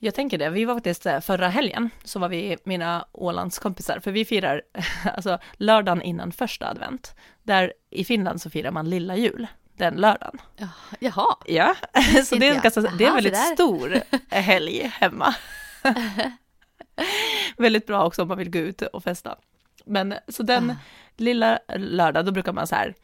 Jag 0.00 0.14
tänker 0.14 0.38
det, 0.38 0.50
vi 0.50 0.64
var 0.64 0.74
faktiskt 0.74 1.06
eh, 1.06 1.20
förra 1.20 1.48
helgen, 1.48 1.90
så 2.04 2.18
var 2.18 2.28
vi 2.28 2.56
mina 2.64 3.06
Ålandskompisar, 3.12 4.00
för 4.00 4.10
vi 4.12 4.24
firar 4.24 4.62
alltså 5.16 5.38
lördagen 5.52 6.02
innan 6.02 6.32
första 6.32 6.68
advent. 6.68 7.14
Där 7.42 7.72
i 7.90 8.04
Finland 8.04 8.42
så 8.42 8.50
firar 8.50 8.70
man 8.70 8.90
lilla 8.90 9.16
jul, 9.16 9.46
den 9.76 9.94
lördagen. 9.94 10.38
Ja, 10.56 10.68
Jaha, 11.00 11.36
Ja, 11.46 11.74
så 12.24 12.36
det 12.36 12.48
är, 12.48 12.62
ganska, 12.62 12.80
det 12.80 13.04
är 13.04 13.08
en 13.08 13.14
väldigt 13.14 13.36
stor 13.54 14.00
helg 14.30 14.92
hemma. 14.94 15.34
väldigt 17.56 17.86
bra 17.86 18.06
också 18.06 18.22
om 18.22 18.28
man 18.28 18.38
vill 18.38 18.50
gå 18.50 18.58
ut 18.58 18.82
och 18.82 19.04
festa. 19.04 19.38
Men 19.84 20.14
så 20.28 20.42
den 20.42 20.70
Ah. 20.70 20.76
lilla 21.16 21.58
lördag, 21.76 22.24
då 22.26 22.32
brukar 22.32 22.52
man 22.52 22.66
så 22.66 22.74
här 22.74 22.94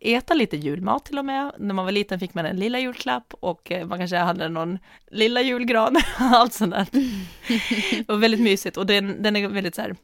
äta 0.00 0.34
lite 0.34 0.56
julmat 0.56 1.04
till 1.04 1.18
och 1.18 1.24
med. 1.24 1.52
När 1.58 1.74
man 1.74 1.84
var 1.84 1.92
liten 1.92 2.20
fick 2.20 2.34
man 2.34 2.46
en 2.46 2.56
lilla 2.56 2.78
julklapp 2.78 3.34
och 3.40 3.72
eh, 3.72 3.86
man 3.86 3.98
kanske 3.98 4.16
hade 4.16 4.48
någon 4.48 4.78
lilla 5.10 5.42
julgran, 5.42 5.96
allt 6.16 6.52
sånt 6.52 6.72
där. 6.72 6.86
Det 7.96 8.08
var 8.08 8.16
väldigt 8.16 8.40
mysigt 8.40 8.76
och 8.76 8.86
den, 8.86 9.22
den 9.22 9.36
är 9.36 9.48
väldigt 9.48 9.74
så 9.74 9.82
här 9.82 9.96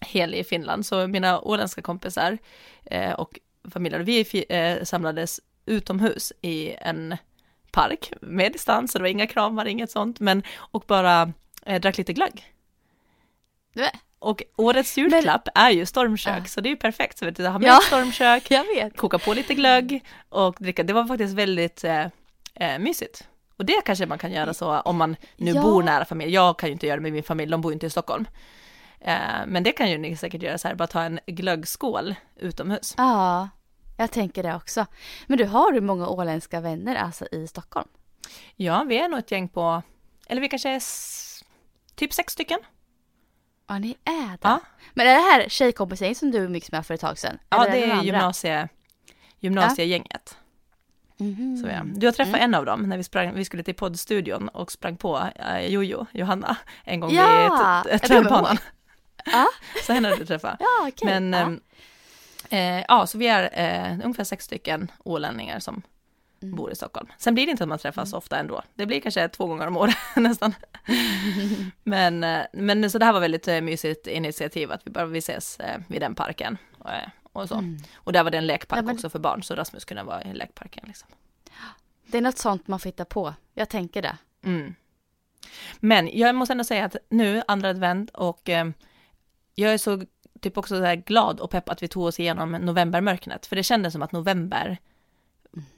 helig 0.00 0.38
i 0.38 0.44
Finland, 0.44 0.86
så 0.86 1.06
mina 1.06 1.40
åländska 1.40 1.82
kompisar 1.82 2.38
eh, 2.84 3.12
och 3.12 3.38
familjer, 3.70 4.00
vi 4.00 4.44
eh, 4.48 4.84
samlades 4.84 5.40
utomhus 5.66 6.32
i 6.42 6.74
en 6.80 7.16
park 7.72 8.12
med 8.20 8.52
distans, 8.52 8.92
så 8.92 8.98
det 8.98 9.02
var 9.02 9.08
inga 9.08 9.26
kramar, 9.26 9.66
inget 9.66 9.90
sånt, 9.90 10.20
men 10.20 10.42
och 10.56 10.84
bara 10.86 11.32
eh, 11.66 11.80
drack 11.80 11.98
lite 11.98 12.12
glögg. 12.12 12.54
Och 14.18 14.42
årets 14.56 14.98
julklapp 14.98 15.48
är 15.54 15.70
ju 15.70 15.86
stormkök, 15.86 16.42
Ah. 16.42 16.44
så 16.44 16.60
det 16.60 16.68
är 16.68 16.70
ju 16.70 16.76
perfekt. 16.76 17.18
Så 17.18 17.24
vet 17.24 17.36
du, 17.36 17.46
ha 17.46 17.58
med 17.58 17.68
Ja. 17.68 17.80
stormkök, 17.86 18.52
koka 18.96 19.18
på 19.18 19.34
lite 19.34 19.54
glögg 19.54 20.04
och 20.28 20.56
dricka. 20.58 20.82
Det 20.82 20.92
var 20.92 21.04
faktiskt 21.06 21.34
väldigt 21.34 21.84
eh, 21.84 22.06
eh, 22.54 22.78
mysigt. 22.78 23.28
Och 23.56 23.64
det 23.64 23.80
kanske 23.84 24.06
man 24.06 24.18
kan 24.18 24.32
göra 24.32 24.54
så 24.54 24.80
om 24.80 24.96
man 24.96 25.16
nu 25.36 25.50
Ja. 25.50 25.62
bor 25.62 25.82
nära 25.82 26.04
familj. 26.04 26.34
Jag 26.34 26.58
kan 26.58 26.68
ju 26.68 26.72
inte 26.72 26.86
göra 26.86 26.96
det 26.96 27.02
med 27.02 27.12
min 27.12 27.22
familj, 27.22 27.50
de 27.50 27.60
bor 27.60 27.72
ju 27.72 27.74
inte 27.74 27.86
i 27.86 27.90
Stockholm. 27.90 28.28
Eh, 29.00 29.16
men 29.46 29.62
det 29.62 29.72
kan 29.72 29.90
ju 29.90 29.98
ni 29.98 30.16
säkert 30.16 30.42
göra 30.42 30.58
så 30.58 30.68
här, 30.68 30.74
bara 30.74 30.86
ta 30.86 31.02
en 31.02 31.20
glöggskål 31.26 32.14
utomhus. 32.36 32.94
Ja, 32.96 33.48
jag 33.96 34.10
tänker 34.10 34.42
det 34.42 34.54
också. 34.54 34.86
Men 35.26 35.38
du, 35.38 35.44
har 35.44 35.72
du 35.72 35.80
många 35.80 36.08
åländska 36.08 36.60
vänner 36.60 36.96
alltså 36.96 37.26
i 37.32 37.46
Stockholm? 37.46 37.88
Ja, 38.56 38.84
vi 38.88 38.98
är 38.98 39.08
nog 39.08 39.18
ett 39.18 39.30
gäng 39.30 39.48
på, 39.48 39.82
eller 40.28 40.40
vi 40.40 40.48
kanske 40.48 40.70
är 40.70 40.82
typ 41.94 42.12
sex 42.12 42.32
stycken. 42.32 42.58
Ja, 43.68 43.78
ni 43.78 43.96
är 44.04 44.28
det. 44.30 44.38
Ja. 44.42 44.60
Men 44.94 45.06
är 45.06 45.14
det 45.14 45.20
här 45.20 45.48
tjejkompisgäng 45.48 46.14
som 46.14 46.30
du 46.30 46.38
umgicks 46.38 46.72
med 46.72 46.86
för 46.86 46.94
ett 46.94 47.00
tag 47.00 47.18
sedan? 47.18 47.38
Ja, 47.50 47.64
Eller 47.66 47.72
det 47.76 47.84
är 47.84 47.90
andra? 47.92 48.04
gymnasie, 48.04 48.68
gymnasiegänget. 49.40 50.36
Mhm. 51.20 51.56
Så 51.56 51.68
ja. 51.68 51.82
Du 51.84 52.06
har 52.06 52.12
träffat 52.12 52.40
en 52.40 52.54
av 52.54 52.64
dem 52.64 52.82
när 52.82 52.96
vi, 52.96 53.04
sprang, 53.04 53.34
vi 53.34 53.44
skulle 53.44 53.62
till 53.62 53.74
poddstudion 53.74 54.48
och 54.48 54.72
sprang 54.72 54.96
på 54.96 55.28
eh, 55.34 55.66
Jojo, 55.66 56.06
Johanna, 56.12 56.56
en 56.84 57.00
gång 57.00 57.10
Ja, 57.12 57.26
vid 57.26 57.40
jag 57.90 58.00
t- 58.00 58.08
kommer 58.08 58.22
trädbanan. 58.22 58.44
ihåg. 58.52 58.58
Ja. 59.24 59.46
Så 59.86 59.92
henne 59.92 60.08
har 60.08 60.16
du 60.16 60.26
träffat. 60.26 60.56
Ja, 60.60 60.88
okej. 60.88 61.20
Men 61.20 61.60
ja. 62.50 62.56
eh, 62.58 62.84
ja, 62.88 63.06
så 63.06 63.18
vi 63.18 63.26
är 63.28 63.50
eh, 63.52 63.92
ungefär 64.04 64.24
sex 64.24 64.44
stycken 64.44 64.90
ålänningar 65.04 65.60
som 65.60 65.82
Mm. 66.42 66.56
bor 66.56 66.72
i 66.72 66.74
Stockholm. 66.74 67.08
Sen 67.18 67.34
blir 67.34 67.46
det 67.46 67.50
inte 67.50 67.64
att 67.64 67.68
man 67.68 67.78
träffas 67.78 68.12
ofta 68.12 68.38
ändå. 68.38 68.62
Det 68.74 68.86
blir 68.86 69.00
kanske 69.00 69.28
två 69.28 69.46
gånger 69.46 69.66
om 69.66 69.76
året 69.76 69.96
nästan. 70.16 70.54
men, 71.84 72.24
eh, 72.24 72.40
men 72.52 72.90
så 72.90 72.98
det 72.98 73.04
här 73.04 73.12
var 73.12 73.20
väldigt 73.20 73.48
eh, 73.48 73.60
mysigt 73.60 74.06
initiativ 74.06 74.72
att 74.72 74.86
vi 74.86 74.90
bara 74.90 75.06
vi 75.06 75.18
ses 75.18 75.60
eh, 75.60 75.80
vid 75.88 76.00
den 76.00 76.14
parken. 76.14 76.58
Och, 76.78 76.90
och 77.32 77.48
så. 77.48 77.54
Mm. 77.54 77.76
Och 77.94 78.12
där 78.12 78.22
var 78.24 78.30
det 78.30 78.38
en 78.38 78.46
lekpark 78.46 78.78
Ja, 78.78 78.82
men- 78.82 78.94
också 78.94 79.10
för 79.10 79.18
barn, 79.18 79.42
så 79.42 79.54
Rasmus 79.54 79.84
kunde 79.84 80.02
vara 80.02 80.22
i 80.22 80.34
lekparken. 80.34 80.84
Liksom. 80.86 81.08
Det 82.06 82.18
är 82.18 82.22
något 82.22 82.38
sånt 82.38 82.68
man 82.68 82.80
får 82.80 82.88
hitta 82.88 83.04
på. 83.04 83.34
Jag 83.54 83.68
tänker 83.68 84.02
det. 84.02 84.16
Mm. 84.44 84.74
Men 85.80 86.18
jag 86.18 86.34
måste 86.34 86.52
ändå 86.52 86.64
säga 86.64 86.84
att 86.84 86.96
nu, 87.08 87.42
andra 87.48 87.68
advent, 87.68 88.10
och 88.10 88.48
eh, 88.48 88.68
jag 89.54 89.72
är 89.74 89.78
så 89.78 90.02
typ 90.40 90.58
också 90.58 90.76
så 90.84 90.94
glad 91.06 91.40
och 91.40 91.50
pepp 91.50 91.68
att 91.68 91.82
vi 91.82 91.88
tog 91.88 92.04
oss 92.04 92.20
igenom 92.20 92.52
novembermörkret, 92.52 93.46
för 93.46 93.56
det 93.56 93.62
kändes 93.62 93.92
som 93.92 94.02
att 94.02 94.12
november 94.12 94.78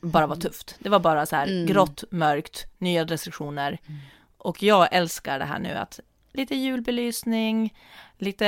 bara 0.01 0.27
var 0.27 0.37
tufft. 0.37 0.77
Det 0.79 0.89
var 0.89 1.01
bara 1.01 1.27
så 1.27 1.37
här 1.37 1.47
Mm. 1.47 1.66
grått, 1.66 2.05
mörkt, 2.11 2.66
nya 2.79 3.05
restriktioner. 3.05 3.79
Och 4.39 4.62
jag 4.62 4.89
älskar 4.93 5.39
det 5.39 5.45
här 5.45 5.59
nu 5.59 5.73
att 5.75 6.01
lite 6.33 6.55
julbelysning, 6.55 7.75
lite 8.18 8.47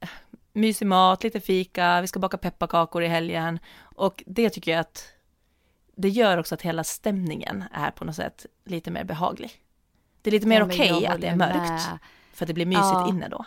eh, 0.00 0.08
mysig 0.52 0.86
mat, 0.86 1.22
lite 1.24 1.40
fika, 1.40 2.00
vi 2.00 2.06
ska 2.06 2.18
baka 2.20 2.38
pepparkakor 2.38 3.02
i 3.02 3.06
helgen. 3.06 3.58
Och 3.80 4.22
det 4.26 4.50
tycker 4.50 4.70
jag 4.72 4.80
att 4.80 5.04
det 5.96 6.08
gör 6.08 6.38
också 6.38 6.54
att 6.54 6.62
hela 6.62 6.84
stämningen 6.84 7.64
är 7.72 7.90
på 7.90 8.04
något 8.04 8.16
sätt 8.16 8.46
lite 8.64 8.90
mer 8.90 9.04
behaglig. 9.04 9.50
Det 10.22 10.30
är 10.30 10.32
lite 10.32 10.46
mer 10.46 10.58
Ja, 10.60 10.64
okej 10.66 10.88
jag 11.02 11.04
att 11.14 11.20
det 11.20 11.26
är 11.26 11.36
mörkt, 11.36 11.54
med. 11.70 11.98
för 12.32 12.44
att 12.44 12.46
det 12.46 12.54
blir 12.54 12.66
mysigt 12.66 12.84
Ja. 12.84 13.08
inne 13.08 13.28
då. 13.28 13.44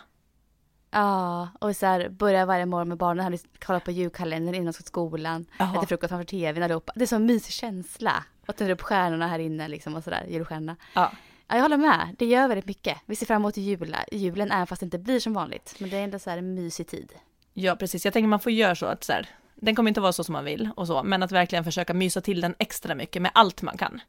Ja, 0.92 1.48
och 1.58 1.76
så 1.76 1.86
här, 1.86 2.08
börja 2.08 2.46
varje 2.46 2.66
morgon 2.66 2.88
med 2.88 2.98
barnen, 2.98 3.24
hade 3.24 3.38
kollat 3.64 3.84
på 3.84 3.90
julkalendern 3.90 4.54
innan 4.54 4.66
de 4.66 4.72
ska 4.72 4.82
skolan, 4.82 5.46
Jaha. 5.58 5.76
äter 5.76 5.86
frukost 5.86 6.08
framför 6.08 6.24
tvn 6.24 6.62
allihopa. 6.62 6.92
Det 6.96 7.02
är 7.02 7.06
så 7.06 7.16
en 7.16 7.26
mysig 7.26 7.52
känsla. 7.52 8.24
Och 8.46 8.56
tänder 8.56 8.74
upp 8.74 8.82
stjärnorna 8.82 9.26
här 9.28 9.38
inne 9.38 9.68
liksom 9.68 9.94
och 9.94 10.04
sådär, 10.04 10.26
julstjärnorna. 10.28 10.76
Ja. 10.94 11.12
Ja, 11.48 11.56
jag 11.56 11.62
håller 11.62 11.76
med. 11.76 12.16
Det 12.18 12.26
gör 12.26 12.48
väldigt 12.48 12.66
mycket. 12.66 12.98
Vi 13.06 13.16
ser 13.16 13.26
fram 13.26 13.42
emot 13.42 13.56
jula, 13.56 14.04
julen 14.12 14.50
även 14.50 14.66
fast 14.66 14.80
det 14.80 14.84
inte 14.84 14.98
blir 14.98 15.20
som 15.20 15.34
vanligt. 15.34 15.74
Men 15.78 15.90
det 15.90 15.96
är 15.96 16.04
ändå 16.04 16.18
så 16.18 16.30
här 16.30 16.38
en 16.38 16.54
mysig 16.54 16.86
tid. 16.86 17.12
Ja, 17.54 17.76
precis. 17.76 18.04
Jag 18.04 18.14
tänker 18.14 18.28
man 18.28 18.40
får 18.40 18.52
göra 18.52 18.74
så 18.74 18.86
att 18.86 19.04
så 19.04 19.12
här, 19.12 19.28
den 19.54 19.74
kommer 19.74 19.90
inte 19.90 20.00
vara 20.00 20.12
så 20.12 20.24
som 20.24 20.32
man 20.32 20.44
vill 20.44 20.70
och 20.76 20.86
så, 20.86 21.02
men 21.02 21.22
att 21.22 21.32
verkligen 21.32 21.64
försöka 21.64 21.94
mysa 21.94 22.20
till 22.20 22.40
den 22.40 22.54
extra 22.58 22.94
mycket 22.94 23.22
med 23.22 23.30
allt 23.34 23.62
man 23.62 23.76
kan. 23.76 24.00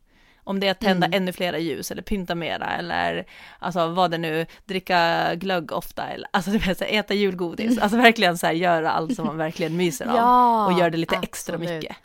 Om 0.44 0.60
det 0.60 0.68
är 0.68 0.72
att 0.72 0.80
tända 0.80 1.08
Mm. 1.08 1.18
ännu 1.18 1.32
flera 1.34 1.58
ljus 1.60 1.92
eller 1.92 2.02
pynta 2.02 2.36
mera 2.36 2.66
eller 2.76 3.26
alltså 3.60 3.88
vad 3.88 4.12
det 4.12 4.18
nu, 4.18 4.46
dricka 4.66 5.32
glögg 5.36 5.72
ofta 5.72 6.08
eller 6.08 6.28
alltså 6.34 6.52
du 6.52 6.58
vet, 6.58 6.78
så 6.78 6.84
här, 6.84 6.92
äta 7.00 7.14
julgodis, 7.14 7.78
alltså 7.78 7.98
verkligen 7.98 8.38
så 8.38 8.46
här 8.48 8.54
göra 8.54 8.92
allt 8.92 9.16
som 9.16 9.26
man 9.26 9.38
verkligen 9.38 9.78
myser 9.78 10.06
av 10.06 10.16
Ja, 10.16 10.66
och 10.66 10.80
gör 10.80 10.90
det 10.90 10.98
lite 10.98 11.16
extra 11.16 11.56
absolut. 11.56 11.82
mycket. 11.84 11.98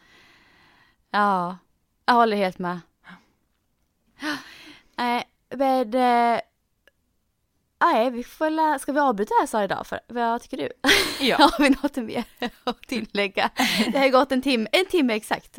Ja, 1.10 1.56
jag 2.06 2.14
håller 2.14 2.36
helt 2.36 2.58
med. 2.58 2.80
Nej, 4.96 5.24
men... 5.56 5.94
eh, 5.94 6.40
Nej, 7.80 8.10
vi 8.10 8.24
får 8.24 8.50
la... 8.50 8.78
Ska 8.78 8.92
vi 8.92 9.00
avbryta 9.00 9.34
här 9.40 9.46
Sara 9.46 9.64
idag? 9.64 9.86
För, 9.86 10.00
vad 10.08 10.42
tycker 10.42 10.56
du? 10.56 10.68
Ja, 11.20 11.36
Har 11.38 11.62
vi 11.62 11.70
något 11.70 11.96
mer 11.96 12.24
att 12.64 12.82
tillägga? 12.82 13.50
Det 13.92 13.98
har 13.98 14.04
ju 14.04 14.10
gått 14.10 14.32
en 14.32 14.42
timme, 14.42 14.68
en 14.72 14.86
timme 14.86 15.14
exakt. 15.14 15.58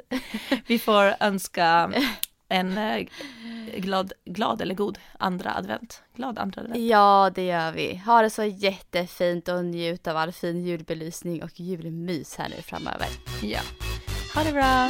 vi 0.68 0.80
får 0.80 1.14
önska 1.20 1.92
en 2.50 2.78
eh, 2.78 3.08
glad, 3.78 4.14
glad 4.26 4.62
eller 4.62 4.76
god 4.76 5.00
andra 5.18 5.56
advent. 5.56 6.04
Glad 6.16 6.40
andra 6.40 6.62
advent. 6.62 6.80
Ja, 6.80 7.32
det 7.36 7.46
gör 7.46 7.72
vi. 7.72 8.02
Ha 8.06 8.22
det 8.22 8.30
så 8.30 8.44
jättefint 8.44 9.48
och 9.48 9.66
njut 9.66 10.08
av 10.08 10.18
all 10.18 10.32
fin 10.32 10.66
julbelysning 10.66 11.44
och 11.44 11.60
julmys 11.60 12.36
här 12.36 12.50
nu 12.50 12.62
framöver. 12.62 13.08
Ja. 13.42 13.62
Ha 14.36 14.44
det 14.44 14.52
bra! 14.52 14.90